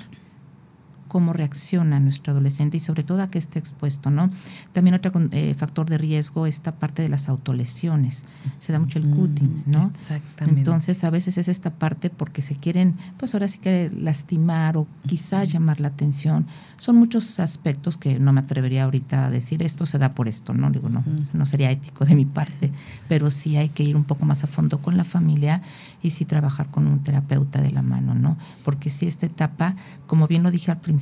cómo 1.13 1.35
reacciona 1.35 2.01
nuestro 2.01 2.33
adolescente 2.33 2.79
y 2.79 2.81
sobre 2.81 3.03
todo 3.03 3.21
a 3.21 3.29
qué 3.29 3.39
esté 3.39 3.59
expuesto, 3.59 4.09
¿no? 4.09 4.31
También 4.73 4.95
otro 4.95 5.13
eh, 5.33 5.53
factor 5.53 5.87
de 5.91 5.99
riesgo, 5.99 6.47
esta 6.47 6.73
parte 6.73 7.03
de 7.03 7.11
las 7.11 7.29
autolesiones. 7.29 8.25
Se 8.59 8.73
da 8.73 8.79
mucho 8.79 8.99
el 8.99 9.11
cutting, 9.11 9.63
¿no? 9.67 9.91
Exactamente. 9.95 10.61
Entonces, 10.61 11.05
a 11.05 11.11
veces 11.11 11.37
es 11.37 11.49
esta 11.49 11.69
parte 11.69 12.09
porque 12.09 12.41
se 12.41 12.57
quieren, 12.57 12.97
pues 13.19 13.35
ahora 13.35 13.49
sí 13.49 13.59
que 13.59 13.93
lastimar 13.95 14.79
o 14.79 14.87
quizás 15.07 15.53
llamar 15.53 15.81
la 15.81 15.89
atención. 15.89 16.47
Son 16.79 16.97
muchos 16.97 17.41
aspectos 17.41 17.99
que 17.99 18.19
no 18.19 18.33
me 18.33 18.41
atrevería 18.41 18.85
ahorita 18.85 19.27
a 19.27 19.31
decir, 19.31 19.63
esto 19.63 19.85
se 19.85 19.99
da 19.99 20.15
por 20.15 20.29
esto, 20.29 20.55
¿no? 20.55 20.71
Digo, 20.71 20.89
no, 20.89 21.05
no 21.35 21.45
sería 21.45 21.71
ético 21.71 22.07
de 22.07 22.15
mi 22.15 22.25
parte, 22.25 22.73
pero 23.07 23.29
sí 23.29 23.59
hay 23.59 23.69
que 23.69 23.83
ir 23.83 23.97
un 23.97 24.05
poco 24.05 24.25
más 24.25 24.45
a 24.45 24.47
fondo 24.47 24.81
con 24.81 24.97
la 24.97 25.05
familia 25.05 25.61
y 26.03 26.11
sí 26.11 26.25
trabajar 26.25 26.71
con 26.71 26.87
un 26.87 27.01
terapeuta 27.01 27.61
de 27.61 27.71
la 27.71 27.83
mano, 27.83 28.15
¿no? 28.15 28.39
Porque 28.65 28.89
si 28.89 29.07
esta 29.07 29.27
etapa, 29.27 29.77
como 30.07 30.27
bien 30.27 30.43
lo 30.43 30.51
dije 30.51 30.71
al 30.71 30.81
principio, 30.81 31.02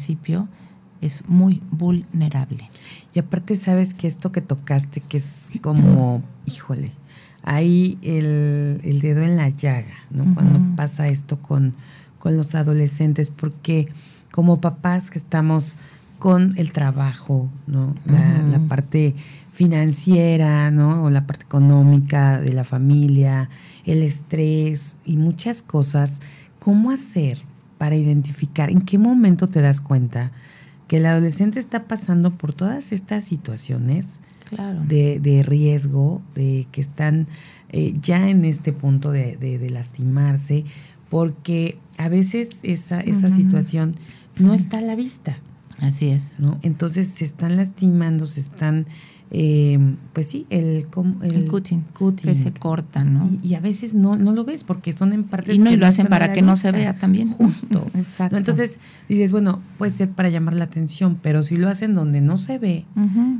es 1.01 1.29
muy 1.29 1.63
vulnerable. 1.71 2.69
Y 3.15 3.19
aparte 3.19 3.57
sabes 3.57 3.95
que 3.95 4.07
esto 4.07 4.33
que 4.33 4.41
tocaste, 4.41 5.01
que 5.01 5.19
es 5.19 5.51
como, 5.61 6.23
híjole, 6.47 6.93
ahí 7.43 7.99
el, 8.03 9.01
dedo 9.01 9.23
en 9.23 9.37
la 9.37 9.49
llaga, 9.49 9.95
¿no? 10.11 10.35
Cuando 10.35 10.61
pasa 10.77 11.09
esto 11.09 11.41
con, 11.41 11.75
con 12.19 12.37
los 12.37 12.55
adolescentes, 12.55 13.31
porque 13.31 13.89
como 14.31 14.61
papás 14.61 15.11
que 15.11 15.19
estamos 15.19 15.77
con 16.19 16.53
el 16.59 16.73
trabajo, 16.73 17.49
¿no? 17.67 17.95
La, 18.05 18.43
la, 18.43 18.59
parte 18.69 19.15
financiera, 19.53 20.71
¿no? 20.71 21.05
O 21.05 21.11
la 21.11 21.27
parte 21.27 21.45
económica 21.45 22.39
de 22.41 22.53
la 22.53 22.65
familia, 22.65 23.49
el 23.87 24.03
estrés 24.03 24.97
y 25.07 25.17
muchas 25.17 25.63
cosas. 25.63 26.21
¿Cómo 26.59 26.91
hacer 26.91 27.43
para 27.81 27.97
identificar 27.97 28.69
en 28.69 28.83
qué 28.83 28.99
momento 28.99 29.49
te 29.49 29.62
das 29.62 29.81
cuenta 29.81 30.33
que 30.87 30.99
el 30.99 31.07
adolescente 31.07 31.59
está 31.59 31.85
pasando 31.85 32.31
por 32.37 32.53
todas 32.53 32.93
estas 32.93 33.25
situaciones 33.25 34.21
de, 34.87 35.43
riesgo, 35.47 36.21
de 36.35 36.66
que 36.73 36.83
están 36.83 37.27
eh, 37.71 37.95
ya 38.03 38.29
en 38.29 38.45
este 38.45 38.75
punto 38.75 39.12
de, 39.12 39.66
lastimarse, 39.71 40.66
porque 41.09 41.79
a 41.97 42.11
veces 42.11 42.59
esa, 42.64 43.01
esa 43.01 43.29
situación 43.29 43.95
no 44.38 44.53
está 44.53 44.77
a 44.77 44.83
la 44.83 44.95
vista. 44.95 45.38
Así 45.79 46.11
es. 46.11 46.38
¿no? 46.38 46.59
Entonces 46.61 47.09
se 47.09 47.25
están 47.25 47.57
lastimando, 47.57 48.27
se 48.27 48.40
están 48.40 48.85
eh, 49.33 49.79
pues 50.12 50.27
sí, 50.27 50.45
el, 50.51 50.87
el, 51.23 51.49
cutting, 51.49 51.85
que 52.16 52.35
se 52.35 52.53
corta, 52.53 53.05
¿no? 53.05 53.31
Y, 53.45 53.55
a 53.55 53.61
veces 53.61 53.95
no, 53.95 54.16
no 54.16 54.33
lo 54.33 54.45
ves 54.45 54.64
porque 54.64 54.93
son 54.93 55.12
en 55.12 55.23
partes 55.23 55.55
y 55.55 55.59
no, 55.61 55.71
y 55.71 55.77
lo 55.77 55.87
hacen 55.87 56.09
para 56.09 56.33
que 56.33 56.43
no 56.43 56.57
se 56.57 56.73
vea 56.73 56.99
también. 56.99 57.29
Justo. 57.38 57.87
Exacto. 57.95 58.37
Entonces 58.37 58.81
dices, 59.09 59.31
bueno, 59.31 59.61
puede 59.79 59.93
ser 59.93 60.11
para 60.11 60.31
llamar 60.31 60.55
la 60.55 60.64
atención, 60.64 61.16
pero 61.23 61.45
si 61.45 61.57
lo 61.57 61.69
hacen 61.69 61.95
donde 61.95 62.21
no 62.21 62.38
se 62.38 62.59
ve, 62.59 62.85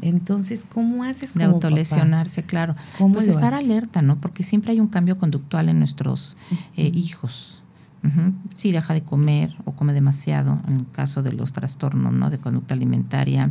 entonces, 0.00 0.64
¿cómo 0.72 1.03
haces 1.03 1.33
como 1.33 1.44
De 1.44 1.50
autolesionarse, 1.50 2.44
claro. 2.44 2.76
¿Cómo 2.96 3.14
pues 3.14 3.26
estar 3.26 3.53
alerta, 3.53 4.00
¿no? 4.00 4.20
Porque 4.20 4.44
siempre 4.44 4.70
hay 4.70 4.79
un 4.79 4.88
cambio 4.88 5.18
conductual 5.18 5.68
en 5.68 5.79
nuestros 5.79 6.37
eh, 6.76 6.90
hijos. 6.94 7.57
Si 8.55 8.72
deja 8.72 8.94
de 8.94 9.03
comer 9.03 9.55
o 9.64 9.72
come 9.72 9.92
demasiado, 9.92 10.59
en 10.68 10.79
el 10.79 10.87
caso 10.90 11.22
de 11.22 11.33
los 11.33 11.53
trastornos 11.53 12.12
¿no? 12.14 12.31
de 12.31 12.38
conducta 12.38 12.72
alimentaria, 12.72 13.50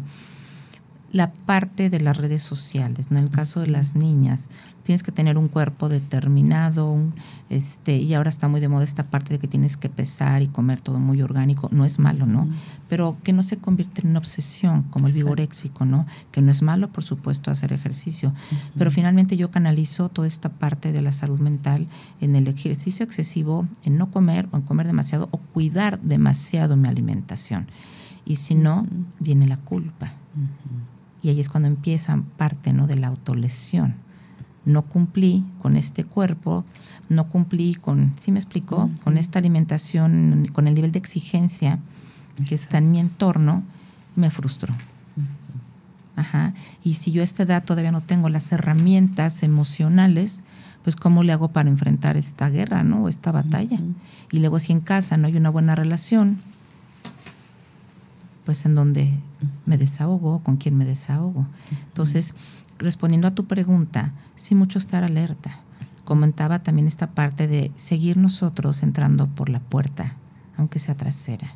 la 1.12 1.32
parte 1.32 1.90
de 1.90 2.00
las 2.00 2.18
redes 2.18 2.44
sociales, 2.44 3.12
¿no? 3.12 3.20
En 3.20 3.26
el 3.26 3.32
caso 3.32 3.62
de 3.62 3.68
las 3.68 3.96
niñas, 3.96 4.50
tienes 4.84 5.04
que 5.04 5.12
tener 5.12 5.38
un 5.38 5.50
cuerpo 5.50 5.88
determinado, 5.88 6.98
este, 7.50 7.98
y 7.98 8.14
ahora 8.16 8.30
está 8.30 8.48
muy 8.48 8.60
de 8.60 8.70
moda 8.70 8.84
esta 8.84 9.04
parte 9.04 9.34
de 9.34 9.40
que 9.40 9.48
tienes 9.48 9.78
que 9.78 9.88
pesar 9.88 10.42
y 10.42 10.48
comer 10.48 10.82
todo 10.82 11.00
muy 11.00 11.22
orgánico, 11.22 11.70
no 11.72 11.86
es 11.86 12.00
malo, 12.00 12.26
¿no? 12.26 12.48
Pero 12.88 13.16
que 13.22 13.32
no 13.32 13.44
se 13.44 13.58
convierte 13.58 14.02
en 14.02 14.10
una 14.10 14.20
obsesión, 14.20 14.84
como 14.90 15.06
el 15.06 15.14
vigoréxico, 15.14 15.86
¿no? 15.86 16.08
Que 16.32 16.42
no 16.42 16.52
es 16.52 16.64
malo, 16.64 16.92
por 16.92 17.04
supuesto, 17.04 17.52
hacer 17.52 17.72
ejercicio, 17.72 18.34
pero 18.78 18.90
finalmente 18.90 19.38
yo 19.38 19.52
canalizo 19.52 20.10
toda 20.10 20.28
esta 20.28 20.50
parte 20.50 20.92
de 20.92 21.04
la 21.04 21.12
salud 21.12 21.40
mental 21.40 21.88
en 22.20 22.36
el 22.36 22.48
ejercicio 22.48 23.06
excesivo, 23.06 23.68
en 23.84 23.98
no 23.98 24.10
comer 24.10 24.48
o 24.52 24.58
en 24.58 24.64
comer 24.64 24.88
demasiado 24.88 25.30
o 25.30 25.38
cuidar 25.38 26.00
demasiado 26.02 26.78
mi 26.78 26.88
alimentación. 26.88 27.68
Y 28.26 28.38
si 28.38 28.56
no, 28.56 28.88
viene 29.20 29.48
la 29.48 29.58
culpa. 29.58 30.14
Y 31.22 31.30
ahí 31.30 31.40
es 31.40 31.50
cuando 31.50 31.68
empieza 31.68 32.22
parte 32.38 32.74
¿no? 32.74 32.88
de 32.88 32.96
la 32.96 33.08
autolesión. 33.08 33.96
No 34.66 34.84
cumplí 34.84 35.46
con 35.62 35.76
este 35.76 36.04
cuerpo, 36.04 36.64
no 37.10 37.28
cumplí 37.28 37.76
con, 37.76 38.14
¿sí 38.20 38.32
me 38.32 38.40
explicó? 38.40 38.90
Con 39.04 39.18
esta 39.18 39.40
alimentación, 39.40 40.48
con 40.54 40.68
el 40.68 40.76
nivel 40.76 40.92
de 40.92 41.00
exigencia 41.00 41.80
que 42.48 42.56
está 42.56 42.78
en 42.78 42.92
mi 42.92 43.00
entorno, 43.00 43.64
me 44.16 44.30
frustro. 44.30 44.74
Ajá. 46.16 46.54
Y 46.84 46.96
si 46.96 47.12
yo 47.12 47.22
a 47.22 47.24
esta 47.24 47.44
edad 47.44 47.64
todavía 47.64 47.92
no 47.92 48.02
tengo 48.02 48.30
las 48.30 48.52
herramientas 48.52 49.42
emocionales, 49.42 50.44
pues 50.84 50.96
cómo 50.96 51.24
le 51.24 51.34
hago 51.34 51.50
para 51.50 51.70
enfrentar 51.70 52.18
esta 52.18 52.50
guerra, 52.50 52.84
¿no? 52.84 53.04
O 53.04 53.10
esta 53.10 53.32
batalla. 53.32 53.80
Y 54.32 54.40
luego 54.40 54.60
si 54.60 54.72
en 54.72 54.82
casa 54.82 55.18
no 55.18 55.28
hay 55.28 55.38
una 55.38 55.50
buena 55.50 55.76
relación, 55.76 56.40
pues 58.50 58.66
en 58.66 58.74
donde 58.74 59.12
me 59.68 59.78
desahogo, 59.78 60.42
con 60.42 60.58
quién 60.58 60.76
me 60.76 60.84
desahogo. 60.84 61.46
Entonces, 61.86 62.34
respondiendo 62.80 63.28
a 63.28 63.36
tu 63.36 63.46
pregunta, 63.46 64.12
sí 64.34 64.56
mucho 64.56 64.80
estar 64.80 65.04
alerta. 65.04 65.60
Comentaba 66.04 66.58
también 66.64 66.88
esta 66.88 67.12
parte 67.12 67.48
de 67.48 67.72
seguir 67.76 68.18
nosotros 68.18 68.82
entrando 68.82 69.28
por 69.28 69.50
la 69.50 69.60
puerta, 69.60 70.16
aunque 70.58 70.80
sea 70.80 70.98
trasera. 70.98 71.48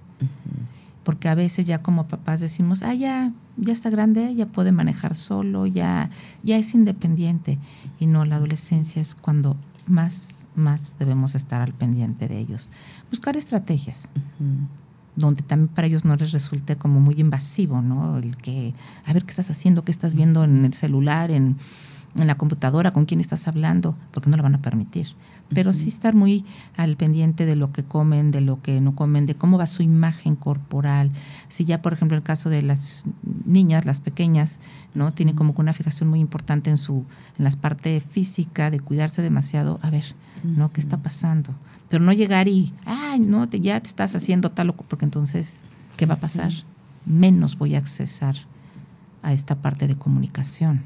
porque 1.03 1.29
a 1.29 1.33
veces 1.33 1.65
ya 1.65 1.81
como 1.81 2.05
papás 2.05 2.41
decimos, 2.41 2.83
ah, 2.83 2.93
ya, 2.93 3.31
ya 3.57 3.73
está 3.73 3.89
grande, 3.89 4.35
ya 4.35 4.45
puede 4.45 4.71
manejar 4.71 5.15
solo, 5.15 5.65
ya, 5.65 6.11
ya 6.43 6.57
es 6.57 6.75
independiente. 6.75 7.57
Y 7.99 8.05
no, 8.05 8.23
la 8.23 8.35
adolescencia 8.35 9.01
es 9.01 9.15
cuando 9.15 9.57
más, 9.87 10.45
más 10.55 10.99
debemos 10.99 11.33
estar 11.33 11.59
al 11.59 11.73
pendiente 11.73 12.27
de 12.27 12.37
ellos. 12.37 12.69
Buscar 13.09 13.35
estrategias. 13.35 14.11
Donde 15.15 15.43
también 15.43 15.67
para 15.69 15.87
ellos 15.87 16.05
no 16.05 16.15
les 16.15 16.31
resulte 16.31 16.75
como 16.75 16.99
muy 16.99 17.19
invasivo, 17.19 17.81
¿no? 17.81 18.17
El 18.17 18.37
que, 18.37 18.73
a 19.05 19.13
ver 19.13 19.23
qué 19.23 19.31
estás 19.31 19.49
haciendo, 19.51 19.83
qué 19.83 19.91
estás 19.91 20.15
viendo 20.15 20.43
en 20.43 20.65
el 20.65 20.73
celular, 20.73 21.31
en, 21.31 21.57
en 22.15 22.27
la 22.27 22.35
computadora, 22.35 22.91
con 22.91 23.05
quién 23.05 23.19
estás 23.19 23.47
hablando, 23.47 23.95
porque 24.11 24.29
no 24.29 24.37
lo 24.37 24.43
van 24.43 24.55
a 24.55 24.61
permitir. 24.61 25.07
Pero 25.53 25.73
sí 25.73 25.89
estar 25.89 26.15
muy 26.15 26.45
al 26.77 26.95
pendiente 26.95 27.45
de 27.45 27.55
lo 27.55 27.71
que 27.71 27.83
comen, 27.83 28.31
de 28.31 28.41
lo 28.41 28.61
que 28.61 28.81
no 28.81 28.95
comen, 28.95 29.25
de 29.25 29.35
cómo 29.35 29.57
va 29.57 29.67
su 29.67 29.83
imagen 29.83 30.35
corporal. 30.35 31.11
Si 31.47 31.65
ya, 31.65 31.81
por 31.81 31.93
ejemplo, 31.93 32.17
el 32.17 32.23
caso 32.23 32.49
de 32.49 32.61
las 32.61 33.05
niñas, 33.45 33.85
las 33.85 33.99
pequeñas, 33.99 34.61
¿no? 34.95 35.11
Tienen 35.11 35.35
como 35.35 35.53
que 35.53 35.61
una 35.61 35.73
fijación 35.73 36.09
muy 36.09 36.19
importante 36.19 36.69
en 36.69 36.77
su, 36.77 37.05
en 37.37 37.45
la 37.45 37.51
parte 37.51 37.99
física, 37.99 38.71
de 38.71 38.79
cuidarse 38.79 39.21
demasiado, 39.21 39.79
a 39.83 39.89
ver, 39.89 40.15
¿no? 40.43 40.71
¿Qué 40.71 40.81
está 40.81 40.97
pasando? 40.97 41.53
Pero 41.89 42.03
no 42.03 42.13
llegar 42.13 42.47
y, 42.47 42.73
ay, 42.85 43.19
no, 43.19 43.47
te, 43.47 43.59
ya 43.59 43.79
te 43.79 43.87
estás 43.87 44.15
haciendo 44.15 44.51
tal, 44.51 44.73
porque 44.73 45.05
entonces, 45.05 45.61
¿qué 45.97 46.05
va 46.05 46.15
a 46.15 46.19
pasar? 46.19 46.51
Menos 47.05 47.57
voy 47.57 47.75
a 47.75 47.77
accesar 47.77 48.35
a 49.21 49.33
esta 49.33 49.55
parte 49.61 49.87
de 49.87 49.95
comunicación. 49.95 50.81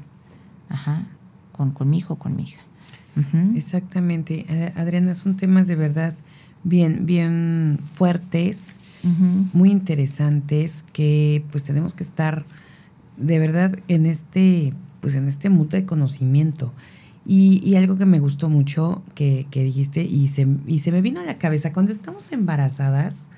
Ajá 0.68 1.06
con, 1.74 1.90
mi 1.90 1.98
hijo 1.98 2.14
o 2.14 2.18
con 2.18 2.36
mi 2.36 2.44
hija. 2.44 2.60
Exactamente. 3.56 4.46
Eh, 4.48 4.72
Adriana, 4.76 5.14
son 5.16 5.36
temas 5.36 5.66
de 5.66 5.74
verdad 5.74 6.14
bien, 6.62 7.04
bien 7.04 7.80
fuertes, 7.92 8.76
muy 9.52 9.70
interesantes, 9.70 10.84
que 10.92 11.44
pues 11.50 11.64
tenemos 11.64 11.94
que 11.94 12.04
estar 12.04 12.44
de 13.16 13.38
verdad 13.38 13.76
en 13.88 14.06
este, 14.06 14.72
pues 15.00 15.14
en 15.14 15.26
este 15.26 15.50
mundo 15.50 15.76
de 15.76 15.84
conocimiento. 15.84 16.72
Y, 17.30 17.76
algo 17.76 17.98
que 17.98 18.06
me 18.06 18.20
gustó 18.20 18.48
mucho 18.48 19.02
que, 19.14 19.46
dijiste 19.52 20.02
y 20.02 20.28
se, 20.28 20.48
y 20.66 20.78
se 20.78 20.90
me 20.90 21.02
vino 21.02 21.20
a 21.20 21.24
la 21.24 21.36
cabeza, 21.36 21.74
cuando 21.74 21.92
estamos 21.92 22.32
embarazadas, 22.32 23.28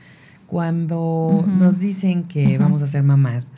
cuando 0.47 1.45
nos 1.59 1.81
dicen 1.81 2.23
que 2.23 2.57
vamos 2.57 2.83
a 2.83 2.87
ser 2.87 3.03
mamás, 3.03 3.49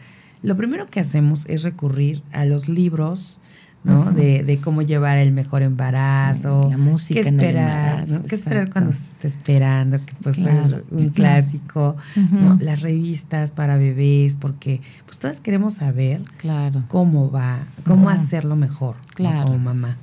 lo 0.42 0.56
primero 0.56 0.86
que 0.86 1.00
hacemos 1.00 1.44
es 1.50 1.62
recurrir 1.62 2.22
a 2.32 2.46
los 2.46 2.70
libros 2.70 3.41
¿no? 3.84 4.12
de, 4.12 4.44
de, 4.44 4.58
cómo 4.60 4.82
llevar 4.82 5.18
el 5.18 5.32
mejor 5.32 5.62
embarazo, 5.62 6.68
la 6.70 6.76
música 6.76 7.20
qué 7.20 7.28
esperar, 7.28 8.08
¿no? 8.08 8.22
qué 8.22 8.34
esperar 8.34 8.70
cuando 8.70 8.92
se 8.92 8.98
está 8.98 9.26
esperando, 9.26 10.04
que 10.04 10.14
pues 10.22 10.36
fue 10.36 10.84
un 10.90 11.08
clásico, 11.10 11.96
¿no? 12.14 12.58
las 12.60 12.82
revistas 12.82 13.50
para 13.50 13.76
bebés, 13.76 14.36
porque 14.36 14.80
pues 15.06 15.18
todas 15.18 15.40
queremos 15.40 15.74
saber 15.74 16.22
claro. 16.36 16.84
cómo 16.88 17.30
va, 17.30 17.60
cómo 17.84 18.08
hacerlo 18.08 18.54
mejor 18.54 18.96
claro. 19.14 19.44
como 19.44 19.58
mamá. 19.58 19.96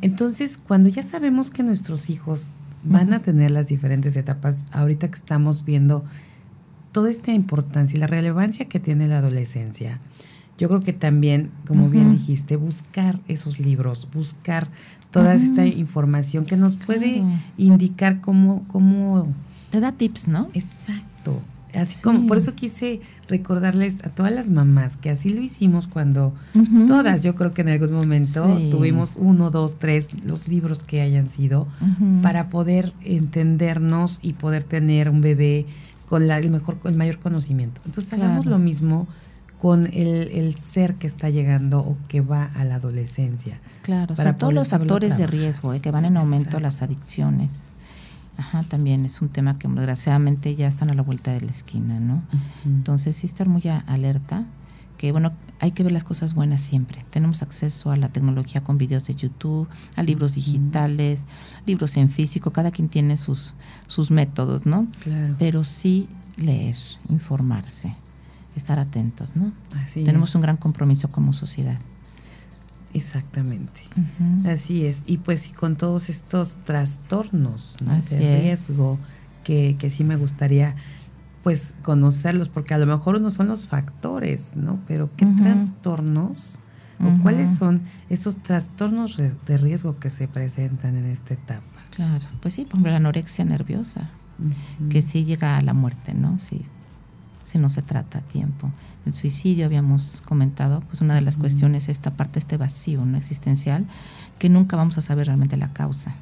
Entonces, 0.00 0.58
cuando 0.58 0.88
ya 0.88 1.02
sabemos 1.02 1.50
que 1.50 1.62
nuestros 1.62 2.08
hijos 2.08 2.52
van 2.84 3.12
a 3.12 3.20
tener 3.20 3.50
las 3.50 3.68
diferentes 3.68 4.16
etapas, 4.16 4.68
ahorita 4.72 5.08
que 5.08 5.14
estamos 5.14 5.64
viendo 5.64 6.04
toda 6.92 7.10
esta 7.10 7.32
importancia 7.32 7.96
y 7.96 8.00
la 8.00 8.06
relevancia 8.06 8.68
que 8.68 8.78
tiene 8.80 9.08
la 9.08 9.18
adolescencia, 9.18 9.98
yo 10.58 10.68
creo 10.68 10.80
que 10.80 10.92
también, 10.92 11.50
como 11.66 11.88
bien 11.88 12.12
dijiste, 12.12 12.56
buscar 12.56 13.18
esos 13.28 13.58
libros, 13.58 14.08
buscar 14.12 14.68
toda 15.10 15.34
esta 15.34 15.66
información 15.66 16.44
que 16.44 16.56
nos 16.56 16.76
puede 16.76 17.22
indicar 17.56 18.20
cómo, 18.20 18.64
cómo... 18.68 19.28
Te 19.70 19.80
da 19.80 19.92
tips, 19.92 20.28
¿no? 20.28 20.48
Exacto. 20.54 21.40
Así 21.74 22.02
como, 22.02 22.26
por 22.26 22.36
eso 22.36 22.54
quise 22.54 23.00
recordarles 23.28 24.04
a 24.04 24.10
todas 24.10 24.30
las 24.30 24.50
mamás 24.50 24.98
que 24.98 25.08
así 25.08 25.30
lo 25.30 25.40
hicimos 25.40 25.86
cuando 25.86 26.34
todas, 26.86 27.22
yo 27.22 27.34
creo 27.34 27.54
que 27.54 27.62
en 27.62 27.70
algún 27.70 27.92
momento 27.92 28.46
tuvimos 28.70 29.16
uno, 29.18 29.50
dos, 29.50 29.78
tres, 29.78 30.22
los 30.22 30.48
libros 30.48 30.84
que 30.84 31.00
hayan 31.00 31.30
sido, 31.30 31.66
para 32.20 32.50
poder 32.50 32.92
entendernos 33.02 34.18
y 34.22 34.34
poder 34.34 34.64
tener 34.64 35.08
un 35.08 35.22
bebé 35.22 35.66
con 36.08 36.28
la, 36.28 36.38
el 36.38 36.50
mejor, 36.50 36.76
el 36.84 36.94
mayor 36.94 37.18
conocimiento. 37.18 37.80
Entonces 37.86 38.12
hagamos 38.12 38.44
lo 38.44 38.58
mismo 38.58 39.08
con 39.62 39.86
el, 39.86 40.56
ser 40.58 40.96
que 40.96 41.06
está 41.06 41.30
llegando 41.30 41.78
o 41.78 41.96
que 42.08 42.20
va 42.20 42.46
a 42.56 42.64
la 42.64 42.74
adolescencia. 42.74 43.60
Claro, 43.82 44.16
para 44.16 44.36
todos 44.36 44.52
los 44.52 44.66
factores 44.66 45.18
de 45.18 45.28
riesgo 45.28 45.72
eh, 45.72 45.78
que 45.78 45.92
van 45.92 46.04
en 46.04 46.16
aumento 46.16 46.58
las 46.58 46.82
adicciones. 46.82 47.76
Ajá, 48.36 48.64
también 48.64 49.04
es 49.04 49.22
un 49.22 49.28
tema 49.28 49.60
que 49.60 49.68
desgraciadamente 49.68 50.56
ya 50.56 50.66
están 50.66 50.90
a 50.90 50.94
la 50.94 51.02
vuelta 51.02 51.30
de 51.30 51.42
la 51.42 51.52
esquina, 51.52 52.00
¿no? 52.00 52.24
Entonces 52.64 53.14
sí 53.14 53.28
estar 53.28 53.48
muy 53.48 53.62
alerta, 53.86 54.46
que 54.98 55.12
bueno, 55.12 55.30
hay 55.60 55.70
que 55.70 55.84
ver 55.84 55.92
las 55.92 56.02
cosas 56.02 56.34
buenas 56.34 56.60
siempre. 56.60 57.06
Tenemos 57.10 57.42
acceso 57.42 57.92
a 57.92 57.96
la 57.96 58.08
tecnología 58.08 58.64
con 58.64 58.78
videos 58.78 59.06
de 59.06 59.14
YouTube, 59.14 59.68
a 59.94 60.02
libros 60.02 60.34
digitales, 60.34 61.24
libros 61.66 61.96
en 61.96 62.10
físico, 62.10 62.50
cada 62.50 62.72
quien 62.72 62.88
tiene 62.88 63.16
sus, 63.16 63.54
sus 63.86 64.10
métodos, 64.10 64.66
¿no? 64.66 64.88
Claro. 65.04 65.36
Pero 65.38 65.62
sí 65.62 66.08
leer, 66.36 66.74
informarse 67.08 67.94
estar 68.56 68.78
atentos, 68.78 69.34
¿no? 69.36 69.52
Así 69.82 70.04
Tenemos 70.04 70.34
un 70.34 70.42
gran 70.42 70.56
compromiso 70.56 71.10
como 71.10 71.32
sociedad. 71.32 71.78
Exactamente. 72.94 73.80
Así 74.46 74.84
es. 74.84 75.02
Y 75.06 75.18
pues 75.18 75.48
y 75.48 75.52
con 75.52 75.76
todos 75.76 76.08
estos 76.08 76.60
trastornos 76.60 77.76
de 78.10 78.40
riesgo 78.40 78.98
que, 79.44 79.76
que 79.78 79.90
sí 79.90 80.04
me 80.04 80.16
gustaría 80.16 80.76
pues 81.42 81.74
conocerlos, 81.82 82.48
porque 82.48 82.74
a 82.74 82.78
lo 82.78 82.86
mejor 82.86 83.20
no 83.20 83.30
son 83.30 83.48
los 83.48 83.66
factores, 83.66 84.54
¿no? 84.56 84.78
Pero 84.86 85.10
¿qué 85.16 85.26
trastornos 85.26 86.60
o 87.00 87.22
cuáles 87.22 87.56
son 87.56 87.82
esos 88.10 88.38
trastornos 88.44 89.16
de 89.16 89.58
riesgo 89.58 89.98
que 89.98 90.08
se 90.08 90.28
presentan 90.28 90.96
en 90.96 91.06
esta 91.06 91.34
etapa? 91.34 91.64
Claro, 91.90 92.24
pues 92.40 92.54
sí, 92.54 92.62
por 92.62 92.74
ejemplo, 92.74 92.92
la 92.92 92.98
anorexia 92.98 93.44
nerviosa, 93.44 94.08
que 94.88 95.02
sí 95.02 95.24
llega 95.24 95.56
a 95.56 95.62
la 95.62 95.74
muerte, 95.74 96.14
¿no? 96.14 96.38
Sí, 96.38 96.64
si 97.52 97.58
no 97.58 97.68
se 97.68 97.82
trata 97.82 98.18
a 98.18 98.22
tiempo. 98.22 98.70
El 99.04 99.12
suicidio, 99.12 99.66
habíamos 99.66 100.22
comentado, 100.24 100.80
pues 100.88 101.02
una 101.02 101.14
de 101.14 101.20
las 101.20 101.36
cuestiones 101.36 101.84
es 101.84 101.90
esta 101.90 102.12
parte, 102.12 102.38
este 102.38 102.56
vacío 102.56 103.04
no 103.04 103.18
existencial, 103.18 103.84
que 104.38 104.48
nunca 104.48 104.76
vamos 104.76 104.96
a 104.96 105.02
saber 105.02 105.26
realmente 105.26 105.58
la 105.58 105.70
causa, 105.72 106.14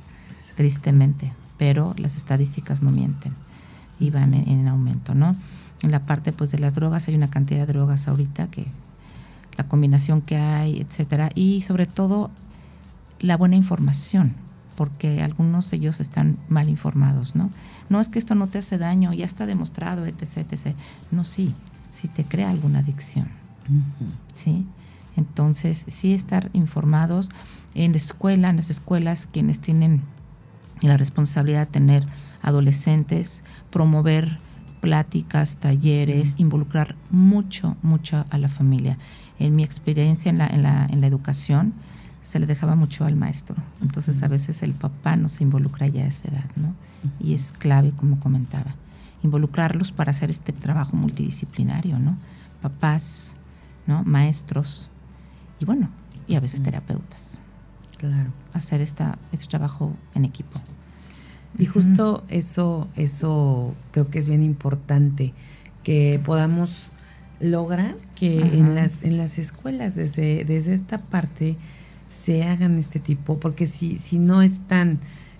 tristemente, 0.56 1.32
pero 1.56 1.94
las 1.98 2.16
estadísticas 2.16 2.82
no 2.82 2.90
mienten 2.90 3.32
y 4.00 4.10
van 4.10 4.34
en, 4.34 4.66
aumento, 4.66 5.14
¿no? 5.14 5.36
En 5.82 5.92
la 5.92 6.00
parte 6.00 6.32
pues 6.32 6.50
de 6.50 6.58
las 6.58 6.74
drogas, 6.74 7.06
hay 7.06 7.14
una 7.14 7.30
cantidad 7.30 7.64
de 7.64 7.72
drogas 7.72 8.08
ahorita 8.08 8.48
que 8.48 8.66
la 9.56 9.68
combinación 9.68 10.20
que 10.20 10.36
hay, 10.36 10.80
etcétera, 10.80 11.30
y 11.36 11.62
sobre 11.62 11.86
todo 11.86 12.30
la 13.20 13.36
buena 13.36 13.54
información, 13.54 14.34
porque 14.76 15.22
algunos 15.22 15.70
de 15.70 15.78
ellos 15.78 16.00
están 16.00 16.38
mal 16.48 16.68
informados, 16.68 17.34
¿no? 17.34 17.50
no 17.90 18.00
es 18.00 18.08
que 18.08 18.18
esto 18.18 18.34
no 18.34 18.46
te 18.46 18.58
hace 18.58 18.78
daño, 18.78 19.12
ya 19.12 19.26
está 19.26 19.44
demostrado, 19.44 20.06
etc., 20.06 20.46
etc. 20.48 20.74
No, 21.10 21.24
sí, 21.24 21.54
sí 21.92 22.08
te 22.08 22.24
crea 22.24 22.48
alguna 22.48 22.78
adicción. 22.78 23.28
¿Sí? 24.34 24.64
Entonces, 25.16 25.84
sí 25.88 26.14
estar 26.14 26.50
informados 26.52 27.28
en 27.74 27.90
la 27.90 27.98
escuela, 27.98 28.48
en 28.48 28.56
las 28.56 28.70
escuelas, 28.70 29.28
quienes 29.30 29.60
tienen 29.60 30.00
la 30.82 30.96
responsabilidad 30.96 31.66
de 31.66 31.72
tener 31.72 32.06
adolescentes, 32.42 33.44
promover 33.70 34.38
pláticas, 34.80 35.58
talleres, 35.58 36.34
involucrar 36.38 36.94
mucho, 37.10 37.76
mucho 37.82 38.24
a 38.30 38.38
la 38.38 38.48
familia. 38.48 38.98
En 39.40 39.56
mi 39.56 39.64
experiencia 39.64 40.30
en 40.30 40.38
la, 40.38 40.46
en 40.46 40.62
la, 40.62 40.86
en 40.86 41.00
la 41.00 41.08
educación, 41.08 41.74
se 42.22 42.38
le 42.38 42.46
dejaba 42.46 42.76
mucho 42.76 43.04
al 43.04 43.16
maestro. 43.16 43.56
Entonces, 43.80 44.22
a 44.22 44.28
veces 44.28 44.62
el 44.62 44.74
papá 44.74 45.16
no 45.16 45.28
se 45.28 45.44
involucra 45.44 45.86
ya 45.86 46.04
a 46.04 46.08
esa 46.08 46.28
edad, 46.28 46.50
¿no? 46.56 46.74
y 47.18 47.34
es 47.34 47.52
clave, 47.52 47.92
como 47.92 48.20
comentaba, 48.20 48.74
involucrarlos 49.22 49.92
para 49.92 50.10
hacer 50.10 50.30
este 50.30 50.52
trabajo 50.52 50.96
multidisciplinario, 50.96 51.98
¿no? 51.98 52.16
Papás, 52.62 53.36
¿no? 53.86 54.02
Maestros 54.04 54.90
y 55.58 55.64
bueno, 55.64 55.90
y 56.26 56.36
a 56.36 56.40
veces 56.40 56.62
terapeutas. 56.62 57.40
Claro. 57.98 58.32
Hacer 58.54 58.80
esta, 58.80 59.18
este 59.32 59.46
trabajo 59.46 59.94
en 60.14 60.24
equipo. 60.24 60.60
Y 61.58 61.66
justo 61.66 62.24
eso, 62.28 62.88
eso 62.96 63.74
creo 63.90 64.08
que 64.08 64.18
es 64.18 64.28
bien 64.28 64.42
importante, 64.42 65.34
que 65.82 66.20
podamos 66.24 66.92
lograr 67.40 67.96
que 68.14 68.38
en 68.40 68.74
las, 68.74 69.02
en 69.02 69.18
las 69.18 69.38
escuelas, 69.38 69.96
desde, 69.96 70.44
desde 70.44 70.74
esta 70.74 70.98
parte, 70.98 71.56
se 72.10 72.44
hagan 72.44 72.78
este 72.78 73.00
tipo, 73.00 73.40
porque 73.40 73.66
si, 73.66 73.96
si 73.96 74.18
no 74.18 74.42
están 74.42 74.98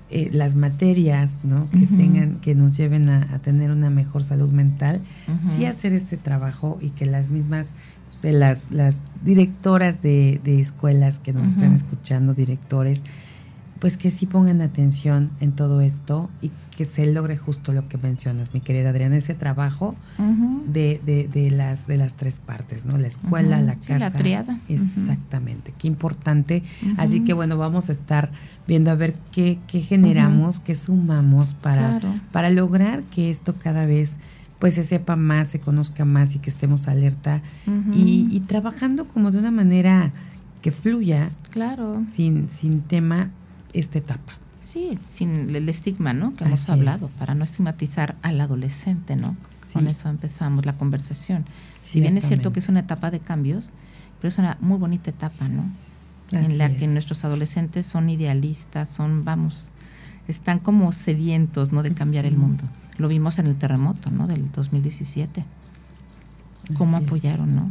eh, 0.09 0.31
las 0.33 0.55
materias 0.55 1.41
¿no? 1.45 1.69
que 1.71 1.87
tengan, 1.87 2.41
que 2.41 2.55
nos 2.55 2.77
lleven 2.77 3.11
a, 3.11 3.39
tener 3.41 3.71
una 3.71 3.91
mejor 3.91 4.25
salud 4.25 4.49
mental, 4.49 5.01
sí 5.55 5.67
hacer 5.67 5.93
este 5.93 6.17
trabajo 6.17 6.79
y 6.81 6.91
que 6.91 7.07
las 7.07 7.31
mismas, 7.31 7.75
las, 8.23 8.73
las 8.73 9.03
directoras 9.25 10.01
de, 10.03 10.41
escuelas 10.45 11.19
que 11.19 11.33
nos 11.33 11.49
están 11.49 11.75
escuchando, 11.75 12.35
directores, 12.35 13.05
pues 13.81 13.97
que 13.97 14.11
sí 14.11 14.27
pongan 14.27 14.61
atención 14.61 15.31
en 15.41 15.53
todo 15.53 15.81
esto 15.81 16.29
y 16.43 16.51
que 16.77 16.85
se 16.85 17.07
logre 17.07 17.39
justo 17.39 17.73
lo 17.73 17.89
que 17.89 17.97
mencionas, 17.97 18.53
mi 18.53 18.61
querida 18.61 18.91
Adriana, 18.91 19.17
ese 19.17 19.35
trabajo 19.35 19.97
de, 20.67 21.01
de, 21.05 21.29
de, 21.29 21.51
las, 21.51 21.87
de 21.87 21.97
las 21.97 22.15
tres 22.15 22.39
partes, 22.39 22.85
¿no? 22.85 22.99
La 22.99 23.07
escuela, 23.07 23.61
la 23.63 23.77
casa. 23.77 23.99
la 23.99 24.11
triada. 24.11 24.59
Exactamente, 24.69 25.73
qué 25.79 25.89
importante. 25.89 26.63
Así 26.99 27.21
que 27.25 27.33
bueno, 27.33 27.57
vamos 27.57 27.89
a 27.89 27.93
estar 27.93 28.31
viendo 28.69 28.91
a 28.91 28.95
ver 28.95 29.15
qué, 29.33 29.59
qué 29.67 29.81
generamos, 29.81 30.61
qué 30.61 30.75
sumamos 30.75 31.55
para, 31.55 32.01
para 32.33 32.51
lograr 32.51 33.03
que 33.05 33.31
esto 33.31 33.55
cada 33.57 33.87
vez 33.87 34.21
pues 34.59 34.75
se 34.75 34.85
sepa 34.85 35.17
más, 35.17 35.49
se 35.49 35.59
conozca 35.59 36.05
más 36.05 36.35
y 36.35 36.39
que 36.39 36.51
estemos 36.51 36.87
alerta 36.87 37.41
y, 37.95 38.29
y 38.31 38.41
trabajando 38.41 39.09
como 39.09 39.31
de 39.31 39.39
una 39.39 39.51
manera 39.51 40.13
que 40.61 40.71
fluya, 40.71 41.31
claro, 41.51 42.03
sin, 42.05 42.51
sin 42.51 42.83
tema 42.83 43.31
esta 43.73 43.99
etapa. 43.99 44.35
Sí, 44.61 44.99
sin 45.09 45.55
el 45.55 45.69
estigma, 45.69 46.13
¿no? 46.13 46.35
Que 46.37 46.45
hemos 46.45 46.69
hablado, 46.69 47.09
para 47.19 47.35
no 47.35 47.45
estigmatizar 47.45 48.17
al 48.23 48.41
adolescente, 48.41 49.17
¿no? 49.17 49.37
Con 49.73 49.87
eso 49.87 50.09
empezamos 50.09 50.67
la 50.67 50.77
conversación. 50.77 51.47
Si 51.79 52.01
bien 52.01 52.19
es 52.19 52.27
cierto 52.27 52.53
que 52.53 52.59
es 52.61 52.69
una 52.69 52.81
etapa 52.81 53.11
de 53.11 53.21
cambios, 53.21 53.73
pero 54.19 54.29
es 54.29 54.39
una 54.39 54.59
muy 54.61 54.79
bonita 54.79 55.11
etapa, 55.11 55.49
¿no? 55.49 55.65
en 56.33 56.59
la 56.59 56.75
que 56.75 56.87
nuestros 56.87 57.25
adolescentes 57.25 57.87
son 57.87 58.09
idealistas, 58.09 58.89
son, 58.89 59.25
vamos, 59.25 59.73
están 60.29 60.59
como 60.59 60.93
sedientos, 60.93 61.73
¿no? 61.73 61.83
De 61.83 61.93
cambiar 61.93 62.27
el 62.27 62.37
mundo. 62.37 62.65
Lo 62.99 63.09
vimos 63.09 63.39
en 63.39 63.47
el 63.47 63.57
terremoto, 63.57 64.11
¿no? 64.11 64.27
Del 64.27 64.51
2017. 64.53 65.45
¿Cómo 66.75 66.97
apoyaron, 66.97 67.57
no? 67.57 67.71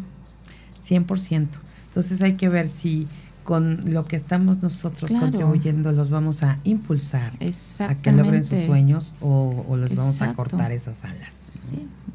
100%. 0.83 1.47
Entonces 1.87 2.21
hay 2.21 2.33
que 2.33 2.49
ver 2.49 2.67
si 2.67 3.07
con 3.49 3.81
lo 3.91 4.05
que 4.05 4.15
estamos 4.15 4.61
nosotros 4.61 5.11
contribuyendo 5.11 5.91
los 5.91 6.11
vamos 6.11 6.43
a 6.43 6.59
impulsar 6.65 7.33
a 7.79 7.95
que 7.95 8.11
logren 8.11 8.43
sus 8.43 8.59
sueños 8.59 9.15
o, 9.21 9.65
los 9.75 9.95
vamos 9.95 10.21
a 10.21 10.35
cortar 10.35 10.71
esas 10.71 11.03
alas. 11.03 11.63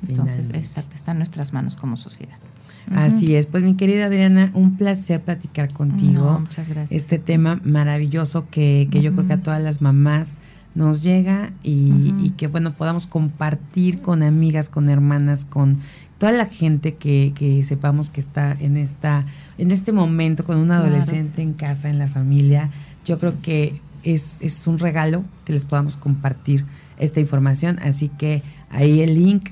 Entonces, 0.07 0.47
exacto, 0.53 0.95
está 0.95 1.11
en 1.11 1.19
nuestras 1.19 1.53
manos 1.53 1.75
como 1.75 1.97
sociedad. 1.97 2.37
Así 2.95 3.35
es, 3.35 3.47
pues 3.47 3.65
mi 3.65 3.75
querida 3.75 4.07
Adriana, 4.07 4.53
un 4.55 4.77
placer 4.77 5.23
platicar 5.23 5.73
contigo. 5.73 6.39
muchas 6.39 6.69
gracias. 6.69 7.03
Este 7.03 7.19
tema 7.19 7.61
maravilloso 7.65 8.47
que, 8.49 8.87
que 8.93 9.03
yo 9.03 9.13
creo 9.13 9.27
que 9.27 9.33
a 9.33 9.43
todas 9.43 9.61
las 9.61 9.83
mamás 9.83 10.39
nos 10.77 11.03
llega 11.03 11.51
y, 11.65 12.15
y, 12.21 12.31
que 12.37 12.47
bueno 12.47 12.75
podamos 12.75 13.09
compartir 13.09 14.03
con 14.03 14.23
amigas, 14.23 14.69
con 14.69 14.89
hermanas, 14.89 15.45
con 15.45 15.79
toda 16.25 16.33
la 16.33 16.47
gente 16.47 16.95
que, 16.95 17.35
que, 17.35 17.63
sepamos 17.65 18.09
que 18.09 18.19
está 18.19 18.57
en 18.59 18.79
esta 18.79 19.27
en 19.59 19.71
este 19.71 19.93
momento 19.93 20.43
con 20.43 20.57
un 20.57 20.71
adolescente 20.71 21.43
en 21.43 21.53
casa, 21.53 21.91
en 21.91 21.99
la 21.99 22.09
familia, 22.09 22.71
yo 23.05 23.19
creo 23.19 23.35
que 23.43 23.79
es, 24.05 24.39
es 24.41 24.67
un 24.67 24.79
regalo 24.79 25.23
que 25.45 25.53
les 25.53 25.67
podamos 25.67 25.99
compartir 25.99 26.65
esta 26.99 27.21
información. 27.21 27.79
Así 27.83 28.09
que 28.09 28.43
ahí 28.71 29.03
el 29.03 29.17
link, 29.17 29.51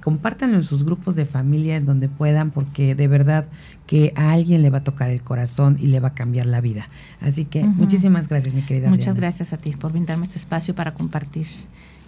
compártanlo 0.00 0.54
en 0.54 0.62
sus 0.62 0.84
grupos 0.84 1.16
de 1.16 1.26
familia 1.26 1.74
en 1.74 1.86
donde 1.86 2.08
puedan, 2.08 2.52
porque 2.52 2.94
de 2.94 3.08
verdad 3.08 3.46
que 3.88 4.12
a 4.14 4.30
alguien 4.30 4.62
le 4.62 4.70
va 4.70 4.78
a 4.78 4.84
tocar 4.84 5.10
el 5.10 5.22
corazón 5.22 5.76
y 5.80 5.88
le 5.88 5.98
va 5.98 6.08
a 6.08 6.14
cambiar 6.14 6.46
la 6.46 6.60
vida. 6.60 6.88
Así 7.20 7.46
que 7.46 7.64
muchísimas 7.64 8.28
gracias, 8.28 8.54
mi 8.54 8.62
querida. 8.62 8.90
Muchas 8.90 9.16
gracias 9.16 9.52
a 9.52 9.56
ti 9.56 9.72
por 9.72 9.90
brindarme 9.90 10.26
este 10.26 10.38
espacio 10.38 10.72
para 10.76 10.94
compartir 10.94 11.48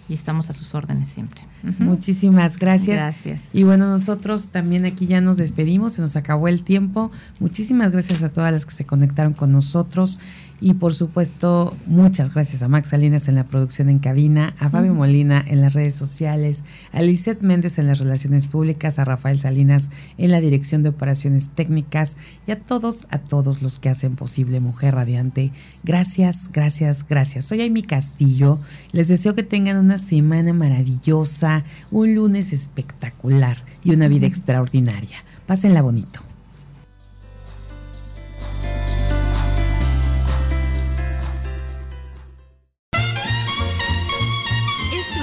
y 0.07 0.13
estamos 0.13 0.49
a 0.49 0.53
sus 0.53 0.75
órdenes 0.75 1.09
siempre. 1.09 1.41
Muchísimas 1.79 2.57
gracias. 2.57 2.97
Gracias. 2.97 3.41
Y 3.53 3.63
bueno, 3.63 3.89
nosotros 3.89 4.49
también 4.49 4.85
aquí 4.85 5.07
ya 5.07 5.21
nos 5.21 5.37
despedimos, 5.37 5.93
se 5.93 6.01
nos 6.01 6.15
acabó 6.15 6.47
el 6.47 6.63
tiempo. 6.63 7.11
Muchísimas 7.39 7.91
gracias 7.91 8.23
a 8.23 8.29
todas 8.29 8.51
las 8.51 8.65
que 8.65 8.71
se 8.71 8.85
conectaron 8.85 9.33
con 9.33 9.51
nosotros. 9.51 10.19
Y 10.61 10.75
por 10.75 10.93
supuesto, 10.93 11.75
muchas 11.85 12.33
gracias 12.33 12.63
a 12.63 12.69
Max 12.69 12.89
Salinas 12.89 13.27
en 13.27 13.35
la 13.35 13.43
producción 13.43 13.89
en 13.89 13.99
cabina, 13.99 14.55
a 14.57 14.69
Fabio 14.69 14.93
Molina 14.93 15.43
en 15.45 15.61
las 15.61 15.73
redes 15.73 15.95
sociales, 15.95 16.63
a 16.93 17.01
Lisette 17.01 17.41
Méndez 17.41 17.77
en 17.77 17.87
las 17.87 17.99
relaciones 17.99 18.47
públicas, 18.47 18.97
a 18.97 19.05
Rafael 19.05 19.39
Salinas 19.39 19.91
en 20.17 20.31
la 20.31 20.39
dirección 20.39 20.81
de 20.81 20.89
operaciones 20.89 21.49
técnicas 21.49 22.15
y 22.47 22.51
a 22.51 22.59
todos, 22.59 23.07
a 23.11 23.19
todos 23.19 23.61
los 23.61 23.79
que 23.79 23.89
hacen 23.89 24.15
posible 24.15 24.61
Mujer 24.61 24.95
Radiante. 24.95 25.51
Gracias, 25.83 26.49
gracias, 26.51 27.05
gracias. 27.07 27.45
Soy 27.45 27.61
Amy 27.61 27.83
Castillo. 27.83 28.59
Les 28.93 29.07
deseo 29.09 29.35
que 29.35 29.43
tengan 29.43 29.77
una 29.77 29.97
semana 29.97 30.53
maravillosa, 30.53 31.65
un 31.91 32.15
lunes 32.15 32.53
espectacular 32.53 33.57
y 33.83 33.91
una 33.91 34.07
vida 34.07 34.27
extraordinaria. 34.27 35.17
Pásenla 35.45 35.81
bonito. 35.81 36.34